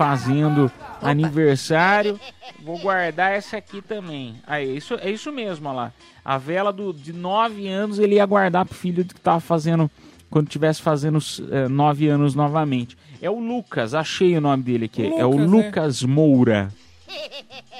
Fazendo 1.00 1.08
aniversário, 1.24 2.20
vou 2.62 2.78
guardar 2.78 3.32
essa 3.32 3.56
aqui 3.56 3.80
também. 3.82 4.36
Aí, 4.46 4.76
isso, 4.76 4.94
é 4.94 5.10
isso 5.10 5.30
mesmo, 5.32 5.68
ó 5.68 5.72
lá. 5.72 5.92
A 6.24 6.36
vela 6.38 6.72
do, 6.72 6.92
de 6.92 7.12
nove 7.12 7.68
anos 7.68 7.98
ele 7.98 8.16
ia 8.16 8.26
guardar 8.26 8.64
pro 8.66 8.74
filho 8.74 9.04
que 9.04 9.20
tava 9.20 9.40
fazendo, 9.40 9.90
quando 10.28 10.48
tivesse 10.48 10.82
fazendo 10.82 11.18
é, 11.50 11.68
nove 11.68 12.08
anos 12.08 12.34
novamente. 12.34 12.96
É 13.20 13.30
o 13.30 13.38
Lucas, 13.38 13.94
achei 13.94 14.36
o 14.36 14.40
nome 14.40 14.62
dele 14.62 14.84
aqui. 14.84 15.06
é 15.06 15.24
o 15.24 15.30
Lucas, 15.30 15.42
é. 15.42 15.66
Lucas 15.66 16.02
Moura. 16.02 16.72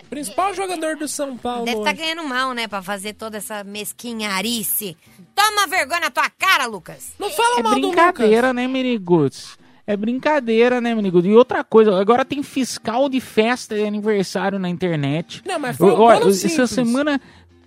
Principal 0.09 0.55
jogador 0.55 0.97
do 0.97 1.07
São 1.07 1.37
Paulo. 1.37 1.67
Deve 1.67 1.79
estar 1.79 1.91
hoje. 1.91 2.01
ganhando 2.01 2.27
mal, 2.27 2.53
né? 2.53 2.67
Pra 2.67 2.83
fazer 2.83 3.13
toda 3.13 3.37
essa 3.37 3.63
mesquinharice. 3.63 4.97
Toma 5.35 5.67
vergonha 5.67 6.01
na 6.01 6.11
tua 6.11 6.31
cara, 6.31 6.67
Lucas. 6.67 7.13
Não 7.19 7.31
fala 7.31 7.61
É 7.61 7.63
mal 7.63 7.75
do 7.75 7.81
brincadeira, 7.81 8.53
né, 8.55 8.67
Miniguts? 8.67 9.59
É 9.91 9.97
brincadeira, 9.97 10.83
né, 10.83 10.95
Miniguts? 10.95 11.25
E 11.27 11.33
outra 11.33 11.65
coisa, 11.65 11.99
agora 11.99 12.23
tem 12.23 12.43
fiscal 12.43 13.09
de 13.09 13.21
festa 13.21 13.75
de 13.75 13.85
aniversário 13.85 14.59
na 14.59 14.69
internet. 14.69 15.43
Não, 15.47 15.59
mas 15.59 15.79
foi 15.79 15.91
um 15.93 15.97
bolo 15.97 16.29
essa 16.29 16.49
simples. 16.49 16.71
semana, 16.71 17.19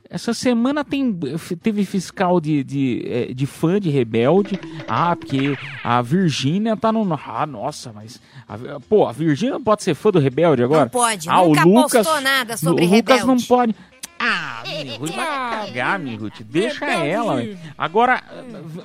essa 0.07 0.31
semana 0.31 0.83
tem, 0.85 1.17
teve 1.63 1.83
fiscal 1.83 2.39
de, 2.39 2.63
de, 2.63 3.01
eh, 3.07 3.33
de 3.33 3.45
fã 3.47 3.79
de 3.79 3.89
Rebelde. 3.89 4.59
Ah, 4.87 5.15
porque 5.15 5.57
a 5.83 5.99
Virgínia 6.03 6.77
tá 6.77 6.91
no... 6.91 7.01
Ah, 7.25 7.45
nossa, 7.47 7.91
mas... 7.91 8.21
a- 8.47 8.79
pô, 8.87 9.07
a 9.07 9.11
Virgínia 9.11 9.55
não 9.55 9.63
pode 9.63 9.81
ser 9.81 9.95
fã 9.95 10.11
do 10.11 10.19
Rebelde 10.19 10.63
agora? 10.63 10.81
Não 10.81 10.89
pode, 10.89 11.27
Ah, 11.27 11.43
nunca 11.43 11.67
o 11.67 11.73
Lucas, 11.73 12.05
postou 12.05 12.21
nada 12.21 12.55
sobre 12.55 12.85
o 12.85 12.87
Lucas 12.87 13.21
não 13.21 13.35
Rebelde. 13.35 13.47
pode... 13.47 13.75
Ah, 14.23 14.61
Miruti, 14.67 15.13
vai 15.13 15.25
cagar, 15.25 15.97
Miruti. 15.99 16.43
Deixa 16.43 16.85
ela. 16.85 17.35
ué. 17.35 17.57
Agora, 17.77 18.23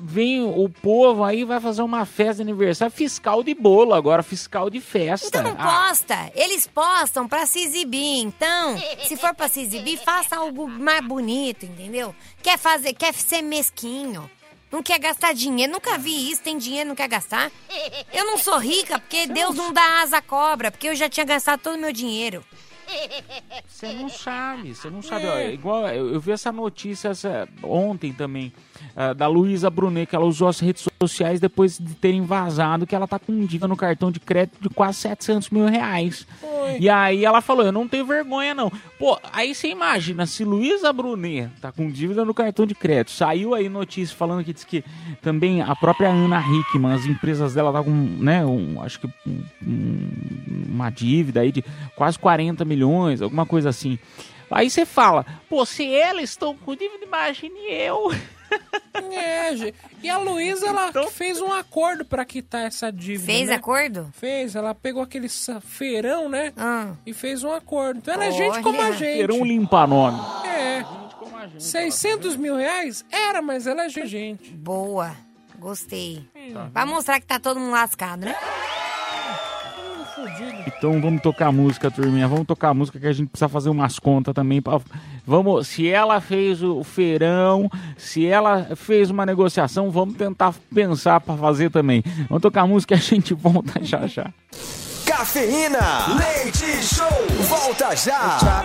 vem 0.00 0.42
o 0.42 0.68
povo 0.68 1.22
aí, 1.22 1.44
vai 1.44 1.60
fazer 1.60 1.82
uma 1.82 2.06
festa 2.06 2.36
de 2.36 2.42
aniversário. 2.50 2.90
Fiscal 2.94 3.42
de 3.42 3.54
bolo 3.54 3.92
agora, 3.92 4.22
fiscal 4.22 4.70
de 4.70 4.80
festa. 4.80 5.26
Então 5.28 5.42
não 5.42 5.56
Ah, 5.58 5.88
posta. 5.88 6.32
Eles 6.34 6.66
postam 6.66 7.28
pra 7.28 7.44
se 7.46 7.58
exibir. 7.60 8.20
Então, 8.22 8.76
se 9.06 9.16
for 9.16 9.34
pra 9.34 9.46
se 9.48 9.60
exibir, 9.60 9.98
faça 9.98 10.36
algo 10.36 10.66
mais 10.66 11.04
bonito, 11.06 11.66
entendeu? 11.66 12.14
Quer 12.42 12.58
fazer, 12.58 12.94
quer 12.94 13.12
ser 13.12 13.42
mesquinho. 13.42 14.30
Não 14.72 14.82
quer 14.82 14.98
gastar 14.98 15.32
dinheiro. 15.34 15.72
Nunca 15.72 15.96
vi 15.98 16.30
isso. 16.30 16.42
Tem 16.42 16.56
dinheiro, 16.58 16.88
não 16.88 16.96
quer 16.96 17.08
gastar? 17.08 17.50
Eu 18.12 18.24
não 18.26 18.38
sou 18.38 18.58
rica 18.58 18.98
porque 18.98 19.26
Deus 19.26 19.54
não 19.54 19.72
dá 19.72 20.00
asa 20.02 20.16
à 20.18 20.22
cobra. 20.22 20.70
Porque 20.70 20.88
eu 20.88 20.94
já 20.94 21.08
tinha 21.08 21.24
gastado 21.24 21.60
todo 21.60 21.76
o 21.76 21.80
meu 21.80 21.92
dinheiro. 21.92 22.42
Você 23.66 23.92
não 23.92 24.08
sabe, 24.08 24.74
você 24.74 24.88
não 24.90 25.02
sabe. 25.02 25.26
Ó, 25.26 25.38
igual 25.40 25.88
eu, 25.88 26.14
eu 26.14 26.20
vi 26.20 26.32
essa 26.32 26.52
notícia 26.52 27.08
essa- 27.08 27.48
ontem 27.62 28.12
também, 28.12 28.52
ah, 28.96 29.12
da 29.12 29.26
Luísa 29.26 29.68
Brunet, 29.70 30.06
que 30.08 30.16
ela 30.16 30.24
usou 30.24 30.48
as 30.48 30.58
redes 30.60 30.86
sociais 31.02 31.40
depois 31.40 31.78
de 31.78 31.94
terem 31.94 32.22
vazado 32.22 32.86
que 32.86 32.94
ela 32.94 33.06
tá 33.06 33.18
com 33.18 33.32
dívida 33.44 33.68
no 33.68 33.76
cartão 33.76 34.10
de 34.10 34.20
crédito 34.20 34.58
de 34.60 34.68
quase 34.68 34.98
700 34.98 35.50
mil 35.50 35.66
reais. 35.66 36.26
E 36.80 36.88
aí 36.88 37.24
ela 37.24 37.40
falou, 37.40 37.64
eu 37.64 37.72
não 37.72 37.86
tenho 37.86 38.04
vergonha 38.04 38.54
não. 38.54 38.70
Pô, 38.98 39.18
aí 39.32 39.54
você 39.54 39.68
imagina, 39.68 40.26
se 40.26 40.44
Luísa 40.44 40.92
Brunet 40.92 41.48
tá 41.60 41.70
com 41.70 41.90
dívida 41.90 42.24
no 42.24 42.34
cartão 42.34 42.66
de 42.66 42.74
crédito, 42.74 43.10
saiu 43.12 43.54
aí 43.54 43.68
notícia 43.68 44.16
falando 44.16 44.44
que 44.44 44.52
diz 44.52 44.64
que 44.64 44.84
também 45.22 45.62
a 45.62 45.74
própria 45.76 46.08
Ana 46.08 46.40
Hickman, 46.40 46.92
as 46.94 47.04
empresas 47.06 47.54
dela 47.54 47.72
tá 47.72 47.82
com, 47.82 47.90
né, 47.90 48.44
um, 48.44 48.82
acho 48.82 49.00
que 49.00 49.06
um- 49.26 49.42
um- 49.66 50.64
uma 50.74 50.90
dívida 50.90 51.40
aí 51.40 51.52
de 51.52 51.64
quase 51.94 52.18
40 52.18 52.64
milhões, 52.64 53.22
alguma 53.22 53.46
coisa 53.46 53.68
assim. 53.68 53.98
Aí 54.50 54.70
você 54.70 54.86
fala, 54.86 55.24
pô, 55.48 55.64
se 55.64 55.84
elas 55.92 56.30
estão 56.30 56.54
com 56.56 56.74
dívida, 56.74 57.04
imagine 57.04 57.58
eu. 57.68 58.10
É, 59.12 59.54
gente. 59.56 59.74
E 60.02 60.08
a 60.08 60.18
Luísa, 60.18 60.66
ela 60.66 60.90
fez 61.10 61.40
um 61.40 61.52
acordo 61.52 62.04
pra 62.04 62.24
quitar 62.24 62.62
essa 62.66 62.90
dívida. 62.90 63.26
Fez 63.26 63.48
né? 63.48 63.54
acordo? 63.54 64.10
Fez. 64.12 64.54
Ela 64.54 64.74
pegou 64.74 65.02
aquele 65.02 65.28
feirão, 65.60 66.28
né? 66.28 66.52
E 67.04 67.12
fez 67.12 67.44
um 67.44 67.52
acordo. 67.52 67.98
Então 67.98 68.14
ela 68.14 68.24
é 68.24 68.28
Olha. 68.28 68.36
gente 68.36 68.62
como 68.62 68.80
a 68.80 68.92
gente. 68.92 69.18
Terão 69.18 69.40
um 69.40 69.44
limpa-nome. 69.44 70.18
É. 70.46 70.84
600 71.58 72.36
mil 72.36 72.56
reais? 72.56 73.04
Era, 73.10 73.40
mas 73.40 73.66
ela 73.66 73.84
é 73.84 73.88
gente. 73.88 74.50
Boa. 74.52 75.14
Gostei. 75.58 76.28
Tá. 76.52 76.70
Pra 76.72 76.86
mostrar 76.86 77.20
que 77.20 77.26
tá 77.26 77.38
todo 77.38 77.58
mundo 77.58 77.72
lascado, 77.72 78.26
né? 78.26 78.34
Então 80.66 81.00
vamos 81.00 81.22
tocar 81.22 81.52
música, 81.52 81.90
turminha. 81.90 82.26
Vamos 82.26 82.46
tocar 82.46 82.72
música 82.74 82.98
que 82.98 83.06
a 83.06 83.12
gente 83.12 83.28
precisa 83.28 83.48
fazer 83.48 83.68
umas 83.68 83.98
contas 83.98 84.34
também. 84.34 84.62
Pra... 84.62 84.80
Vamos, 85.26 85.68
se 85.68 85.88
ela 85.88 86.20
fez 86.20 86.62
o 86.62 86.82
feirão, 86.82 87.70
se 87.96 88.26
ela 88.26 88.76
fez 88.76 89.10
uma 89.10 89.26
negociação, 89.26 89.90
vamos 89.90 90.16
tentar 90.16 90.54
pensar 90.74 91.20
pra 91.20 91.36
fazer 91.36 91.70
também. 91.70 92.02
Vamos 92.28 92.42
tocar 92.42 92.66
música 92.66 92.94
e 92.94 92.98
a 92.98 93.00
gente 93.00 93.34
volta 93.34 93.78
já 93.84 94.06
já. 94.06 94.32
Cafeína, 95.04 96.06
leite 96.18 96.82
show, 96.82 97.06
volta 97.48 97.94
já. 97.94 98.64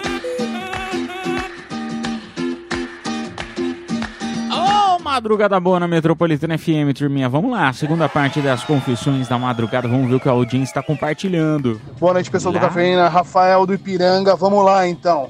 Ô, 4.52 5.00
madrugada 5.00 5.58
boa 5.60 5.80
na 5.80 5.88
Metropolitana 5.88 6.58
FM, 6.58 6.94
turminha. 6.94 7.30
Vamos 7.30 7.52
lá, 7.52 7.72
segunda 7.72 8.10
parte 8.10 8.42
das 8.42 8.64
confissões 8.64 9.28
da 9.30 9.38
madrugada. 9.38 9.88
Vamos 9.88 10.10
ver 10.10 10.16
o 10.16 10.20
que 10.20 10.28
a 10.28 10.34
audiência 10.34 10.72
está 10.72 10.84
compartilhando. 10.84 11.82
Boa 11.98 12.14
noite, 12.14 12.30
pessoal 12.30 12.52
do 12.52 12.60
Lá. 12.60 12.68
Cafeína. 12.68 13.08
Rafael 13.08 13.66
do 13.66 13.74
Ipiranga, 13.74 14.36
vamos 14.36 14.66
lá 14.66 14.86
então. 14.86 15.30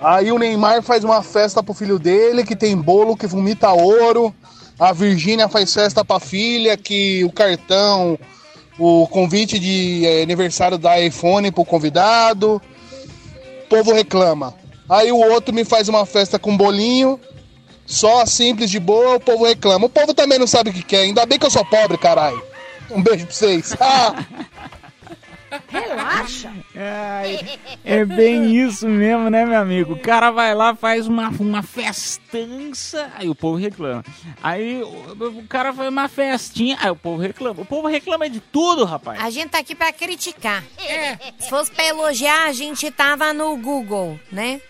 Aí 0.00 0.32
o 0.32 0.38
Neymar 0.38 0.82
faz 0.82 1.04
uma 1.04 1.22
festa 1.22 1.62
pro 1.62 1.72
filho 1.72 1.98
dele, 1.98 2.44
que 2.44 2.56
tem 2.56 2.76
bolo 2.76 3.16
que 3.16 3.26
vomita 3.26 3.70
ouro. 3.70 4.34
A 4.78 4.92
Virgínia 4.92 5.48
faz 5.48 5.72
festa 5.72 6.04
pra 6.04 6.18
filha, 6.18 6.76
que 6.76 7.24
o 7.24 7.30
cartão, 7.30 8.18
o 8.78 9.06
convite 9.06 9.58
de 9.58 10.04
eh, 10.04 10.22
aniversário 10.22 10.76
da 10.76 11.00
iPhone 11.00 11.52
pro 11.52 11.64
convidado. 11.64 12.60
O 13.64 13.68
povo 13.68 13.92
reclama. 13.92 14.54
Aí 14.88 15.12
o 15.12 15.18
outro 15.18 15.54
me 15.54 15.64
faz 15.64 15.88
uma 15.88 16.04
festa 16.04 16.36
com 16.36 16.56
bolinho, 16.56 17.20
só 17.90 18.24
simples 18.24 18.70
de 18.70 18.78
boa, 18.78 19.16
o 19.16 19.20
povo 19.20 19.44
reclama. 19.44 19.86
O 19.86 19.90
povo 19.90 20.14
também 20.14 20.38
não 20.38 20.46
sabe 20.46 20.70
o 20.70 20.72
que 20.72 20.82
quer, 20.82 21.00
ainda 21.00 21.26
bem 21.26 21.38
que 21.38 21.44
eu 21.44 21.50
sou 21.50 21.64
pobre, 21.64 21.98
caralho. 21.98 22.42
Um 22.90 23.02
beijo 23.02 23.26
pra 23.26 23.34
vocês. 23.34 23.76
Ah! 23.80 24.14
Relaxa. 25.68 26.52
É 27.84 28.04
bem 28.04 28.54
isso 28.54 28.86
mesmo, 28.88 29.28
né, 29.28 29.44
meu 29.44 29.60
amigo? 29.60 29.94
O 29.94 29.98
cara 29.98 30.30
vai 30.30 30.54
lá, 30.54 30.74
faz 30.76 31.08
uma, 31.08 31.28
uma 31.40 31.62
festança, 31.62 33.10
aí 33.16 33.28
o 33.28 33.34
povo 33.34 33.56
reclama. 33.56 34.04
Aí 34.40 34.80
o, 34.80 35.40
o 35.40 35.46
cara 35.48 35.72
faz 35.72 35.88
uma 35.88 36.08
festinha, 36.08 36.78
aí 36.80 36.90
o 36.90 36.96
povo 36.96 37.20
reclama. 37.20 37.62
O 37.62 37.64
povo 37.64 37.88
reclama 37.88 38.30
de 38.30 38.38
tudo, 38.38 38.84
rapaz. 38.84 39.20
A 39.20 39.30
gente 39.30 39.48
tá 39.48 39.58
aqui 39.58 39.74
pra 39.74 39.92
criticar. 39.92 40.62
Se 41.38 41.50
fosse 41.50 41.70
pra 41.72 41.84
elogiar, 41.84 42.44
a 42.46 42.52
gente 42.52 42.88
tava 42.90 43.32
no 43.32 43.56
Google, 43.56 44.20
né? 44.30 44.60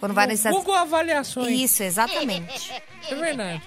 Quando 0.00 0.14
vai 0.14 0.26
No 0.26 0.32
nessas... 0.32 0.52
Google 0.52 0.74
Avaliações. 0.74 1.60
Isso, 1.60 1.82
exatamente. 1.82 2.72
É 3.08 3.14
verdade. 3.14 3.62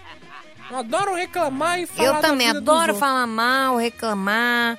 Eu 0.69 0.77
adoro 0.77 1.15
reclamar 1.15 1.79
e 1.79 1.85
falar 1.85 2.07
Eu 2.07 2.21
também 2.21 2.49
adoro 2.49 2.93
falar 2.95 3.25
mal, 3.25 3.77
reclamar. 3.77 4.77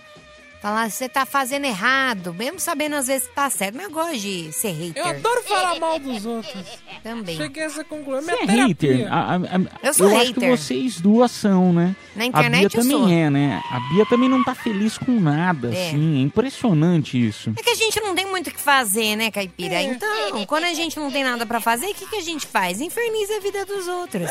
Falar 0.61 0.91
você 0.91 1.09
tá 1.09 1.25
fazendo 1.25 1.67
errado, 1.67 2.35
mesmo 2.35 2.59
sabendo 2.59 2.97
às 2.97 3.07
vezes 3.07 3.29
que 3.29 3.35
tá 3.35 3.49
certo. 3.49 3.77
Mas 3.77 3.85
eu 3.85 3.93
gosto 3.93 4.19
de 4.19 4.53
ser 4.53 4.73
hater. 4.73 5.01
Eu 5.03 5.07
adoro 5.11 5.43
falar 5.45 5.79
mal 5.79 5.99
dos 6.01 6.27
outros. 6.27 6.65
Também. 7.03 7.37
Cheguei 7.37 7.63
a 7.63 7.67
essa 7.67 7.85
conclusão. 7.85 8.23
Você 8.37 8.43
é 8.43 8.47
terapia. 8.47 8.67
hater? 8.67 9.13
A- 9.13 9.35
a- 9.35 9.37
a- 9.37 9.87
Eu 9.87 9.95
sou 9.95 10.09
acho 10.09 10.35
que 10.35 10.41
hater. 10.41 10.57
vocês 10.57 11.01
duas 11.01 11.31
são, 11.31 11.73
né? 11.73 11.95
Na 12.17 12.25
a 12.25 12.27
internet 12.27 12.59
Bia 12.59 12.67
eu 12.67 12.71
também 12.83 12.99
sou. 12.99 13.09
é, 13.09 13.31
né? 13.31 13.63
A 13.71 13.81
Bia 13.95 14.05
também 14.07 14.29
não 14.29 14.43
tá 14.43 14.53
feliz 14.55 14.99
com 14.99 15.13
nada, 15.21 15.73
É. 15.73 15.89
assim. 15.91 16.19
É 16.19 16.23
impressionante 16.23 17.25
isso. 17.25 17.53
É 17.57 17.63
que 17.63 17.71
a 17.71 17.75
gente 17.77 18.01
não 18.01 18.15
tem 18.17 18.27
muito 18.27 18.49
o 18.49 18.53
que 18.53 18.61
fazer, 18.61 19.15
né, 19.15 19.31
Caipira? 19.31 19.77
É. 19.77 19.83
Então, 19.85 20.45
quando 20.47 20.65
a 20.65 20.75
gente 20.75 20.99
não 20.99 21.09
tem 21.11 21.23
nada 21.23 21.47
pra 21.47 21.61
fazer, 21.61 21.87
o 21.87 21.95
que, 21.95 22.05
que 22.07 22.17
a 22.17 22.21
gente 22.23 22.47
faz? 22.49 22.81
Inferniza 22.81 23.37
a 23.37 23.41
vida 23.41 23.65
dos 23.65 23.87
outros. 23.87 24.29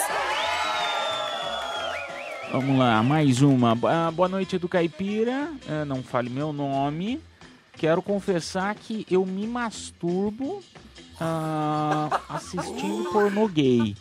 Vamos 2.52 2.80
lá, 2.80 3.04
mais 3.04 3.42
uma. 3.42 3.78
Ah, 3.84 4.10
boa 4.10 4.30
noite 4.30 4.58
do 4.58 4.70
Caipira. 4.70 5.52
Ah, 5.68 5.84
não 5.84 6.02
fale 6.02 6.30
meu 6.30 6.54
nome. 6.54 7.22
Quero 7.74 8.02
confessar 8.02 8.74
que 8.74 9.06
eu 9.12 9.26
me 9.26 9.46
masturbo 9.46 10.64
ah, 11.20 12.22
assistindo 12.30 13.10
pornô 13.12 13.48
gay. 13.48 13.96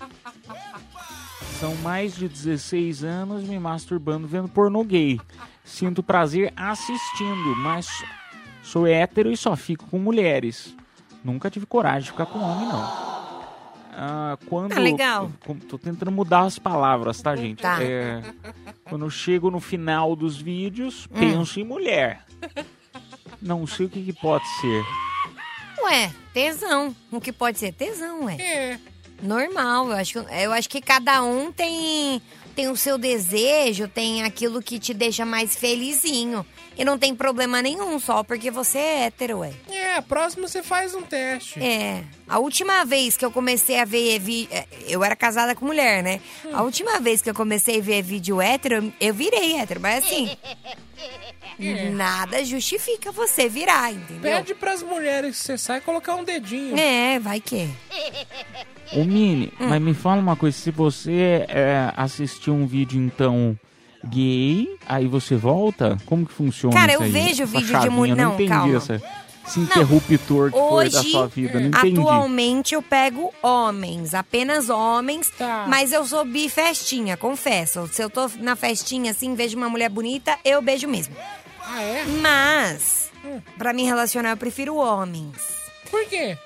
São 1.58 1.74
mais 1.76 2.14
de 2.14 2.28
16 2.28 3.02
anos 3.02 3.42
me 3.42 3.58
masturbando 3.58 4.28
vendo 4.28 4.48
pornô 4.48 4.84
gay. 4.84 5.20
Sinto 5.64 6.02
prazer 6.02 6.52
assistindo, 6.56 7.56
mas 7.56 7.88
sou 8.62 8.86
hétero 8.86 9.30
e 9.30 9.36
só 9.36 9.56
fico 9.56 9.86
com 9.86 9.98
mulheres. 9.98 10.74
Nunca 11.24 11.50
tive 11.50 11.66
coragem 11.66 12.02
de 12.02 12.10
ficar 12.12 12.26
com 12.26 12.38
homem, 12.38 12.68
não. 12.68 13.16
Ah, 13.98 14.36
quando. 14.46 14.72
Ah, 14.72 14.78
legal. 14.78 15.30
Tô 15.68 15.78
tentando 15.78 16.12
mudar 16.12 16.42
as 16.42 16.58
palavras, 16.58 17.22
tá, 17.22 17.34
gente? 17.34 17.62
Tá. 17.62 17.82
É, 17.82 18.22
quando 18.84 19.06
eu 19.06 19.10
chego 19.10 19.50
no 19.50 19.58
final 19.58 20.14
dos 20.14 20.36
vídeos, 20.36 21.08
Hum. 21.10 21.18
penso 21.18 21.58
em 21.58 21.64
mulher. 21.64 22.22
Não 23.40 23.66
sei 23.66 23.86
o 23.86 23.88
que, 23.88 24.02
que 24.04 24.12
pode 24.12 24.46
ser. 24.60 24.84
Ué, 25.82 26.12
tesão. 26.34 26.94
O 27.10 27.20
que 27.20 27.32
pode 27.32 27.58
ser 27.58 27.72
tesão, 27.72 28.24
ué. 28.24 28.36
É. 28.38 28.78
Normal. 29.22 29.88
Eu 29.90 29.96
acho, 29.96 30.12
que, 30.12 30.34
eu 30.42 30.52
acho 30.52 30.68
que 30.68 30.80
cada 30.82 31.22
um 31.22 31.50
tem, 31.50 32.20
tem 32.54 32.68
o 32.68 32.76
seu 32.76 32.98
desejo, 32.98 33.88
tem 33.88 34.24
aquilo 34.24 34.60
que 34.60 34.78
te 34.78 34.92
deixa 34.92 35.24
mais 35.24 35.56
felizinho. 35.56 36.44
E 36.78 36.84
não 36.84 36.98
tem 36.98 37.14
problema 37.14 37.62
nenhum, 37.62 37.98
só 37.98 38.22
porque 38.22 38.50
você 38.50 38.78
é 38.78 39.04
hétero, 39.06 39.38
ué. 39.38 39.52
É, 39.70 40.00
próximo 40.02 40.46
você 40.46 40.62
faz 40.62 40.94
um 40.94 41.00
teste. 41.02 41.58
É. 41.62 42.02
A 42.28 42.38
última 42.38 42.84
vez 42.84 43.16
que 43.16 43.24
eu 43.24 43.30
comecei 43.30 43.78
a 43.80 43.84
ver. 43.86 44.18
Vi... 44.18 44.46
é, 44.50 44.66
Eu 44.86 45.02
era 45.02 45.16
casada 45.16 45.54
com 45.54 45.64
mulher, 45.64 46.02
né? 46.02 46.20
A 46.52 46.62
última 46.62 47.00
vez 47.00 47.22
que 47.22 47.30
eu 47.30 47.34
comecei 47.34 47.78
a 47.78 47.82
ver 47.82 48.02
vídeo 48.02 48.40
hétero, 48.42 48.92
eu 49.00 49.14
virei 49.14 49.56
hétero, 49.56 49.80
mas 49.80 50.04
assim. 50.04 50.30
Nada 51.94 52.44
justifica 52.44 53.10
você 53.10 53.48
virar, 53.48 53.90
entendeu? 53.90 54.20
Pede 54.36 54.54
pras 54.54 54.82
mulheres 54.82 55.38
que 55.38 55.42
você 55.46 55.56
sai 55.58 55.80
colocar 55.80 56.14
um 56.14 56.22
dedinho. 56.24 56.78
É, 56.78 57.18
vai 57.18 57.40
que. 57.40 57.66
Ô 58.92 59.02
Mini, 59.04 59.50
Hum. 59.58 59.68
mas 59.68 59.80
me 59.80 59.94
fala 59.94 60.20
uma 60.20 60.36
coisa, 60.36 60.56
se 60.56 60.70
você 60.70 61.46
é, 61.48 61.90
assistir 61.96 62.50
um 62.50 62.66
vídeo 62.66 63.00
então 63.00 63.58
gay, 64.08 64.68
aí 64.86 65.06
você 65.06 65.36
volta? 65.36 65.96
Como 66.06 66.24
que 66.26 66.32
funciona 66.32 66.74
Cara, 66.74 66.92
isso 66.92 67.02
eu 67.02 67.06
aí? 67.06 67.12
vejo 67.12 67.42
Essa 67.42 67.52
vídeo 67.52 67.66
de 67.66 67.72
chavinha? 67.72 67.90
mulher- 67.90 68.12
Eu 68.12 68.16
Não 68.16 68.24
não, 68.24 68.34
entendi 68.34 68.48
calma. 68.50 68.76
essa, 68.76 69.02
esse 69.46 69.60
interruptor 69.60 70.50
que 70.50 70.58
foi 70.58 70.90
da 70.90 70.98
Hoje, 71.00 71.10
sua 71.10 71.26
vida, 71.28 71.60
não 71.60 71.68
entendi. 71.68 72.00
atualmente, 72.00 72.74
eu 72.74 72.82
pego 72.82 73.32
homens, 73.42 74.14
apenas 74.14 74.68
homens. 74.70 75.30
Tá. 75.30 75.66
Mas 75.68 75.92
eu 75.92 76.04
sou 76.06 76.24
bifestinha, 76.24 77.16
confesso. 77.16 77.88
Se 77.92 78.02
eu 78.02 78.10
tô 78.10 78.28
na 78.40 78.56
festinha 78.56 79.10
assim, 79.12 79.34
vejo 79.34 79.56
uma 79.56 79.68
mulher 79.68 79.88
bonita, 79.90 80.36
eu 80.44 80.60
beijo 80.62 80.88
mesmo. 80.88 81.14
Ah, 81.68 81.82
é? 81.82 82.04
Mas, 82.20 83.10
pra 83.58 83.72
me 83.72 83.82
relacionar, 83.84 84.30
eu 84.30 84.36
prefiro 84.36 84.76
homens. 84.76 85.32
Por 85.90 86.04
quê? 86.06 86.36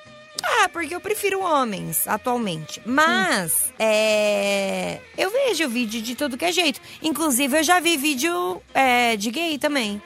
Ah, 0.42 0.68
porque 0.68 0.94
eu 0.94 1.00
prefiro 1.00 1.40
homens 1.40 2.06
atualmente. 2.06 2.80
Mas, 2.84 3.72
é. 3.78 5.00
Eu 5.16 5.30
vejo 5.30 5.68
vídeo 5.68 6.00
de 6.00 6.14
tudo 6.14 6.36
que 6.36 6.44
é 6.44 6.52
jeito. 6.52 6.80
Inclusive, 7.02 7.58
eu 7.58 7.62
já 7.62 7.80
vi 7.80 7.96
vídeo 7.96 8.62
é, 8.74 9.16
de 9.16 9.30
gay 9.30 9.58
também. 9.58 10.00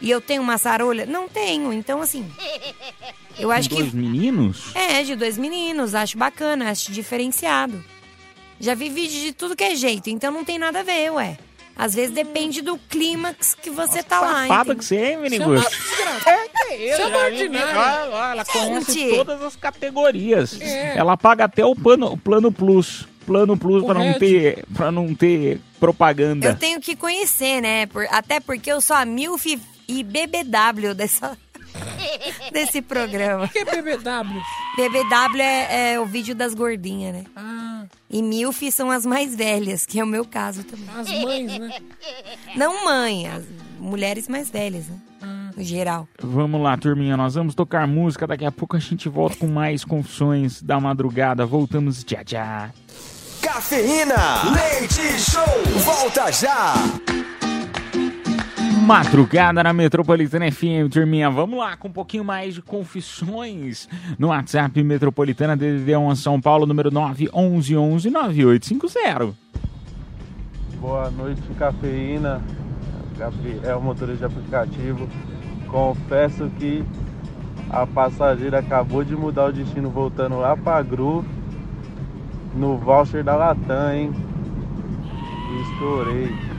E 0.00 0.10
eu 0.10 0.20
tenho 0.20 0.42
uma 0.42 0.58
sarolha? 0.58 1.06
Não 1.06 1.28
tenho. 1.28 1.72
Então, 1.72 2.02
assim. 2.02 2.30
Eu 3.38 3.50
acho 3.50 3.68
que. 3.68 3.76
dois 3.76 3.92
meninos? 3.92 4.74
É, 4.74 5.02
de 5.02 5.14
dois 5.14 5.38
meninos. 5.38 5.94
Acho 5.94 6.18
bacana, 6.18 6.70
acho 6.70 6.90
diferenciado. 6.90 7.82
Já 8.58 8.74
vi 8.74 8.88
vídeo 8.88 9.20
de 9.20 9.32
tudo 9.32 9.56
que 9.56 9.64
é 9.64 9.74
jeito, 9.74 10.08
então 10.08 10.30
não 10.30 10.44
tem 10.44 10.56
nada 10.56 10.80
a 10.80 10.82
ver, 10.84 11.10
ué. 11.10 11.36
Às 11.76 11.94
vezes 11.94 12.14
depende 12.14 12.60
do 12.60 12.76
clímax 12.88 13.54
que 13.60 13.70
você 13.70 14.02
tá 14.02 14.20
lá. 14.20 14.46
Safada 14.46 14.74
que 14.74 14.84
você 14.84 14.96
é, 14.96 15.16
Você 15.16 15.36
é. 15.36 16.30
É, 16.30 16.74
é 16.74 16.88
é 16.90 16.96
já- 16.96 17.06
ordinária. 17.18 17.80
Olha, 17.80 18.10
olha, 18.14 18.32
ela 18.32 18.44
conhece 18.44 18.92
Gente. 18.92 19.16
todas 19.16 19.42
as 19.42 19.56
categorias. 19.56 20.60
É. 20.60 20.96
Ela 20.96 21.16
paga 21.16 21.44
até 21.44 21.64
o 21.64 21.74
plano, 21.74 22.12
o 22.12 22.16
plano 22.16 22.52
plus. 22.52 23.06
Plano 23.24 23.56
plus 23.56 23.84
para 23.84 23.94
não 24.00 24.12
ter 24.18 24.64
para 24.74 24.90
não 24.90 25.14
ter 25.14 25.60
propaganda. 25.78 26.48
Eu 26.48 26.56
tenho 26.56 26.80
que 26.80 26.96
conhecer, 26.96 27.60
né? 27.60 27.86
Por- 27.86 28.06
até 28.10 28.40
porque 28.40 28.70
eu 28.70 28.80
sou 28.80 28.96
a 28.96 29.04
MILF 29.04 29.60
e 29.88 30.02
BBW 30.02 30.92
dessa, 30.94 31.38
desse 32.52 32.80
programa. 32.82 33.44
O 33.44 33.48
que 33.48 33.58
é 33.60 33.64
BBW? 33.64 34.40
BBW 34.76 35.40
é, 35.42 35.92
é 35.94 36.00
o 36.00 36.06
vídeo 36.06 36.34
das 36.34 36.54
gordinhas, 36.54 37.14
né? 37.14 37.24
Ah, 37.36 37.84
E 38.10 38.22
MILF 38.22 38.70
são 38.72 38.90
as 38.90 39.04
mais 39.06 39.34
velhas, 39.34 39.86
que 39.86 39.98
é 40.00 40.04
o 40.04 40.06
meu 40.06 40.24
caso 40.24 40.64
também. 40.64 40.86
as 40.98 41.08
mães, 41.22 41.58
né? 41.58 41.70
Não 42.56 42.84
mãe, 42.84 43.28
as 43.28 43.44
mulheres 43.78 44.28
mais 44.28 44.50
velhas, 44.50 44.86
né? 44.88 44.96
No 45.56 45.62
geral. 45.62 46.08
Vamos 46.22 46.60
lá, 46.62 46.76
turminha, 46.78 47.14
nós 47.16 47.34
vamos 47.34 47.54
tocar 47.54 47.86
música. 47.86 48.26
Daqui 48.26 48.44
a 48.46 48.50
pouco 48.52 48.74
a 48.76 48.80
gente 48.80 49.06
volta 49.08 49.36
com 49.36 49.46
mais 49.46 49.84
confissões 49.84 50.62
da 50.62 50.80
madrugada. 50.80 51.44
Voltamos 51.44 52.02
já 52.06 52.22
já. 52.26 52.70
Cafeína, 53.42 54.14
leite 54.54 55.20
show, 55.20 55.44
volta 55.84 56.30
já. 56.32 56.74
Madrugada 58.82 59.62
na 59.62 59.72
Metropolitana 59.72 60.50
FM, 60.50 60.90
turminha. 60.90 61.30
Vamos 61.30 61.56
lá 61.56 61.76
com 61.76 61.86
um 61.86 61.92
pouquinho 61.92 62.24
mais 62.24 62.54
de 62.54 62.62
confissões 62.62 63.88
no 64.18 64.26
WhatsApp 64.28 64.82
Metropolitana 64.82 65.56
DDD1 65.56 66.16
São 66.16 66.40
Paulo, 66.40 66.66
número 66.66 66.90
911-9850. 66.90 69.34
Boa 70.80 71.08
noite, 71.12 71.40
cafeína. 71.56 72.42
Gabriel, 73.16 73.80
motorista 73.80 74.28
de 74.28 74.34
aplicativo. 74.34 75.08
Confesso 75.68 76.50
que 76.58 76.82
a 77.70 77.86
passageira 77.86 78.58
acabou 78.58 79.04
de 79.04 79.14
mudar 79.14 79.50
o 79.50 79.52
destino 79.52 79.90
voltando 79.90 80.38
lá 80.38 80.56
pra 80.56 80.82
Gru 80.82 81.24
no 82.52 82.76
voucher 82.78 83.22
da 83.22 83.36
Latam, 83.36 83.94
hein? 83.94 84.10
Estourei. 85.70 86.51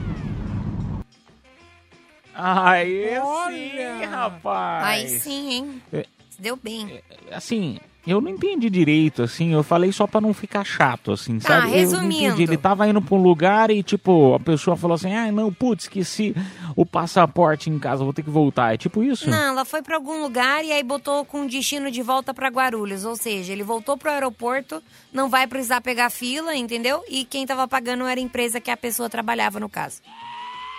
Aí 2.34 3.10
sim, 3.10 3.18
Olha! 3.18 4.08
rapaz. 4.08 4.84
Aí 4.86 5.08
sim, 5.20 5.50
hein? 5.52 5.82
É. 5.92 6.06
Se 6.30 6.42
deu 6.42 6.56
bem. 6.56 7.00
Assim, 7.30 7.78
eu 8.06 8.20
não 8.20 8.28
entendi 8.28 8.68
direito, 8.68 9.22
assim, 9.22 9.52
eu 9.54 9.62
falei 9.62 9.90
só 9.90 10.06
pra 10.06 10.20
não 10.20 10.34
ficar 10.34 10.62
chato, 10.62 11.12
assim, 11.12 11.40
sabe? 11.40 11.58
Eu 11.58 11.70
não 11.70 11.70
resumindo. 11.70 12.42
Ele 12.42 12.56
tava 12.56 12.86
indo 12.86 13.00
pra 13.00 13.14
um 13.14 13.22
lugar 13.22 13.70
e, 13.70 13.82
tipo, 13.82 14.34
a 14.34 14.40
pessoa 14.40 14.76
falou 14.76 14.96
assim, 14.96 15.14
ah, 15.14 15.32
não, 15.32 15.50
putz, 15.50 15.84
esqueci 15.84 16.34
o 16.76 16.84
passaporte 16.84 17.70
em 17.70 17.78
casa, 17.78 18.04
vou 18.04 18.12
ter 18.12 18.22
que 18.22 18.28
voltar. 18.28 18.74
É 18.74 18.76
tipo 18.76 19.02
isso? 19.02 19.30
Não, 19.30 19.52
ela 19.52 19.64
foi 19.64 19.80
pra 19.80 19.96
algum 19.96 20.20
lugar 20.20 20.62
e 20.64 20.72
aí 20.72 20.82
botou 20.82 21.24
com 21.24 21.46
destino 21.46 21.90
de 21.90 22.02
volta 22.02 22.34
pra 22.34 22.48
Guarulhos. 22.48 23.04
Ou 23.04 23.16
seja, 23.16 23.52
ele 23.52 23.62
voltou 23.62 23.96
pro 23.96 24.10
aeroporto, 24.10 24.82
não 25.10 25.30
vai 25.30 25.46
precisar 25.46 25.80
pegar 25.80 26.10
fila, 26.10 26.54
entendeu? 26.54 27.02
E 27.08 27.24
quem 27.24 27.46
tava 27.46 27.66
pagando 27.66 28.04
era 28.04 28.20
a 28.20 28.22
empresa 28.22 28.60
que 28.60 28.70
a 28.70 28.76
pessoa 28.76 29.08
trabalhava, 29.08 29.58
no 29.58 29.68
caso. 29.68 30.02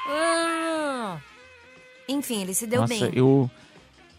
Ah, 0.07 1.17
Enfim, 2.07 2.41
ele 2.41 2.53
se 2.53 2.65
deu 2.67 2.81
Nossa, 2.81 2.93
bem. 2.93 3.11
eu... 3.15 3.49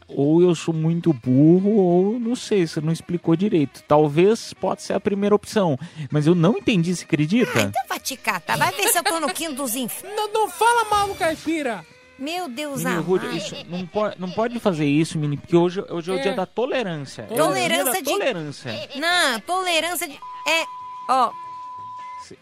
Ou 0.09 0.41
eu 0.41 0.55
sou 0.55 0.73
muito 0.73 1.13
burro, 1.13 1.71
ou 1.79 2.21
não 2.21 2.37
sei, 2.37 2.65
você 2.65 2.81
não 2.81 2.93
explicou 2.93 3.35
direito. 3.35 3.83
Talvez 3.89 4.55
pode 4.55 4.81
ser 4.83 4.93
a 4.93 5.01
primeira 5.01 5.35
opção, 5.35 5.77
mas 6.13 6.29
eu 6.29 6.35
não 6.37 6.57
entendi, 6.59 6.95
você 6.95 7.03
acredita? 7.05 7.59
Então 7.61 7.83
vai 7.89 7.99
te 7.99 8.17
catar, 8.17 8.57
vai 8.57 8.71
ver 8.71 8.87
se 8.87 8.97
eu 8.99 9.03
tô 9.03 9.19
no 9.19 9.29
quinto 9.35 9.55
dos 9.55 9.75
infernos. 9.75 10.15
não, 10.17 10.33
não 10.33 10.49
fala 10.49 10.85
mal 10.89 11.09
do 11.09 11.17
caipira. 11.17 11.85
Meu 12.17 12.49
Deus. 12.49 12.85
Rude, 13.05 13.37
isso, 13.37 13.57
não, 13.69 13.85
pode, 13.85 14.21
não 14.21 14.31
pode 14.31 14.61
fazer 14.61 14.87
isso, 14.87 15.19
menino, 15.19 15.43
porque 15.43 15.57
hoje, 15.57 15.85
hoje 15.91 16.09
é 16.11 16.15
o 16.15 16.19
É. 16.19 16.23
dia 16.23 16.35
da 16.35 16.47
tolerância. 16.47 17.27
É 17.29 17.35
o 17.35 17.37
Tolerância 17.37 17.83
dia 17.85 17.93
da 17.93 17.99
de- 17.99 18.05
tolerância. 18.05 18.89
Não, 18.95 19.41
tolerância 19.41 20.07
de... 20.07 20.15
É, 20.15 20.65
ó... 21.11 21.33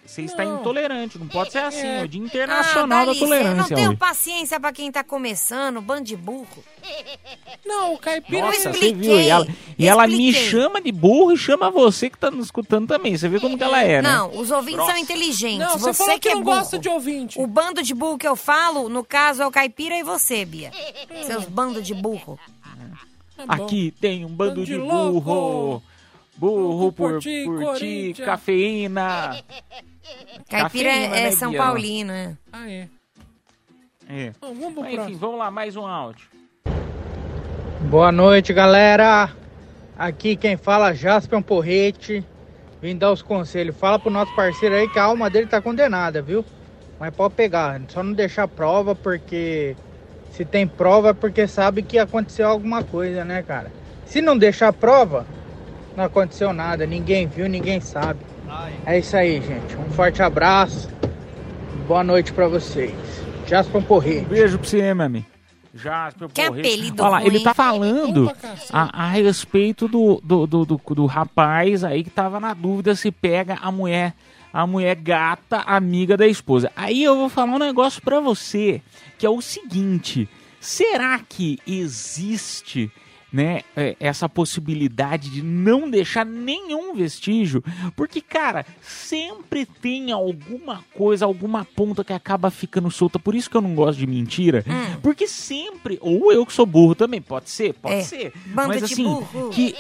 Você 0.07 0.23
está 0.23 0.45
intolerante, 0.45 1.19
não 1.19 1.27
pode 1.27 1.53
ser 1.53 1.59
assim. 1.59 1.87
É, 1.87 2.01
É. 2.01 2.05
o 2.05 2.09
dia 2.09 2.21
Ah, 2.23 2.25
internacional 2.27 3.07
dá 3.07 3.13
da 3.13 3.19
tolerância 3.19 3.55
Não 3.57 3.65
tenho 3.69 3.89
hoje. 3.91 3.99
paciência 3.99 4.61
pra 4.61 4.73
quem 4.73 4.91
tá 4.93 5.03
começando, 5.05 5.81
bando 5.81 6.05
de 6.05 6.17
burro. 6.17 6.65
Não, 7.65 7.95
o 7.95 7.99
caipira... 7.99 8.47
Nossa, 8.47 8.73
você 8.73 8.93
viu? 8.93 9.19
E 9.21 9.29
ela, 9.29 9.47
e 9.79 9.87
ela 9.89 10.07
me 10.07 10.33
chama 10.33 10.81
de 10.81 10.93
burro 10.93 11.33
e 11.33 11.37
chama 11.37 11.71
você 11.71 12.11
que 12.11 12.19
tá 12.19 12.31
nos 12.31 12.47
escutando 12.47 12.87
também. 12.89 13.17
Você 13.17 13.29
vê 13.29 13.41
como 13.41 13.57
que 13.57 13.65
ela 13.65 13.83
é, 13.83 14.03
né? 14.03 14.09
Não, 14.11 14.37
os 14.39 14.51
ouvintes 14.51 14.79
Nossa. 14.81 14.93
são 14.93 15.01
inteligentes. 15.01 15.59
Não, 15.59 15.79
você 15.79 15.93
você 15.93 15.95
falou 16.05 16.19
que 16.21 16.29
é 16.29 16.35
não 16.35 16.43
burro. 16.43 16.57
gosta 16.59 16.79
de 16.79 16.89
ouvinte. 16.89 17.39
O 17.41 17.47
bando 17.47 17.83
de 17.83 17.95
burro 17.95 18.19
que 18.19 18.29
eu 18.29 18.37
falo, 18.37 18.89
no 18.89 19.05
caso, 19.05 19.43
é 19.43 19.47
o 19.47 19.51
caipira 19.51 19.97
e 19.97 20.03
você, 20.03 20.45
Bia. 20.45 20.71
Seus 21.27 21.45
bandos 21.47 21.87
de 21.87 21.95
burro. 21.95 22.39
Bom. 23.37 23.45
Aqui 23.49 23.93
tem 24.01 24.25
um 24.25 24.29
bando 24.29 24.51
Bando 24.57 24.65
de 24.67 24.75
de 24.75 24.79
burro. 24.79 25.83
Burro 26.37 26.93
por, 26.93 27.13
por 27.13 27.21
ti, 27.21 27.45
por 27.45 27.77
ti, 27.77 28.15
cafeína. 28.25 29.37
Caipira 30.51 30.91
Cafeína, 30.91 31.17
é, 31.17 31.23
né, 31.25 31.31
São 31.31 31.51
Bia? 31.51 31.63
Paulino, 31.63 32.13
né? 32.13 32.37
Ah, 32.53 32.71
é. 32.71 32.89
É. 34.09 34.33
Bom, 34.41 34.55
vamos 34.55 34.83
Mas, 34.83 34.95
enfim, 34.95 35.17
vamos 35.17 35.39
lá, 35.39 35.51
mais 35.51 35.77
um 35.77 35.87
áudio. 35.87 36.27
Boa 37.89 38.13
noite, 38.13 38.53
galera. 38.53 39.31
Aqui 39.97 40.37
quem 40.37 40.57
fala 40.57 40.91
é 40.91 40.95
Jasper 40.95 41.43
Porrete. 41.43 42.25
Vim 42.83 42.97
dar 42.97 43.13
os 43.13 43.23
conselhos. 43.23 43.77
Fala 43.77 43.99
pro 43.99 44.11
nosso 44.11 44.35
parceiro 44.35 44.75
aí 44.75 44.89
que 44.89 44.99
a 44.99 45.05
alma 45.05 45.31
dele 45.31 45.47
tá 45.47 45.61
condenada, 45.63 46.21
viu? 46.21 46.45
Mas 47.01 47.15
pode 47.15 47.35
pegar, 47.35 47.81
só 47.89 48.03
não 48.03 48.13
deixar 48.13 48.47
prova, 48.47 48.95
porque 48.95 49.75
se 50.31 50.45
tem 50.45 50.67
prova 50.67 51.11
é 51.11 51.13
porque 51.13 51.47
sabe 51.47 51.83
que 51.83 51.99
aconteceu 51.99 52.49
alguma 52.49 52.85
coisa, 52.85 53.25
né, 53.25 53.43
cara? 53.43 53.73
Se 54.05 54.21
não 54.21 54.37
deixar 54.37 54.73
prova, 54.73 55.27
não 55.97 56.05
aconteceu 56.05 56.53
nada, 56.53 56.87
ninguém 56.87 57.27
viu, 57.27 57.49
ninguém 57.49 57.81
sabe. 57.81 58.21
É 58.87 58.99
isso 58.99 59.17
aí, 59.17 59.41
gente. 59.41 59.77
Um 59.77 59.91
forte 59.91 60.23
abraço. 60.23 60.89
Boa 61.89 62.03
noite 62.05 62.33
pra 62.33 62.49
vocês. 62.49 62.95
Jasper 63.47 63.83
Porrete. 63.83 64.25
Beijo 64.27 64.59
pra 64.59 64.69
você, 64.69 64.95
meu 64.95 65.07
amigo. 65.07 65.27
Jasper 65.75 66.29
Que 66.29 66.47
Porrete. 66.47 66.69
apelido 66.69 67.03
Olha 67.03 67.11
lá, 67.11 67.19
ruim. 67.19 67.27
ele 67.27 67.41
tá 67.41 67.53
falando 67.53 68.33
a, 68.73 69.05
a 69.05 69.09
respeito 69.11 69.89
do, 69.89 70.21
do, 70.23 70.47
do, 70.47 70.65
do, 70.65 70.81
do 70.95 71.07
rapaz 71.07 71.83
aí 71.83 72.05
que 72.05 72.11
tava 72.11 72.39
na 72.39 72.55
dúvida 72.55 72.95
se 72.95 73.11
pega 73.11 73.59
a 73.61 73.73
mulher, 73.73 74.15
a 74.53 74.67
mulher 74.67 74.95
gata, 74.95 75.59
amiga 75.67 76.17
da 76.17 76.27
esposa. 76.29 76.71
Aí 76.77 77.03
eu 77.03 77.17
vou 77.17 77.29
falar 77.29 77.53
um 77.55 77.59
negócio 77.59 78.01
pra 78.03 78.21
você, 78.21 78.81
que 79.19 79.27
é 79.27 79.31
o 79.31 79.41
seguinte: 79.41 80.29
será 80.61 81.19
que 81.29 81.59
existe 81.67 82.91
né, 83.35 83.63
é, 83.77 83.97
essa 83.99 84.29
possibilidade 84.29 85.29
de 85.29 85.43
não 85.43 85.91
deixar 85.91 86.25
nenhum 86.25 86.95
vestígio, 86.95 87.65
porque, 87.97 88.21
cara, 88.21 88.65
sempre 88.81 89.67
tem 89.67 90.13
alguma 90.13 90.85
coisa, 90.95 91.25
alguma 91.25 91.65
ponta 91.65 92.05
que 92.05 92.13
acaba 92.13 92.49
ficando 92.49 92.89
solta. 92.93 93.19
Por 93.19 93.35
isso 93.35 93.51
que 93.51 93.57
eu 93.57 93.61
não 93.61 93.75
gosto 93.75 93.99
de 93.99 94.07
mentira, 94.07 94.65
porque 95.03 95.27
sempre, 95.27 95.99
ou 96.01 96.33
eu 96.33 96.47
que 96.47 96.53
sou 96.53 96.65
burro 96.65 96.95
também, 96.95 97.21
pode 97.21 97.51
ser, 97.51 97.75
pode 97.75 97.97
É, 97.97 98.01
ser, 98.03 98.33
bando 98.47 98.69
mas 98.69 98.79
de 98.87 98.93
assim, 98.95 99.03
burro. 99.03 99.51
que 99.51 99.75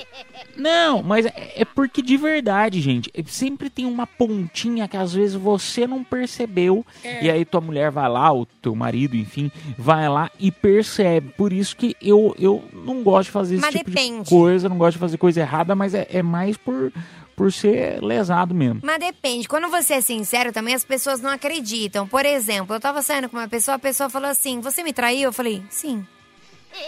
não, 0.56 1.00
mas 1.02 1.26
é 1.26 1.44
é 1.56 1.64
porque 1.64 2.02
de 2.02 2.16
verdade, 2.16 2.80
gente, 2.80 3.10
sempre 3.26 3.70
tem 3.70 3.86
uma 3.86 4.06
pontinha 4.06 4.88
que 4.88 4.96
às 4.96 5.12
vezes 5.14 5.36
você 5.36 5.86
não 5.86 6.02
percebeu 6.02 6.84
É. 7.04 7.24
e 7.24 7.30
aí 7.30 7.44
tua 7.44 7.60
mulher 7.60 7.90
vai 7.92 8.08
lá, 8.08 8.32
o 8.32 8.44
teu 8.44 8.74
marido, 8.74 9.14
enfim, 9.16 9.52
vai 9.78 10.08
lá 10.08 10.28
e 10.40 10.50
percebe. 10.50 11.28
Por 11.36 11.52
isso 11.52 11.76
que 11.76 11.94
eu, 12.02 12.34
eu 12.38 12.64
não 12.72 13.02
gosto 13.04 13.26
de 13.26 13.30
fazer 13.32 13.43
esse 13.50 13.60
Mas 13.60 13.74
tipo 13.74 13.90
depende. 13.90 14.24
de 14.24 14.30
coisa, 14.30 14.68
não 14.68 14.78
gosto 14.78 14.94
de 14.94 15.00
fazer 15.00 15.18
coisa 15.18 15.40
errada, 15.40 15.74
mas 15.74 15.94
é, 15.94 16.06
é 16.10 16.22
mais 16.22 16.56
por, 16.56 16.92
por 17.36 17.52
ser 17.52 18.02
lesado 18.02 18.54
mesmo. 18.54 18.80
Mas 18.82 18.98
depende. 18.98 19.48
Quando 19.48 19.68
você 19.68 19.94
é 19.94 20.00
sincero, 20.00 20.52
também 20.52 20.74
as 20.74 20.84
pessoas 20.84 21.20
não 21.20 21.30
acreditam. 21.30 22.06
Por 22.06 22.24
exemplo, 22.24 22.74
eu 22.74 22.80
tava 22.80 23.02
saindo 23.02 23.28
com 23.28 23.36
uma 23.36 23.48
pessoa, 23.48 23.76
a 23.76 23.78
pessoa 23.78 24.08
falou 24.08 24.28
assim: 24.30 24.60
Você 24.60 24.82
me 24.82 24.92
traiu? 24.92 25.28
Eu 25.28 25.32
falei: 25.32 25.62
Sim. 25.70 26.06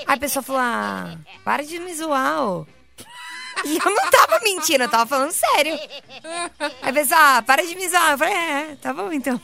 Aí 0.07 0.15
a 0.15 0.17
pessoa 0.17 0.43
falou: 0.43 0.61
Ah, 0.63 1.17
para 1.45 1.63
de 1.65 1.79
me 1.79 1.95
zoar, 1.95 2.43
ô. 2.43 2.67
E 3.65 3.79
eu 3.79 3.91
não 3.91 4.11
tava 4.11 4.39
mentindo, 4.45 4.85
eu 4.85 4.89
tava 4.89 5.07
falando 5.07 5.33
sério. 5.33 5.79
Aí 6.83 6.91
a 6.91 6.93
pessoa, 6.93 7.21
ah, 7.39 7.43
para 7.43 7.67
de 7.67 7.75
me 7.75 7.89
zoar. 7.89 8.13
Eu 8.13 8.19
falei: 8.19 8.35
É, 8.35 8.77
tá 8.81 8.93
bom 8.93 9.13
então. 9.13 9.41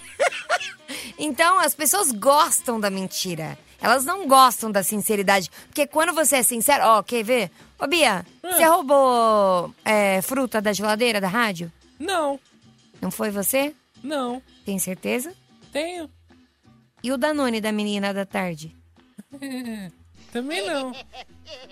então, 1.19 1.59
as 1.59 1.75
pessoas 1.75 2.13
gostam 2.13 2.79
da 2.79 2.91
mentira. 2.91 3.59
Elas 3.83 4.05
não 4.05 4.29
gostam 4.29 4.71
da 4.71 4.83
sinceridade. 4.83 5.51
Porque 5.67 5.87
quando 5.87 6.15
você 6.15 6.37
é 6.37 6.43
sincero, 6.43 6.85
ó, 6.87 7.03
quer 7.03 7.25
ver? 7.25 7.51
Ô, 7.79 7.87
Bia, 7.87 8.25
você 8.41 8.65
roubou 8.65 9.75
é, 9.85 10.23
fruta 10.23 10.61
da 10.63 10.73
geladeira 10.73 11.21
da 11.21 11.29
rádio? 11.29 11.71
Não, 11.99 12.39
Não 13.01 13.11
foi 13.11 13.31
você? 13.31 13.75
não. 14.03 14.41
Tem 14.65 14.79
certeza? 14.79 15.35
Tenho. 15.73 16.09
E 17.03 17.11
o 17.11 17.19
Danone 17.19 17.61
da 17.61 17.73
menina 17.73 18.15
da 18.15 18.25
tarde? 18.25 18.77
Também 20.33 20.65
não. 20.67 20.93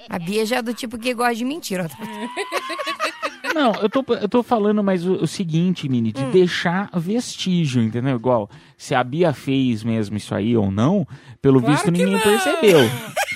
A 0.09 0.19
Bia 0.19 0.45
já 0.45 0.57
é 0.57 0.63
do 0.63 0.75
tipo 0.75 0.99
que 0.99 1.15
gosta 1.15 1.35
de 1.37 1.45
mentira. 1.45 1.89
Não, 3.55 3.73
eu 3.75 3.89
tô, 3.89 4.05
eu 4.15 4.29
tô 4.29 4.43
falando 4.43 4.83
mais 4.83 5.07
o, 5.07 5.15
o 5.15 5.27
seguinte, 5.27 5.89
Mini, 5.89 6.13
de 6.13 6.25
deixar 6.27 6.89
vestígio, 6.95 7.83
entendeu? 7.83 8.17
Igual, 8.17 8.49
se 8.77 8.95
a 8.95 9.03
Bia 9.03 9.33
fez 9.33 9.83
mesmo 9.83 10.17
isso 10.17 10.35
aí 10.35 10.57
ou 10.57 10.71
não, 10.71 11.07
pelo 11.43 11.61
Claro 11.61 11.75
visto 11.75 11.91
ninguém 11.91 12.13
não. 12.13 12.21
percebeu. 12.21 12.81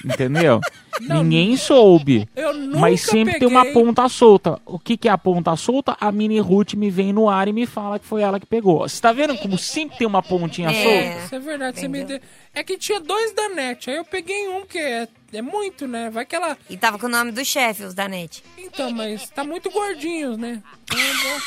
Entendeu? 0.05 0.61
ninguém 1.01 1.57
soube. 1.57 2.29
Eu 2.35 2.55
nunca 2.55 2.79
Mas 2.79 3.01
sempre 3.03 3.39
tem 3.39 3.49
uma 3.49 3.65
peguei. 3.65 3.83
ponta 3.83 4.09
solta. 4.09 4.61
O 4.65 4.79
que, 4.79 4.97
que 4.97 5.09
é 5.09 5.11
a 5.13 5.19
ponta 5.19 5.55
solta? 5.57 5.97
A 6.01 6.11
Mini 6.13 6.39
Ruth 6.41 6.75
me 6.75 6.91
vem 6.91 7.13
no 7.13 7.29
ar 7.29 7.49
e 7.49 7.53
me 7.53 7.67
fala 7.67 7.99
que 7.99 8.07
foi 8.07 8.23
ela 8.23 8.39
que 8.41 8.47
pegou. 8.47 8.81
Você 8.89 9.01
tá 9.01 9.13
vendo 9.13 9.37
como 9.39 9.57
sempre 9.59 9.99
tem 9.99 10.07
uma 10.07 10.23
pontinha 10.23 10.71
solta? 10.73 11.25
Isso 11.25 11.35
é 11.35 11.39
verdade, 11.39 11.81
você 11.81 11.89
me 11.89 12.05
deu. 12.05 12.21
É 12.55 12.63
que 12.63 12.79
tinha 12.79 13.01
dois 13.01 13.33
da 13.33 13.49
net, 13.49 13.91
aí 13.91 13.97
eu 13.97 14.05
peguei 14.05 14.49
um, 14.49 14.65
que 14.65 14.79
é, 14.79 15.09
é 15.33 15.43
muito, 15.43 15.89
né? 15.89 16.09
Vai 16.11 16.25
que 16.25 16.37
ela. 16.37 16.57
E 16.71 16.77
tava 16.77 16.99
com 16.99 17.07
o 17.07 17.11
nome 17.11 17.33
do 17.33 17.45
chefe, 17.45 17.83
os 17.83 17.95
da 17.95 18.07
net. 18.09 18.45
Então, 18.57 18.91
mas 18.93 19.29
tá 19.31 19.43
muito 19.43 19.71
gordinhos, 19.71 20.37
né? 20.39 20.63
Então 20.85 20.99
é 21.01 21.13
bom, 21.13 21.41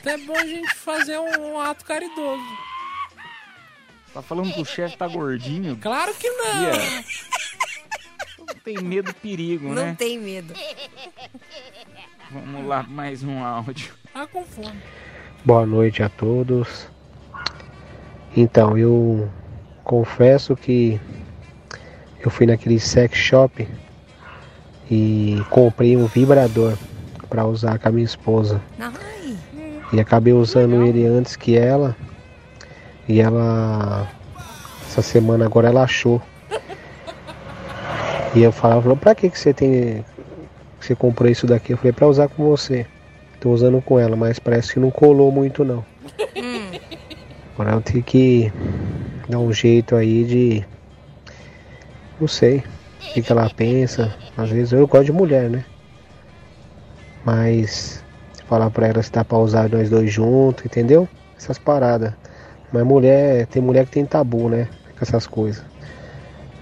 então 0.00 0.12
é 0.12 0.18
bom 0.18 0.36
a 0.36 0.46
gente 0.46 0.74
fazer 0.74 1.18
um, 1.18 1.52
um 1.52 1.60
ato 1.60 1.84
caridoso. 1.84 2.42
Tá 4.12 4.20
falando 4.20 4.52
que 4.52 4.60
o 4.60 4.64
chefe 4.64 4.96
tá 4.96 5.06
gordinho? 5.06 5.76
Claro 5.80 6.12
que 6.14 6.28
não! 6.28 6.58
Bia, 6.60 6.72
Não 6.72 7.79
tem 8.64 8.78
medo 8.82 9.06
do 9.06 9.14
perigo, 9.14 9.68
Não 9.68 9.74
né? 9.86 9.94
tem 9.98 10.18
medo. 10.18 10.54
Vamos 12.30 12.66
lá, 12.66 12.82
mais 12.84 13.22
um 13.22 13.42
áudio. 13.42 13.92
Tá 14.12 14.26
com 14.26 14.44
fome. 14.44 14.78
Boa 15.44 15.66
noite 15.66 16.02
a 16.02 16.08
todos. 16.08 16.88
Então, 18.36 18.76
eu 18.76 19.28
confesso 19.82 20.54
que 20.54 21.00
eu 22.20 22.30
fui 22.30 22.46
naquele 22.46 22.78
sex 22.78 23.16
shop 23.16 23.66
e 24.90 25.42
comprei 25.50 25.96
um 25.96 26.06
vibrador 26.06 26.76
para 27.28 27.46
usar 27.46 27.78
com 27.78 27.88
a 27.88 27.92
minha 27.92 28.04
esposa. 28.04 28.60
Ai. 28.78 29.36
E 29.92 30.00
acabei 30.00 30.32
usando 30.32 30.84
ele 30.84 31.04
antes 31.06 31.34
que 31.34 31.56
ela. 31.56 31.96
E 33.08 33.20
ela 33.20 34.08
essa 34.86 35.02
semana 35.02 35.46
agora 35.46 35.68
ela 35.68 35.82
achou. 35.82 36.20
E 38.34 38.42
eu 38.42 38.52
falava, 38.52 38.82
falou, 38.82 38.96
pra 38.96 39.14
que 39.14 39.28
que 39.28 39.38
você 39.38 39.52
tem 39.52 40.04
que 40.80 40.86
você 40.86 40.94
comprou 40.94 41.30
isso 41.30 41.46
daqui? 41.46 41.72
Eu 41.72 41.76
falei, 41.76 41.92
pra 41.92 42.06
usar 42.06 42.28
com 42.28 42.44
você. 42.44 42.86
Tô 43.38 43.50
usando 43.50 43.80
com 43.82 43.98
ela, 43.98 44.16
mas 44.16 44.38
parece 44.38 44.72
que 44.72 44.80
não 44.80 44.90
colou 44.90 45.30
muito 45.30 45.64
não. 45.64 45.84
Agora 47.54 47.72
eu 47.72 47.80
tenho 47.82 48.02
que 48.02 48.52
dar 49.28 49.38
um 49.38 49.52
jeito 49.52 49.94
aí 49.96 50.24
de. 50.24 50.64
Não 52.18 52.28
sei. 52.28 52.58
O 52.58 53.12
que, 53.12 53.22
que 53.22 53.32
ela 53.32 53.50
pensa. 53.50 54.14
Às 54.36 54.50
vezes 54.50 54.72
eu 54.72 54.86
gosto 54.86 55.06
de 55.06 55.12
mulher, 55.12 55.50
né? 55.50 55.64
Mas 57.24 58.04
falar 58.46 58.70
pra 58.70 58.88
ela 58.88 59.02
se 59.02 59.12
dá 59.12 59.24
pra 59.24 59.38
usar 59.38 59.68
nós 59.68 59.90
dois 59.90 60.10
juntos, 60.12 60.64
entendeu? 60.64 61.08
Essas 61.36 61.58
paradas. 61.58 62.12
Mas 62.72 62.84
mulher, 62.84 63.46
tem 63.46 63.62
mulher 63.62 63.84
que 63.86 63.92
tem 63.92 64.06
tabu, 64.06 64.48
né? 64.48 64.68
Com 64.96 65.02
essas 65.04 65.26
coisas. 65.26 65.69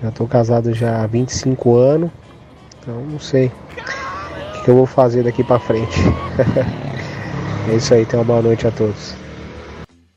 Já 0.03 0.11
tô 0.11 0.27
casado 0.27 0.73
já 0.73 1.03
há 1.03 1.07
25 1.07 1.77
anos. 1.77 2.11
Então 2.81 3.01
não 3.05 3.19
sei. 3.19 3.47
O 3.47 4.65
que, 4.65 4.71
eu 4.71 4.75
vou 4.75 4.87
fazer 4.87 5.25
daqui 5.25 5.43
pra 5.43 5.59
frente. 5.59 5.99
é 7.71 7.75
isso 7.75 7.93
aí, 7.95 8.07
tenha 8.07 8.21
uma 8.21 8.27
boa 8.27 8.43
noite 8.43 8.67
a 8.67 8.71
todos. 8.71 9.15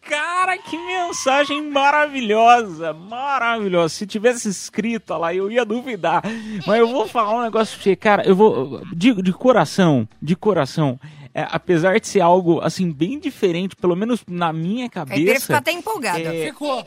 Cara, 0.01 0.57
que 0.57 0.77
mensagem 0.77 1.69
maravilhosa, 1.69 2.93
maravilhosa. 2.93 3.93
Se 3.93 4.05
tivesse 4.05 4.49
escrito 4.49 5.17
lá, 5.17 5.33
eu 5.33 5.49
ia 5.51 5.65
duvidar. 5.65 6.21
Mas 6.67 6.79
eu 6.79 6.87
vou 6.87 7.07
falar 7.07 7.35
um 7.35 7.43
negócio 7.43 7.75
pra 7.75 7.83
você, 7.83 7.95
cara. 7.95 8.23
Eu 8.23 8.35
vou. 8.35 8.81
De, 8.93 9.13
de 9.21 9.33
coração, 9.33 10.07
de 10.21 10.35
coração. 10.35 10.99
É, 11.33 11.47
apesar 11.49 11.99
de 11.99 12.07
ser 12.07 12.21
algo, 12.21 12.59
assim, 12.61 12.91
bem 12.91 13.19
diferente, 13.19 13.75
pelo 13.75 13.95
menos 13.95 14.23
na 14.27 14.51
minha 14.51 14.89
cabeça. 14.89 15.19
Ele 15.19 15.39
ficou 15.39 15.55
até 15.55 15.71
empolgado. 15.71 16.19
É, 16.19 16.45
Ficou. 16.47 16.83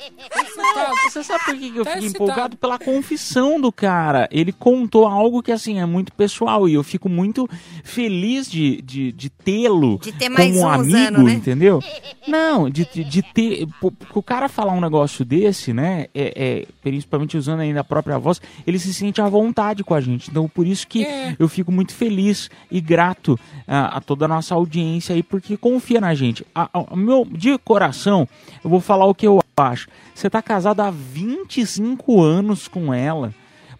Não, 0.56 1.10
você 1.10 1.22
sabe 1.22 1.44
por 1.44 1.56
que 1.56 1.76
eu 1.76 1.84
Tá 1.84 1.90
fiquei 1.92 2.06
excitado. 2.06 2.24
empolgado? 2.30 2.56
Pela 2.56 2.78
confissão 2.78 3.60
do 3.60 3.72
cara. 3.72 4.28
Ele 4.30 4.52
contou 4.52 5.06
algo 5.06 5.42
que, 5.42 5.52
assim, 5.52 5.80
é 5.80 5.86
muito 5.86 6.12
pessoal 6.12 6.68
e 6.68 6.74
eu 6.74 6.82
fico 6.82 7.08
muito 7.08 7.48
feliz 7.82 8.50
de, 8.50 8.80
de, 8.82 9.12
de 9.12 9.30
tê-lo 9.30 9.98
como 10.36 10.60
um 10.60 10.68
amigo, 10.68 10.88
usando, 10.88 11.22
né? 11.22 11.32
entendeu? 11.32 11.82
Não, 12.26 12.68
de, 12.70 12.86
de, 12.92 13.04
de 13.04 13.22
ter... 13.22 13.66
Porque 13.80 14.18
o 14.18 14.22
cara 14.22 14.48
falar 14.48 14.72
um 14.72 14.80
negócio 14.80 15.24
desse, 15.24 15.72
né, 15.72 16.06
é, 16.14 16.32
é, 16.36 16.66
principalmente 16.82 17.36
usando 17.36 17.60
ainda 17.60 17.80
a 17.80 17.84
própria 17.84 18.18
voz, 18.18 18.40
ele 18.66 18.78
se 18.78 18.92
sente 18.94 19.20
à 19.20 19.28
vontade 19.28 19.84
com 19.84 19.94
a 19.94 20.00
gente. 20.00 20.30
Então, 20.30 20.48
por 20.48 20.66
isso 20.66 20.86
que 20.86 21.04
É. 21.04 21.36
eu 21.38 21.48
fico 21.48 21.70
muito 21.72 21.94
feliz 21.94 22.50
e 22.70 22.80
grato 22.80 23.38
a, 23.66 23.98
a 23.98 24.00
toda 24.00 24.24
a 24.26 24.28
nossa 24.34 24.54
audiência 24.54 25.14
aí, 25.14 25.22
porque 25.22 25.56
confia 25.56 26.00
na 26.00 26.14
gente. 26.14 26.44
A- 26.54 26.68
a- 26.72 26.96
meu, 26.96 27.26
de 27.30 27.56
coração, 27.58 28.28
eu 28.62 28.70
vou 28.70 28.80
falar 28.80 29.06
o 29.06 29.14
que 29.14 29.26
eu 29.26 29.40
acho. 29.56 29.88
Você 30.14 30.28
tá 30.28 30.42
casado 30.42 30.80
há 30.80 30.90
25 30.90 32.20
anos 32.22 32.68
com 32.68 32.92
ela. 32.92 33.32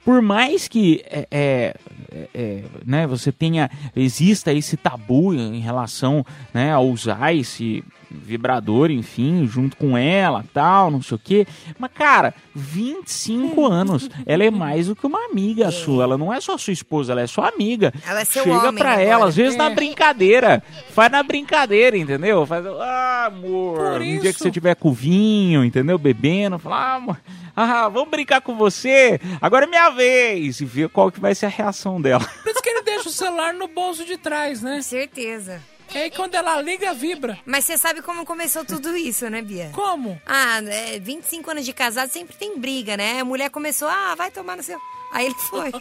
Por 0.05 0.21
mais 0.21 0.69
que 0.69 1.03
é, 1.07 1.27
é, 1.31 1.75
é, 2.13 2.29
é, 2.35 2.63
né, 2.85 3.07
você 3.07 3.33
tenha, 3.33 3.71
exista 3.97 4.53
esse 4.53 4.77
tabu 4.77 5.33
em 5.35 5.61
relação 5.61 6.25
né, 6.53 6.73
a 6.73 6.79
usar 6.79 7.35
esse 7.35 7.83
vibrador, 8.23 8.91
enfim, 8.91 9.47
junto 9.47 9.77
com 9.77 9.97
ela, 9.97 10.45
tal, 10.53 10.91
não 10.91 11.03
sei 11.03 11.17
o 11.17 11.21
quê. 11.23 11.47
Mas, 11.79 11.91
cara, 11.93 12.35
25 12.55 13.67
anos. 13.71 14.09
Ela 14.27 14.45
é 14.45 14.51
mais 14.51 14.87
do 14.89 14.97
que 14.97 15.07
uma 15.07 15.25
amiga 15.27 15.71
sua. 15.71 16.05
Ela 16.05 16.19
não 16.19 16.33
é 16.33 16.41
só 16.41 16.57
sua 16.59 16.73
esposa, 16.73 17.13
ela 17.13 17.21
é 17.23 17.27
sua 17.27 17.49
amiga. 17.49 17.93
Ela 18.07 18.21
é 18.21 18.25
seu 18.25 18.45
Chega 18.45 18.57
homem 18.59 18.75
pra 18.75 18.93
agora. 18.93 19.03
ela, 19.05 19.27
às 19.27 19.37
vezes 19.37 19.57
na 19.57 19.71
É. 19.71 19.75
brincadeira. 19.75 20.63
Faz 20.91 21.11
na 21.11 21.23
brincadeira, 21.23 21.97
entendeu? 21.97 22.45
Faz, 22.47 22.65
ah, 22.67 23.27
amor, 23.27 23.79
Por 23.93 24.01
um 24.03 24.19
dia 24.21 24.33
que 24.33 24.39
você 24.39 24.51
tiver 24.51 24.75
com 24.77 24.93
vinho, 24.93 25.65
entendeu? 25.65 25.99
Bebendo, 25.99 26.59
fala, 26.59 26.77
ah, 26.77 26.95
amor, 26.97 27.21
ah, 27.57 27.89
vamos 27.89 28.11
brincar 28.11 28.41
com 28.41 28.55
você, 28.57 29.21
agora 29.41 29.65
é 29.65 29.69
minha 29.69 29.91
vez. 29.91 30.61
E 30.61 30.65
ver 30.65 30.89
qual 30.89 31.11
que 31.11 31.21
vai 31.21 31.35
ser 31.35 31.47
a 31.47 31.51
reação 31.51 32.01
dela. 32.01 32.25
Por 32.43 32.51
isso 32.51 32.63
que 32.63 32.69
ele 32.69 32.83
deixa 32.83 33.09
o 33.09 33.13
celular 33.13 33.53
no 33.55 33.69
bolso 33.69 34.05
de 34.05 34.17
trás, 34.17 34.63
né? 34.63 34.81
Certeza. 34.83 35.61
E 35.93 35.99
aí 35.99 36.11
quando 36.11 36.35
ela 36.35 36.61
liga, 36.61 36.95
vibra. 36.95 37.39
Mas 37.45 37.65
você 37.65 37.77
sabe 37.77 38.03
como 38.03 38.25
começou 38.25 38.65
tudo 38.65 38.97
isso, 38.97 39.29
né, 39.29 39.43
Bia? 39.43 39.71
Como? 39.73 40.21
Ah, 40.27 40.61
é, 40.65 40.99
25 40.99 41.51
anos 41.51 41.65
de 41.65 41.73
casado 41.73 42.11
sempre 42.11 42.37
tem 42.37 42.59
briga, 42.59 42.97
né? 42.97 43.21
A 43.21 43.25
mulher 43.25 43.51
começou, 43.51 43.89
ah, 43.89 44.15
vai 44.17 44.31
tomar 44.31 44.57
no 44.57 44.63
seu. 44.63 44.79
Aí 45.13 45.27
ele 45.27 45.35
foi. 45.35 45.71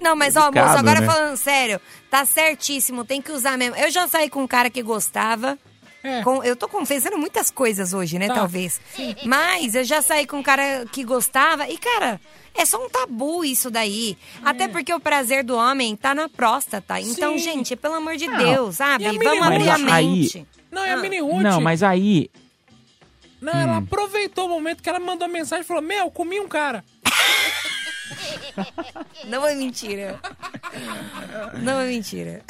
Não, 0.00 0.16
mas 0.16 0.36
ó, 0.36 0.50
moço, 0.50 0.76
agora 0.76 1.00
né? 1.00 1.06
falando 1.06 1.36
sério, 1.36 1.80
tá 2.10 2.24
certíssimo, 2.24 3.04
tem 3.04 3.20
que 3.20 3.30
usar 3.32 3.56
mesmo. 3.56 3.76
Eu 3.76 3.90
já 3.90 4.08
saí 4.08 4.28
com 4.30 4.42
um 4.42 4.46
cara 4.46 4.70
que 4.70 4.82
gostava. 4.82 5.58
Com- 6.24 6.42
eu 6.44 6.54
tô 6.56 6.68
confessando 6.68 7.18
muitas 7.18 7.50
coisas 7.50 7.92
hoje, 7.92 8.18
né, 8.18 8.26
É. 8.26 8.28
Tá, 8.28 8.34
talvez. 8.36 8.80
sim. 8.94 9.14
Mas 9.24 9.74
eu 9.74 9.84
já 9.84 10.00
saí 10.00 10.26
com 10.26 10.38
um 10.38 10.42
cara 10.42 10.86
que 10.92 11.02
gostava 11.04 11.68
e, 11.68 11.76
cara, 11.76 12.20
é 12.54 12.64
só 12.64 12.82
um 12.84 12.88
tabu 12.88 13.44
isso 13.44 13.70
daí. 13.70 14.16
Até 14.44 14.68
porque 14.68 14.92
o 14.94 15.00
prazer 15.00 15.42
do 15.44 15.56
homem 15.56 15.96
tá 15.96 16.14
na 16.14 16.28
próstata. 16.28 17.00
Então, 17.00 17.32
Sim. 17.36 17.44
gente, 17.44 17.76
pelo 17.76 17.94
amor 17.94 18.16
de 18.16 18.26
Não. 18.28 18.38
Deus, 18.38 18.76
sabe? 18.76 19.06
A 19.06 19.12
Vamos 19.12 19.42
abrir 19.46 19.68
a 19.68 19.78
Mas 19.78 19.92
aí- 19.92 20.06
mente. 20.06 20.46
Não, 20.70 20.84
é 20.84 20.92
a 20.92 20.96
mini 20.98 21.20
Ruth. 21.20 21.42
Não, 21.42 21.60
mas 21.60 21.82
aí, 21.82 22.30
Não, 23.40 23.52
ela 23.52 23.74
Hum. 23.74 23.78
aproveitou 23.78 24.46
o 24.46 24.48
momento 24.48 24.82
que 24.82 24.88
ela 24.88 24.98
mandou 24.98 25.28
mensagem 25.28 25.62
e 25.64 25.66
falou: 25.66 25.82
Meu, 25.82 26.10
comi 26.10 26.40
um 26.40 26.48
cara. 26.48 26.84
Não 29.26 29.46
é 29.46 29.54
mentira. 29.54 30.18
Não 31.62 31.80
é 31.80 31.86
mentira. 31.86 32.42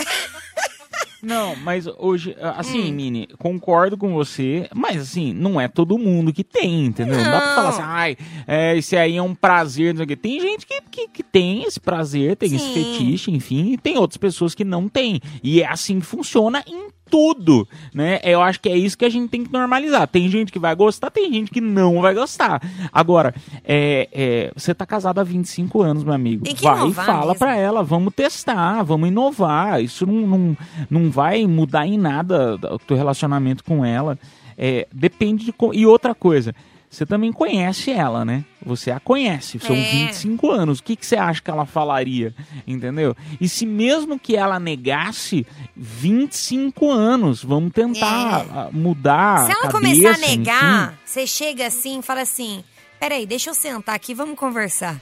Não, 1.22 1.56
mas 1.56 1.86
hoje, 1.98 2.30
Hum. 2.38 2.52
assim, 2.56 2.92
Mini, 2.92 3.26
concordo 3.38 3.96
com 3.96 4.12
você, 4.14 4.68
mas 4.74 5.02
assim, 5.02 5.32
não 5.32 5.60
é 5.60 5.66
todo 5.66 5.98
mundo 5.98 6.32
que 6.32 6.44
tem, 6.44 6.86
entendeu? 6.86 7.16
Não, 7.24 7.30
dá 7.30 7.40
pra 7.40 7.48
Não. 7.48 7.54
falar 7.54 7.68
assim, 7.70 7.82
ai, 7.84 8.16
é, 8.46 8.76
esse 8.76 8.96
aí 8.96 9.16
é 9.16 9.22
um 9.22 9.34
prazer, 9.34 9.92
não 9.94 9.98
sei 9.98 10.04
o 10.04 10.08
quê. 10.08 10.16
Tem 10.16 10.40
gente 10.40 10.66
que, 10.66 10.80
que, 10.90 11.08
que 11.08 11.22
tem 11.22 11.64
esse 11.64 11.80
prazer, 11.80 12.36
tem 12.36 12.54
esse 12.54 12.66
Sim. 12.66 12.72
fetiche, 12.72 13.30
enfim, 13.32 13.72
e 13.72 13.78
tem 13.78 13.96
outras 13.98 14.16
pessoas 14.16 14.54
que 14.54 14.64
não 14.64 14.88
têm. 14.88 15.20
E 15.42 15.60
é 15.62 15.66
assim 15.66 15.98
que 16.00 16.06
funciona 16.06 16.62
em 16.66 16.88
tudo, 17.08 17.66
né? 17.92 18.20
Eu 18.22 18.40
acho 18.42 18.60
que 18.60 18.68
é 18.68 18.76
isso 18.76 18.96
que 18.96 19.04
a 19.04 19.08
gente 19.08 19.28
tem 19.28 19.44
que 19.44 19.52
normalizar. 19.52 20.06
Tem 20.06 20.28
gente 20.28 20.52
que 20.52 20.58
vai 20.58 20.74
gostar, 20.74 21.10
tem 21.10 21.32
gente 21.32 21.50
que 21.50 21.60
não 21.60 22.00
vai 22.00 22.14
gostar. 22.14 22.60
Agora, 22.92 23.34
é, 23.64 24.08
é, 24.12 24.52
você 24.54 24.74
tá 24.74 24.86
casado 24.86 25.18
há 25.18 25.24
25 25.24 25.82
anos, 25.82 26.04
meu 26.04 26.12
amigo. 26.12 26.44
Vai 26.60 26.88
e 26.88 26.94
fala 26.94 27.34
pra 27.34 27.56
ela, 27.56 27.82
vamos 27.82 28.14
testar, 28.14 28.82
vamos 28.82 29.08
inovar. 29.08 29.82
Isso 29.82 30.06
não, 30.06 30.26
não, 30.26 30.56
não 30.90 31.10
vai 31.10 31.46
mudar 31.46 31.86
em 31.86 31.98
nada 31.98 32.56
o 32.70 32.78
teu 32.78 32.96
relacionamento 32.96 33.64
com 33.64 33.84
ela. 33.84 34.18
É, 34.56 34.88
depende 34.92 35.44
de. 35.44 35.54
E 35.72 35.86
outra 35.86 36.14
coisa, 36.14 36.52
você 36.90 37.04
também 37.04 37.30
conhece 37.32 37.90
ela, 37.90 38.24
né? 38.24 38.44
Você 38.64 38.90
a 38.90 38.98
conhece, 38.98 39.58
são 39.58 39.76
É. 39.76 39.90
25 40.08 40.50
anos. 40.50 40.78
O 40.78 40.82
que, 40.82 40.96
que 40.96 41.04
você 41.04 41.16
acha 41.16 41.42
que 41.42 41.50
ela 41.50 41.66
falaria? 41.66 42.34
Entendeu? 42.66 43.14
E 43.40 43.48
se 43.48 43.66
mesmo 43.66 44.18
que 44.18 44.36
ela 44.36 44.58
negasse, 44.58 45.46
25 45.76 46.90
anos, 46.90 47.44
vamos 47.44 47.72
tentar 47.72 48.46
ah, 48.50 48.68
mudar. 48.72 49.44
Se 49.46 49.52
ela 49.52 49.68
a 49.68 49.70
começar 49.70 50.10
a 50.10 50.14
cabeça, 50.14 50.36
negar, 50.36 50.86
enfim. 50.88 50.98
você 51.04 51.26
chega 51.26 51.66
assim 51.66 51.98
e 51.98 52.02
fala 52.02 52.22
assim: 52.22 52.64
peraí, 52.98 53.26
deixa 53.26 53.50
eu 53.50 53.54
sentar 53.54 53.94
aqui, 53.94 54.14
vamos 54.14 54.38
conversar. 54.38 54.98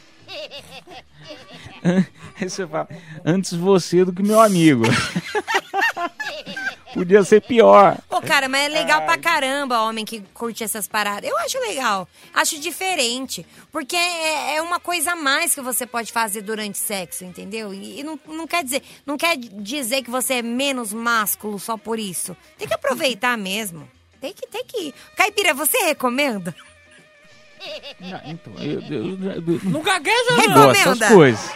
Aí 1.84 2.50
você 2.50 2.66
fala, 2.66 2.88
antes 3.24 3.52
você 3.52 4.04
do 4.04 4.12
que 4.12 4.24
meu 4.24 4.40
amigo. 4.40 4.84
Podia 6.96 7.22
ser 7.22 7.42
pior. 7.42 7.98
Pô, 8.08 8.20
cara, 8.22 8.48
mas 8.48 8.64
é 8.64 8.68
legal 8.68 9.02
pra 9.02 9.18
caramba 9.18 9.82
homem 9.82 10.04
que 10.04 10.20
curte 10.32 10.64
essas 10.64 10.88
paradas. 10.88 11.28
Eu 11.28 11.36
acho 11.38 11.58
legal. 11.60 12.08
Acho 12.32 12.58
diferente. 12.58 13.46
Porque 13.70 13.94
é, 13.96 14.56
é 14.56 14.62
uma 14.62 14.80
coisa 14.80 15.12
a 15.12 15.16
mais 15.16 15.54
que 15.54 15.60
você 15.60 15.86
pode 15.86 16.10
fazer 16.10 16.40
durante 16.42 16.78
sexo, 16.78 17.24
entendeu? 17.24 17.74
E, 17.74 18.00
e 18.00 18.02
não, 18.02 18.18
não 18.26 18.46
quer 18.46 18.64
dizer 18.64 18.82
não 19.04 19.16
quer 19.16 19.36
dizer 19.36 20.02
que 20.02 20.10
você 20.10 20.34
é 20.34 20.42
menos 20.42 20.92
másculo 20.92 21.58
só 21.58 21.76
por 21.76 21.98
isso. 21.98 22.36
Tem 22.56 22.66
que 22.66 22.74
aproveitar 22.74 23.36
mesmo. 23.36 23.88
Tem 24.20 24.32
que, 24.32 24.46
tem 24.46 24.64
que. 24.64 24.94
Caipira, 25.16 25.52
você 25.52 25.76
recomenda? 25.84 26.54
Não, 28.00 28.20
então, 28.24 28.52
eu, 28.58 28.80
eu- 28.80 29.34
eu- 29.54 29.60
Não 29.64 29.82
gagueja, 29.82 30.30
não 30.30 30.36
não. 30.46 30.54
gosto 30.66 30.84
dessas 30.94 31.08
coisas. 31.08 31.50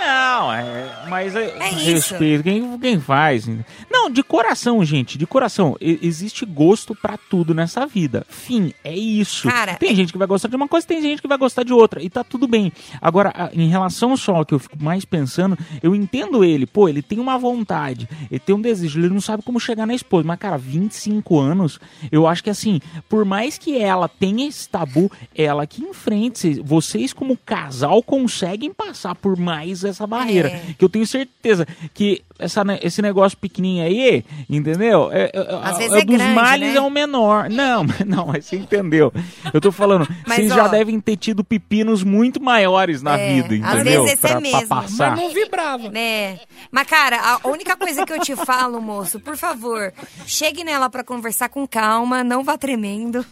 Não, 0.00 0.52
é, 0.52 1.04
mas 1.08 1.36
é, 1.36 1.56
É 1.58 1.68
respeito 1.68 2.42
quem, 2.42 2.78
quem 2.78 2.98
faz. 2.98 3.46
Não, 3.90 4.08
de 4.08 4.22
coração, 4.22 4.82
gente, 4.82 5.18
de 5.18 5.26
coração. 5.26 5.76
Existe 5.80 6.46
gosto 6.46 6.94
pra 6.94 7.18
tudo 7.18 7.54
nessa 7.54 7.86
vida. 7.86 8.24
Fim, 8.28 8.72
é 8.82 8.96
isso. 8.96 9.46
Cara, 9.46 9.74
tem 9.74 9.94
gente 9.94 10.12
que 10.12 10.18
vai 10.18 10.26
gostar 10.26 10.48
de 10.48 10.56
uma 10.56 10.66
coisa, 10.66 10.86
tem 10.86 11.02
gente 11.02 11.20
que 11.20 11.28
vai 11.28 11.36
gostar 11.36 11.64
de 11.64 11.72
outra. 11.72 12.02
E 12.02 12.08
tá 12.08 12.24
tudo 12.24 12.48
bem. 12.48 12.72
Agora, 13.00 13.50
em 13.52 13.68
relação 13.68 14.16
só 14.16 14.36
ao 14.36 14.46
que 14.46 14.54
eu 14.54 14.58
fico 14.58 14.82
mais 14.82 15.04
pensando, 15.04 15.58
eu 15.82 15.94
entendo 15.94 16.42
ele. 16.42 16.66
Pô, 16.66 16.88
ele 16.88 17.02
tem 17.02 17.18
uma 17.18 17.36
vontade, 17.36 18.08
ele 18.30 18.40
tem 18.40 18.54
um 18.54 18.60
desejo, 18.60 18.98
ele 18.98 19.08
não 19.12 19.20
sabe 19.20 19.42
como 19.42 19.60
chegar 19.60 19.86
na 19.86 19.94
esposa. 19.94 20.26
Mas, 20.26 20.38
cara, 20.38 20.56
25 20.56 21.38
anos, 21.38 21.78
eu 22.10 22.26
acho 22.26 22.42
que 22.42 22.50
assim, 22.50 22.80
por 23.08 23.24
mais 23.26 23.58
que 23.58 23.76
ela 23.76 24.08
tenha 24.08 24.48
esse 24.48 24.66
tabu, 24.68 25.10
ela 25.34 25.66
que 25.66 25.82
enfrente. 25.82 26.60
Vocês, 26.64 27.12
como 27.12 27.36
casal, 27.36 28.02
conseguem 28.02 28.72
passar 28.72 29.14
por 29.14 29.36
mais 29.36 29.84
essa 29.90 30.06
barreira. 30.06 30.48
É. 30.48 30.74
Que 30.78 30.84
eu 30.84 30.88
tenho 30.88 31.06
certeza 31.06 31.66
que 31.92 32.22
essa, 32.38 32.62
esse 32.82 33.02
negócio 33.02 33.36
pequenininho 33.36 33.84
aí, 33.84 34.24
entendeu? 34.48 35.10
É, 35.12 35.30
é- 35.34 35.58
Às 35.62 35.76
é- 35.76 35.78
vezes 35.78 35.92
é 35.94 35.98
é 36.00 36.04
dos 36.04 36.16
grande, 36.16 36.34
males 36.34 36.70
né? 36.72 36.76
é 36.76 36.80
o 36.80 36.90
menor. 36.90 37.50
Não, 37.50 37.84
não, 38.06 38.26
mas 38.26 38.46
você 38.46 38.56
entendeu. 38.56 39.12
Eu 39.52 39.60
tô 39.60 39.70
falando, 39.70 40.08
Mas, 40.26 40.36
vocês 40.36 40.52
ó, 40.52 40.54
já 40.56 40.68
devem 40.68 40.98
ter 41.00 41.16
tido 41.16 41.44
pepinos 41.44 42.02
muito 42.02 42.40
maiores 42.42 43.02
na 43.02 43.18
É, 43.18 43.34
vida, 43.42 43.66
Às 43.66 43.74
entendeu? 43.74 44.02
vezes 44.04 44.12
esse 44.12 44.20
Pra- 44.22 44.30
é 44.30 44.32
pra 44.32 44.40
mesmo. 44.40 44.66
passar. 44.68 45.16
Não 45.16 45.30
vibrava. 45.30 45.90
É. 45.98 46.40
Mas, 46.70 46.86
cara, 46.86 47.38
a 47.42 47.48
única 47.48 47.76
coisa 47.76 48.06
que 48.06 48.12
eu 48.12 48.20
te 48.20 48.34
falo, 48.36 48.80
moço, 48.80 49.20
por 49.20 49.36
favor, 49.36 49.92
chegue 50.26 50.64
nela 50.64 50.88
pra 50.88 51.04
conversar 51.04 51.48
com 51.48 51.66
calma, 51.66 52.24
não 52.24 52.42
vá 52.42 52.56
tremendo. 52.56 53.24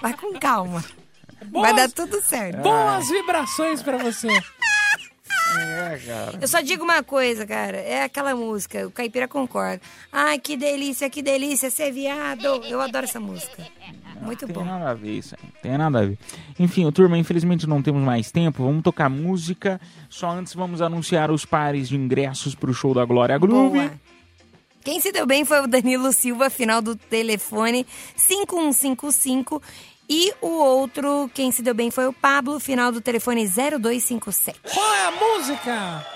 Vai 0.00 0.14
com 0.14 0.32
calma. 0.38 0.82
Vai 1.52 1.74
dar 1.74 1.90
tudo 1.90 2.20
certo. 2.22 2.62
Boas 2.62 3.08
vibrações 3.08 3.82
pra 3.82 3.98
você. 3.98 4.28
É, 5.58 5.98
cara. 6.06 6.38
Eu 6.40 6.48
só 6.48 6.60
digo 6.60 6.84
uma 6.84 7.02
coisa, 7.02 7.46
cara. 7.46 7.76
É 7.78 8.02
aquela 8.02 8.34
música, 8.34 8.86
o 8.86 8.90
Caipira 8.90 9.26
concorda. 9.28 9.80
Ai, 10.12 10.38
que 10.38 10.56
delícia, 10.56 11.08
que 11.10 11.22
delícia 11.22 11.70
ser 11.70 11.92
viado. 11.92 12.44
Eu 12.64 12.80
adoro 12.80 13.04
essa 13.04 13.20
música. 13.20 13.66
Muito 14.20 14.46
Tem 14.46 14.54
bom. 14.54 14.64
nada 14.64 14.90
a 14.90 14.94
ver 14.94 15.18
isso 15.18 15.34
aí. 15.40 15.48
Tem 15.62 15.76
nada 15.76 15.98
a 16.00 16.06
ver. 16.06 16.18
Enfim, 16.58 16.90
turma, 16.90 17.18
infelizmente 17.18 17.66
não 17.66 17.82
temos 17.82 18.02
mais 18.02 18.30
tempo. 18.30 18.64
Vamos 18.64 18.82
tocar 18.82 19.08
música. 19.08 19.80
Só 20.08 20.30
antes 20.30 20.54
vamos 20.54 20.80
anunciar 20.80 21.30
os 21.30 21.44
pares 21.44 21.88
de 21.88 21.96
ingressos 21.96 22.54
pro 22.54 22.72
show 22.72 22.94
da 22.94 23.04
Glória 23.04 23.36
Groove. 23.38 23.78
Boa. 23.78 23.92
Quem 24.82 25.00
se 25.00 25.10
deu 25.10 25.26
bem 25.26 25.44
foi 25.44 25.60
o 25.60 25.66
Danilo 25.66 26.12
Silva, 26.12 26.48
final 26.48 26.80
do 26.80 26.94
telefone 26.94 27.84
5155. 28.14 29.60
E 30.08 30.32
o 30.40 30.46
outro, 30.46 31.28
quem 31.34 31.50
se 31.50 31.62
deu 31.62 31.74
bem 31.74 31.90
foi 31.90 32.06
o 32.06 32.12
Pablo, 32.12 32.60
final 32.60 32.92
do 32.92 33.00
telefone 33.00 33.46
0257. 33.46 34.60
Qual 34.72 34.94
é 34.94 35.06
a 35.06 35.10
música? 35.10 36.06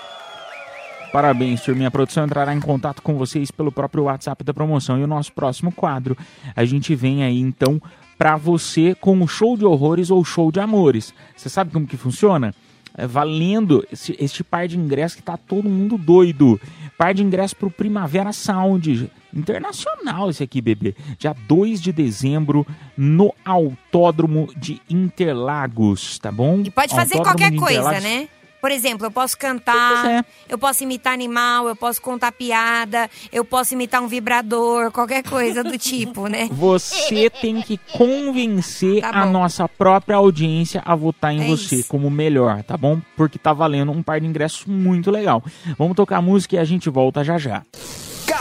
Parabéns, 1.11 1.59
turminha. 1.61 1.89
A 1.89 1.91
produção 1.91 2.23
entrará 2.23 2.55
em 2.55 2.59
contato 2.61 3.01
com 3.01 3.17
vocês 3.17 3.51
pelo 3.51 3.71
próprio 3.71 4.03
WhatsApp 4.03 4.45
da 4.45 4.53
promoção. 4.53 4.97
E 4.97 5.03
o 5.03 5.07
nosso 5.07 5.33
próximo 5.33 5.71
quadro, 5.71 6.17
a 6.55 6.63
gente 6.63 6.95
vem 6.95 7.23
aí 7.23 7.37
então 7.37 7.81
pra 8.17 8.37
você 8.37 8.95
com 8.95 9.21
o 9.21 9.27
show 9.27 9.57
de 9.57 9.65
horrores 9.65 10.09
ou 10.09 10.23
show 10.23 10.51
de 10.51 10.61
amores. 10.61 11.13
Você 11.35 11.49
sabe 11.49 11.71
como 11.71 11.85
que 11.85 11.97
funciona? 11.97 12.55
É 12.97 13.05
valendo 13.05 13.85
esse, 13.91 14.15
este 14.19 14.41
par 14.41 14.67
de 14.69 14.77
ingressos 14.77 15.17
que 15.17 15.23
tá 15.23 15.35
todo 15.35 15.67
mundo 15.67 15.97
doido. 15.97 16.59
Par 16.97 17.13
de 17.13 17.23
ingressos 17.23 17.53
pro 17.53 17.69
Primavera 17.69 18.31
Sound. 18.31 19.11
Internacional 19.33 20.29
esse 20.29 20.43
aqui, 20.43 20.61
bebê. 20.61 20.95
Dia 21.17 21.35
2 21.47 21.81
de 21.81 21.91
dezembro 21.91 22.65
no 22.97 23.33
Autódromo 23.45 24.49
de 24.55 24.81
Interlagos, 24.89 26.19
tá 26.19 26.31
bom? 26.31 26.61
E 26.65 26.71
pode 26.71 26.93
fazer 26.93 27.17
Autódromo 27.17 27.59
qualquer 27.59 27.83
coisa, 27.83 27.99
né? 27.99 28.27
Por 28.61 28.69
exemplo, 28.69 29.07
eu 29.07 29.11
posso 29.11 29.35
cantar, 29.39 30.23
eu 30.47 30.55
posso 30.55 30.83
imitar 30.83 31.13
animal, 31.13 31.67
eu 31.67 31.75
posso 31.75 31.99
contar 31.99 32.31
piada, 32.31 33.09
eu 33.31 33.43
posso 33.43 33.73
imitar 33.73 34.03
um 34.03 34.07
vibrador, 34.07 34.91
qualquer 34.91 35.23
coisa 35.23 35.63
do 35.63 35.75
tipo, 35.79 36.27
né? 36.27 36.47
Você 36.51 37.27
tem 37.31 37.59
que 37.59 37.79
convencer 37.91 39.01
Tá 39.01 39.09
a 39.09 39.25
nossa 39.25 39.67
própria 39.67 40.17
audiência 40.17 40.79
a 40.85 40.93
votar 40.93 41.33
em 41.33 41.41
É 41.41 41.47
você 41.47 41.77
isso. 41.77 41.87
como 41.89 42.11
melhor, 42.11 42.61
tá 42.61 42.77
bom? 42.77 43.01
Porque 43.17 43.39
tá 43.39 43.51
valendo 43.51 43.91
um 43.91 44.03
par 44.03 44.21
de 44.21 44.27
ingressos 44.27 44.67
muito 44.67 45.09
legal. 45.09 45.43
Vamos 45.75 45.95
tocar 45.95 46.21
música 46.21 46.55
e 46.55 46.59
a 46.59 46.63
gente 46.63 46.87
volta 46.87 47.23
já 47.23 47.39
já. 47.39 47.63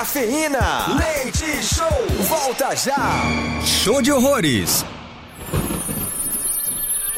Cafeína, 0.00 0.96
leite 0.96 1.62
show, 1.62 1.86
volta 2.26 2.74
já. 2.74 2.96
Show 3.62 4.00
de 4.00 4.10
horrores. 4.10 4.82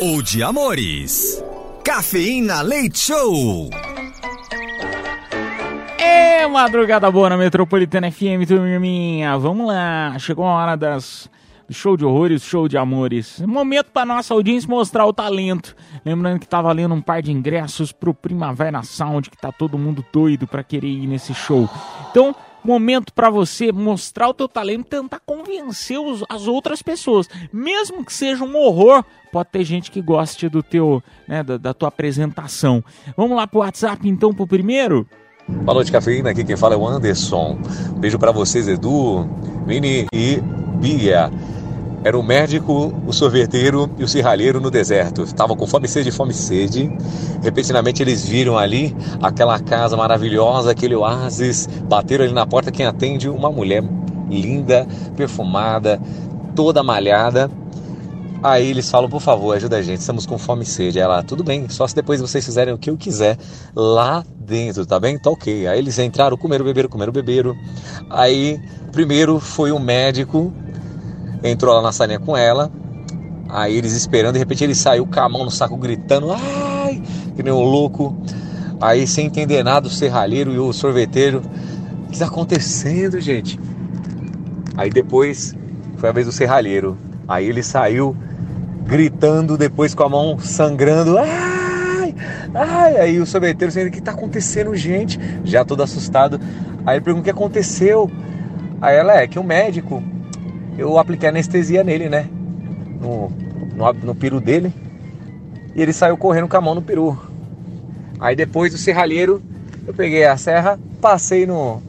Ou 0.01 0.20
de 0.20 0.43
amores. 0.43 1.41
Cafeína 1.85 2.61
Leite 2.61 2.99
Show. 2.99 3.70
É 5.97 6.45
madrugada 6.49 7.09
boa 7.09 7.30
na 7.30 7.37
Metropolitana 7.37 8.11
FM, 8.11 8.49
turminha. 8.49 9.39
Vamos 9.39 9.68
lá, 9.68 10.16
chegou 10.18 10.45
a 10.45 10.57
hora 10.57 10.76
das 10.76 11.30
do 11.68 11.74
show 11.74 11.97
de 11.97 12.05
horrores, 12.05 12.43
show 12.43 12.66
de 12.66 12.76
amores. 12.76 13.41
Momento 13.41 13.93
para 13.93 14.05
nossa 14.05 14.35
audiência 14.35 14.68
mostrar 14.68 15.07
o 15.07 15.12
talento. 15.12 15.76
Lembrando 16.05 16.41
que 16.41 16.49
tá 16.49 16.61
valendo 16.61 16.95
um 16.95 17.01
par 17.01 17.22
de 17.22 17.30
ingressos 17.30 17.93
pro 17.93 18.12
Primavera 18.12 18.83
Sound, 18.83 19.30
que 19.30 19.37
tá 19.37 19.53
todo 19.53 19.78
mundo 19.78 20.05
doido 20.12 20.49
para 20.49 20.64
querer 20.64 20.89
ir 20.89 21.07
nesse 21.07 21.33
show. 21.33 21.70
Então, 22.11 22.35
momento 22.64 23.12
para 23.12 23.28
você 23.30 23.72
mostrar 23.72 24.28
o 24.28 24.34
teu 24.34 24.48
talento, 24.48 24.84
tentar 24.86 25.20
convencer 25.24 25.98
os- 25.98 26.24
as 26.28 26.46
outras 26.46 26.82
pessoas, 26.82 27.28
mesmo 27.52 28.04
que 28.04 28.12
seja 28.12 28.44
um 28.44 28.56
horror. 28.56 29.04
Pode 29.32 29.48
ter 29.50 29.64
gente 29.64 29.90
que 29.90 30.00
goste 30.02 30.48
do 30.48 30.62
teu, 30.62 31.02
né, 31.26 31.42
da, 31.42 31.56
da 31.56 31.74
tua 31.74 31.88
apresentação. 31.88 32.84
Vamos 33.16 33.36
lá 33.36 33.46
pro 33.46 33.60
WhatsApp 33.60 34.06
então 34.08 34.34
pro 34.34 34.46
primeiro. 34.46 35.06
Boa 35.48 35.74
noite, 35.74 35.90
cafeína. 35.90 36.30
Aqui 36.30 36.44
quem 36.44 36.56
fala 36.56 36.74
é 36.74 36.76
o 36.78 36.86
Anderson. 36.86 37.58
Beijo 37.98 38.18
pra 38.18 38.30
vocês, 38.30 38.68
Edu, 38.68 39.28
Vini 39.66 40.06
e 40.14 40.40
Bia. 40.80 41.30
Era 42.05 42.18
o 42.18 42.22
médico, 42.22 42.92
o 43.07 43.12
sorveteiro 43.12 43.88
e 43.96 44.03
o 44.03 44.09
serralheiro 44.09 44.61
no 44.61 44.70
deserto. 44.70 45.22
Estavam 45.22 45.57
com 45.57 45.66
fome 45.66 45.86
sede, 45.86 46.11
fome 46.11 46.34
sede. 46.34 46.90
Repentinamente 47.42 48.03
eles 48.03 48.24
viram 48.26 48.59
ali 48.59 48.94
aquela 49.22 49.61
casa 49.61 49.96
maravilhosa, 49.96 50.72
aquele 50.72 50.96
oásis. 50.96 51.68
Bateram 51.84 52.24
ali 52.24 52.34
na 52.34 52.44
porta. 52.44 52.72
Quem 52.72 52.86
atende? 52.86 53.28
Uma 53.28 53.53
mulher 53.53 53.84
linda, 54.28 54.86
perfumada, 55.16 56.00
toda 56.57 56.82
malhada. 56.82 57.48
Aí 58.42 58.70
eles 58.70 58.90
falam, 58.90 59.09
por 59.09 59.20
favor, 59.20 59.55
ajuda 59.55 59.76
a 59.76 59.82
gente, 59.82 60.00
estamos 60.00 60.26
com 60.26 60.36
fome 60.36 60.64
e 60.64 60.66
sede. 60.66 60.98
Ela, 60.98 61.22
tudo 61.22 61.44
bem, 61.44 61.68
só 61.68 61.86
se 61.86 61.94
depois 61.94 62.20
vocês 62.20 62.44
fizerem 62.44 62.74
o 62.74 62.78
que 62.78 62.90
eu 62.90 62.96
quiser 62.96 63.38
lá 63.76 64.24
dentro, 64.36 64.84
tá 64.84 64.98
bem? 64.98 65.16
Tá 65.16 65.30
ok. 65.30 65.68
Aí 65.68 65.78
eles 65.78 65.96
entraram, 66.00 66.36
comeram, 66.36 66.64
beberam, 66.64 66.88
comeram, 66.88 67.12
beberam. 67.12 67.57
Aí, 68.11 68.61
primeiro 68.90 69.38
foi 69.38 69.70
o 69.70 69.78
médico, 69.78 70.53
entrou 71.43 71.74
lá 71.74 71.82
na 71.82 71.93
salinha 71.93 72.18
com 72.18 72.36
ela. 72.36 72.70
Aí 73.49 73.76
eles 73.76 73.93
esperando, 73.93 74.34
de 74.34 74.38
repente 74.38 74.64
ele 74.64 74.74
saiu 74.74 75.07
com 75.07 75.20
a 75.20 75.28
mão 75.28 75.45
no 75.45 75.51
saco 75.51 75.76
gritando, 75.76 76.32
ai, 76.32 77.03
que 77.36 77.43
nem 77.43 77.53
um 77.53 77.62
louco. 77.62 78.16
Aí, 78.80 79.07
sem 79.07 79.26
entender 79.26 79.62
nada, 79.62 79.86
o 79.86 79.90
serralheiro 79.90 80.53
e 80.53 80.59
o 80.59 80.72
sorveteiro, 80.72 81.43
o 82.05 82.09
que 82.09 82.14
está 82.14 82.26
acontecendo, 82.26 83.20
gente? 83.20 83.61
Aí 84.76 84.90
depois 84.90 85.55
foi 85.99 86.09
a 86.09 86.12
vez 86.12 86.26
do 86.26 86.32
serralheiro. 86.32 86.99
Aí 87.28 87.47
ele 87.47 87.62
saiu 87.62 88.16
gritando, 88.84 89.57
depois 89.57 89.95
com 89.95 90.03
a 90.03 90.09
mão 90.09 90.38
sangrando. 90.38 91.16
Ai! 91.18 92.14
Ai! 92.55 92.97
Aí 92.97 93.20
o 93.20 93.26
sorveteiro 93.26 93.68
dizendo: 93.68 93.88
O 93.88 93.90
que 93.93 94.01
tá 94.01 94.11
acontecendo, 94.11 94.74
gente? 94.74 95.20
Já 95.45 95.64
todo 95.64 95.82
assustado. 95.82 96.40
Aí 96.84 96.97
ele 96.97 97.05
pergunta: 97.05 97.22
O 97.22 97.24
que 97.24 97.30
aconteceu? 97.30 98.11
Aí 98.80 98.97
ela 98.97 99.14
é 99.16 99.28
que 99.28 99.38
o 99.38 99.45
médico, 99.45 100.03
eu 100.79 100.99
apliquei 100.99 101.29
anestesia 101.29 101.85
nele, 101.85 102.09
né? 102.09 102.29
No, 103.01 103.31
no, 103.75 103.93
no 103.93 104.14
peru 104.14 104.41
dele. 104.41 104.73
E 105.75 105.83
ele 105.83 105.93
saiu 105.93 106.16
correndo 106.16 106.49
com 106.49 106.57
a 106.57 106.61
mão 106.61 106.75
no 106.75 106.83
peru. 106.83 107.18
Aí 108.20 108.37
depois 108.37 108.73
do 108.73 108.79
serralheiro, 108.79 109.43
eu 109.87 109.93
peguei 109.93 110.25
a 110.25 110.37
serra, 110.37 110.79
passei 111.01 111.47
no 111.47 111.83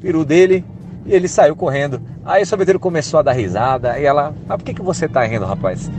peru 0.00 0.24
dele 0.24 0.64
e 1.06 1.14
ele 1.14 1.28
saiu 1.28 1.54
correndo. 1.54 2.00
Aí 2.24 2.42
o 2.42 2.46
sorveteiro 2.46 2.80
começou 2.80 3.20
a 3.20 3.22
dar 3.22 3.32
risada 3.32 3.98
e 3.98 4.04
ela, 4.04 4.34
mas 4.46 4.56
por 4.58 4.64
que, 4.64 4.74
que 4.74 4.82
você 4.82 5.08
tá 5.08 5.24
rindo, 5.24 5.46
rapaz? 5.46 5.90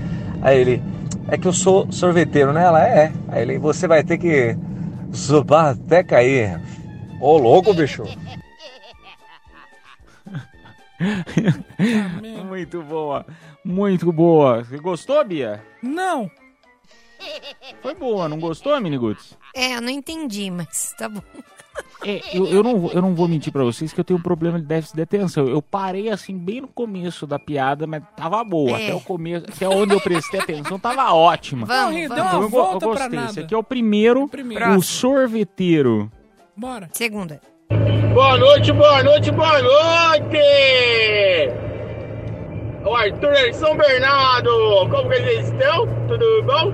Aí 0.41 0.59
ele, 0.59 0.83
é 1.27 1.37
que 1.37 1.47
eu 1.47 1.53
sou 1.53 1.91
sorveteiro, 1.91 2.53
né? 2.53 2.63
Ela 2.63 2.87
é. 2.87 3.11
Aí 3.27 3.41
ele, 3.41 3.57
você 3.57 3.87
vai 3.87 4.03
ter 4.03 4.17
que 4.17 4.55
zubar 5.15 5.71
até 5.71 6.03
cair. 6.03 6.59
Ô, 7.19 7.37
louco, 7.37 7.73
bicho. 7.73 8.03
Muito 12.47 12.81
boa. 12.83 13.25
Muito 13.63 14.11
boa. 14.11 14.63
Você 14.63 14.77
gostou, 14.79 15.23
Bia? 15.23 15.63
Não. 15.81 16.29
Foi 17.81 17.93
boa, 17.95 18.29
não 18.29 18.39
gostou, 18.39 18.79
Miniguts? 18.79 19.37
É, 19.55 19.75
eu 19.75 19.81
não 19.81 19.89
entendi, 19.89 20.49
mas 20.49 20.93
tá 20.97 21.09
bom. 21.09 21.21
É, 22.05 22.21
eu, 22.37 22.45
eu, 22.47 22.63
não, 22.63 22.79
vou- 22.79 22.91
eu 22.91 23.01
não 23.01 23.13
vou 23.13 23.27
mentir 23.27 23.51
pra 23.51 23.63
vocês 23.63 23.91
que 23.91 23.99
eu 23.99 24.03
tenho 24.05 24.19
um 24.19 24.21
problema 24.23 24.59
de 24.59 24.65
déficit 24.65 24.95
de 24.95 25.01
atenção. 25.01 25.47
Eu 25.47 25.61
parei 25.61 26.09
assim 26.09 26.37
bem 26.37 26.61
no 26.61 26.67
começo 26.67 27.27
da 27.27 27.37
piada, 27.37 27.85
mas 27.85 28.01
tava 28.15 28.41
boa. 28.43 28.71
É. 28.79 28.85
Até 28.87 28.95
o 28.95 29.01
começo, 29.01 29.45
até 29.49 29.67
onde 29.67 29.93
eu 29.93 29.99
prestei 30.01 30.39
atenção, 30.39 30.79
tava 30.79 31.13
ótima. 31.13 31.65
Vamos, 31.65 31.95
uma 31.95 31.99
Então 32.05 32.33
eu, 32.35 32.41
eu 32.43 32.49
volta 32.49 32.79
pra 32.79 32.87
gostei. 32.87 33.09
nada. 33.19 33.31
Esse 33.31 33.39
aqui 33.41 33.53
é 33.53 33.57
o 33.57 33.63
primeiro, 33.63 34.27
primeiro. 34.29 34.75
o 34.77 34.81
sorveteiro. 34.81 36.09
Bora. 36.55 36.89
Segunda. 36.93 37.41
Boa 38.19 38.37
noite, 38.37 38.73
boa 38.73 39.01
noite, 39.01 39.31
boa 39.31 39.61
noite! 39.61 40.37
O 42.83 42.93
Arthur 42.93 43.33
é 43.33 43.53
São 43.53 43.77
Bernardo! 43.77 44.49
Como 44.89 45.09
que 45.09 45.21
vocês 45.21 45.47
estão? 45.47 45.87
Tudo 46.07 46.43
bom? 46.43 46.73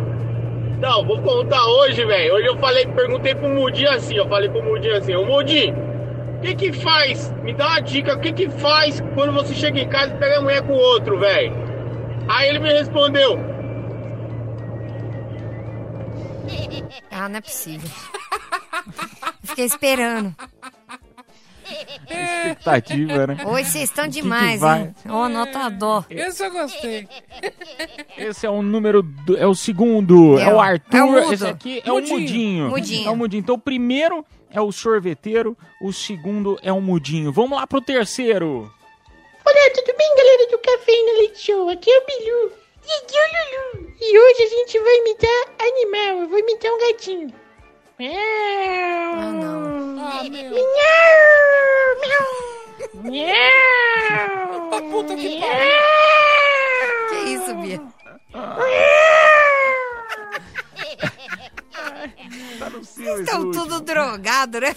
Então, 0.75 1.05
vou 1.05 1.21
contar 1.21 1.63
hoje, 1.63 2.03
velho. 2.03 2.33
Hoje 2.33 2.47
eu 2.47 2.57
falei, 2.57 2.87
perguntei 2.87 3.35
pro 3.35 3.47
Mudinho 3.47 3.91
assim, 3.91 4.15
eu 4.15 4.27
falei 4.27 4.49
pro 4.49 4.63
Mudinho 4.63 4.97
assim, 4.97 5.13
ô 5.13 5.23
Mudinho, 5.23 5.75
o 6.37 6.41
que 6.41 6.55
que 6.55 6.73
faz? 6.73 7.31
Me 7.43 7.53
dá 7.53 7.67
uma 7.67 7.79
dica, 7.81 8.15
o 8.15 8.19
que 8.19 8.33
que 8.33 8.49
faz 8.49 9.03
quando 9.13 9.33
você 9.33 9.53
chega 9.53 9.79
em 9.79 9.87
casa 9.87 10.15
e 10.15 10.17
pega 10.17 10.39
a 10.39 10.41
mulher 10.41 10.63
com 10.63 10.73
o 10.73 10.77
outro, 10.77 11.19
velho? 11.19 11.53
Aí 12.27 12.49
ele 12.49 12.59
me 12.59 12.73
respondeu, 12.73 13.37
Ah, 17.11 17.29
não 17.29 17.37
é 17.37 17.41
possível. 17.41 17.89
Fiquei 19.43 19.65
esperando. 19.65 20.35
Expectativa, 22.09 23.27
né? 23.27 23.37
Hoje 23.45 23.69
vocês 23.69 23.83
estão 23.85 24.05
que 24.05 24.11
que 24.11 24.21
demais, 24.21 24.59
vai? 24.59 24.81
hein? 24.81 24.95
Ô, 25.09 25.27
nota 25.29 25.69
dó. 25.69 26.03
Esse 26.09 26.43
eu 26.45 26.51
gostei. 26.51 27.07
Esse 28.17 28.45
é 28.45 28.49
o 28.49 28.61
número. 28.61 29.01
do- 29.01 29.37
é 29.37 29.45
o 29.47 29.55
segundo. 29.55 30.37
É, 30.39 30.43
É 30.43 30.53
o 30.53 30.59
Arthur. 30.59 30.97
é 30.97 31.03
o. 31.27 31.33
Esse 31.33 31.47
aqui 31.47 31.81
é 31.83 31.91
o 31.91 31.95
Mudinho. 31.95 32.19
mudinho. 32.19 32.69
Mudinho. 32.69 33.07
É 33.07 33.11
o 33.11 33.15
mudinho. 33.15 33.39
Então 33.41 33.55
o 33.55 33.59
primeiro 33.59 34.25
é 34.51 34.61
o 34.61 34.71
sorveteiro, 34.71 35.57
o 35.81 35.91
segundo 35.91 36.57
é 36.61 36.71
o 36.71 36.79
mudinho. 36.81 37.31
Vamos 37.31 37.57
lá 37.57 37.65
pro 37.67 37.81
terceiro. 37.81 38.71
Olá, 39.45 39.69
tudo 39.75 39.95
bem, 39.97 40.15
galera 40.17 40.47
do 40.51 40.57
Café 40.59 40.91
no 40.91 41.17
Leite 41.19 41.39
Show? 41.39 41.69
Aqui 41.69 41.89
é 41.91 41.99
o 41.99 42.05
Bilu. 42.05 42.51
E 42.87 42.91
aqui 43.03 43.15
é 43.15 43.21
o 43.21 43.79
Lulu. 43.79 43.93
E 43.99 44.19
hoje 44.19 44.43
a 44.43 44.47
gente 44.47 44.79
vai 44.79 44.95
imitar 44.97 45.67
animal. 45.67 46.21
Eu 46.23 46.29
vou 46.29 46.39
imitar 46.39 46.71
um 46.71 46.79
gatinho. 46.79 47.33
Miau. 47.99 49.31
não. 49.33 50.05
Ah, 50.07 50.23
meu. 50.23 50.31
Miau. 50.51 50.65
Miau. 53.09 54.69
Pra 54.69 54.81
puta 54.81 55.15
que 55.15 55.39
pariu. 55.39 55.71
Que 57.09 57.15
isso, 57.33 57.55
Bia? 57.55 57.81
Tá 62.59 62.69
no 62.69 62.83
seu, 62.83 63.21
Estão 63.21 63.51
tudo 63.51 63.81
drogado, 63.81 64.59
né? 64.59 64.75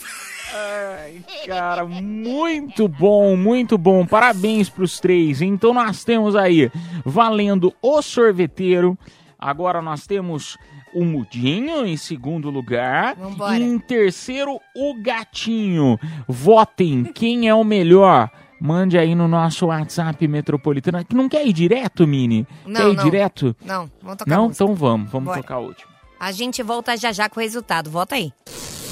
Ai, 0.53 1.22
cara, 1.47 1.85
muito 1.85 2.89
bom, 2.89 3.37
muito 3.37 3.76
bom. 3.76 4.07
Parabéns 4.07 4.68
pros 4.68 4.99
três. 5.01 5.41
Então 5.43 5.72
nós 5.72 6.05
temos 6.05 6.35
aí 6.37 6.70
valendo 7.05 7.74
o 7.83 8.01
sorveteiro. 8.03 8.97
Agora 9.39 9.81
nós 9.81 10.07
temos 10.07 10.57
o 10.95 11.05
Mudinho 11.05 11.86
em 11.86 11.97
segundo 11.97 12.51
lugar. 12.51 13.14
Vambora. 13.16 13.59
E 13.59 13.62
em 13.62 13.78
terceiro, 13.78 14.59
o 14.74 14.95
Gatinho. 15.03 15.99
Votem 16.26 17.05
quem 17.05 17.49
é 17.49 17.55
o 17.55 17.64
melhor. 17.64 18.30
Mande 18.61 18.99
aí 18.99 19.14
no 19.14 19.28
nosso 19.28 19.66
WhatsApp 19.66 20.26
metropolitano. 20.26 21.05
Que 21.05 21.14
não 21.14 21.28
quer 21.28 21.47
ir 21.47 21.53
direto, 21.53 22.07
Mini? 22.07 22.47
Não, 22.66 22.80
quer 22.80 22.89
ir 22.89 22.97
não. 22.97 23.05
direto? 23.05 23.57
Não, 23.64 23.91
vamos 24.03 24.16
tocar 24.18 24.36
Não? 24.36 24.45
música. 24.47 24.64
Então 24.64 24.74
vamos, 24.74 25.11
vamos 25.11 25.26
Bora. 25.26 25.43
tocar 25.43 25.55
a 25.55 25.61
última. 25.61 25.89
A 26.18 26.32
gente 26.32 26.62
volta 26.62 26.97
já 26.97 27.12
já 27.12 27.28
com 27.28 27.39
o 27.39 27.43
resultado. 27.43 27.89
Volta 27.91 28.16
aí. 28.16 28.32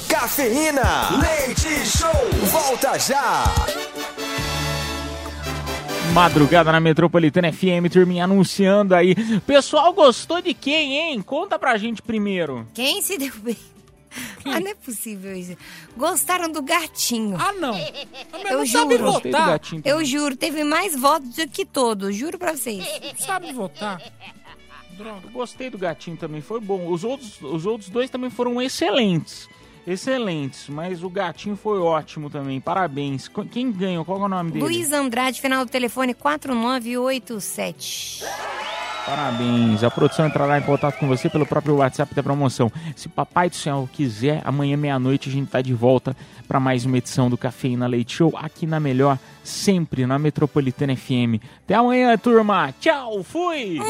Cafeína, 0.07 1.09
leite 1.19 1.85
show, 1.85 2.09
volta 2.49 2.97
já. 2.97 3.43
Madrugada 6.17 6.71
na 6.71 6.79
Metropolitana 6.79 7.53
FM, 7.53 7.93
turminha 7.93 8.23
anunciando 8.23 8.95
aí. 8.95 9.13
Pessoal, 9.41 9.93
gostou 9.93 10.41
de 10.41 10.51
quem, 10.51 10.97
hein? 10.97 11.21
Conta 11.21 11.59
pra 11.59 11.77
gente 11.77 12.01
primeiro. 12.01 12.67
Quem 12.73 13.03
se 13.03 13.19
deu 13.19 13.31
bem? 13.37 13.55
Ah, 14.43 14.59
não 14.59 14.71
é 14.71 14.73
possível 14.73 15.35
isso. 15.35 15.55
Gostaram 15.95 16.51
do 16.51 16.63
gatinho. 16.63 17.37
Ah, 17.39 17.53
não. 17.53 17.77
Eu 17.77 18.57
não 18.57 18.65
sabe 18.65 18.97
juro. 18.97 19.11
Gostei 19.11 19.31
do 19.31 19.37
votar. 19.37 19.47
gatinho 19.47 19.81
Eu 19.85 20.03
juro, 20.03 20.35
teve 20.35 20.63
mais 20.63 20.99
votos 20.99 21.35
do 21.35 21.47
que 21.47 21.63
todos. 21.63 22.15
Juro 22.15 22.39
pra 22.39 22.55
vocês. 22.55 22.83
Não 23.03 23.15
sabe 23.23 23.53
votar. 23.53 24.01
Droga. 24.97 25.21
Eu 25.23 25.29
gostei 25.29 25.69
do 25.69 25.77
gatinho 25.77 26.17
também, 26.17 26.41
foi 26.41 26.59
bom. 26.59 26.91
Os 26.91 27.03
outros, 27.03 27.39
os 27.43 27.67
outros 27.67 27.91
dois 27.91 28.09
também 28.09 28.31
foram 28.31 28.59
excelentes. 28.59 29.47
Excelentes, 29.87 30.67
mas 30.67 31.01
o 31.01 31.09
gatinho 31.09 31.55
foi 31.55 31.79
ótimo 31.79 32.29
também. 32.29 32.59
Parabéns. 32.59 33.29
Qu- 33.29 33.45
Quem 33.45 33.71
ganhou? 33.71 34.03
Qual 34.03 34.21
é 34.21 34.25
o 34.25 34.27
nome 34.27 34.51
dele? 34.51 34.65
Luiz 34.65 34.91
Andrade, 34.91 35.39
final 35.39 35.63
do 35.63 35.71
telefone 35.71 36.13
4987. 36.13 38.21
Parabéns. 39.05 39.85
A 39.85 39.89
produção 39.89 40.27
entrará 40.27 40.59
em 40.59 40.63
contato 40.63 40.99
com 40.99 41.07
você 41.07 41.29
pelo 41.29 41.45
próprio 41.45 41.75
WhatsApp 41.77 42.13
da 42.13 42.21
promoção. 42.21 42.69
Se 42.93 43.07
Papai 43.07 43.49
do 43.49 43.55
Céu 43.55 43.87
quiser, 43.93 44.41
amanhã 44.43 44.75
meia-noite 44.75 45.29
a 45.29 45.31
gente 45.31 45.47
tá 45.49 45.61
de 45.61 45.73
volta 45.73 46.13
para 46.45 46.59
mais 46.59 46.83
uma 46.83 46.97
edição 46.97 47.29
do 47.29 47.37
Cafeína 47.37 47.87
Leite 47.87 48.17
Show 48.17 48.33
aqui 48.35 48.67
na 48.67 48.81
Melhor, 48.81 49.17
sempre 49.41 50.05
na 50.05 50.19
Metropolitana 50.19 50.93
FM. 50.97 51.39
Até 51.63 51.75
amanhã, 51.75 52.17
turma. 52.17 52.73
Tchau, 52.81 53.23
fui. 53.23 53.79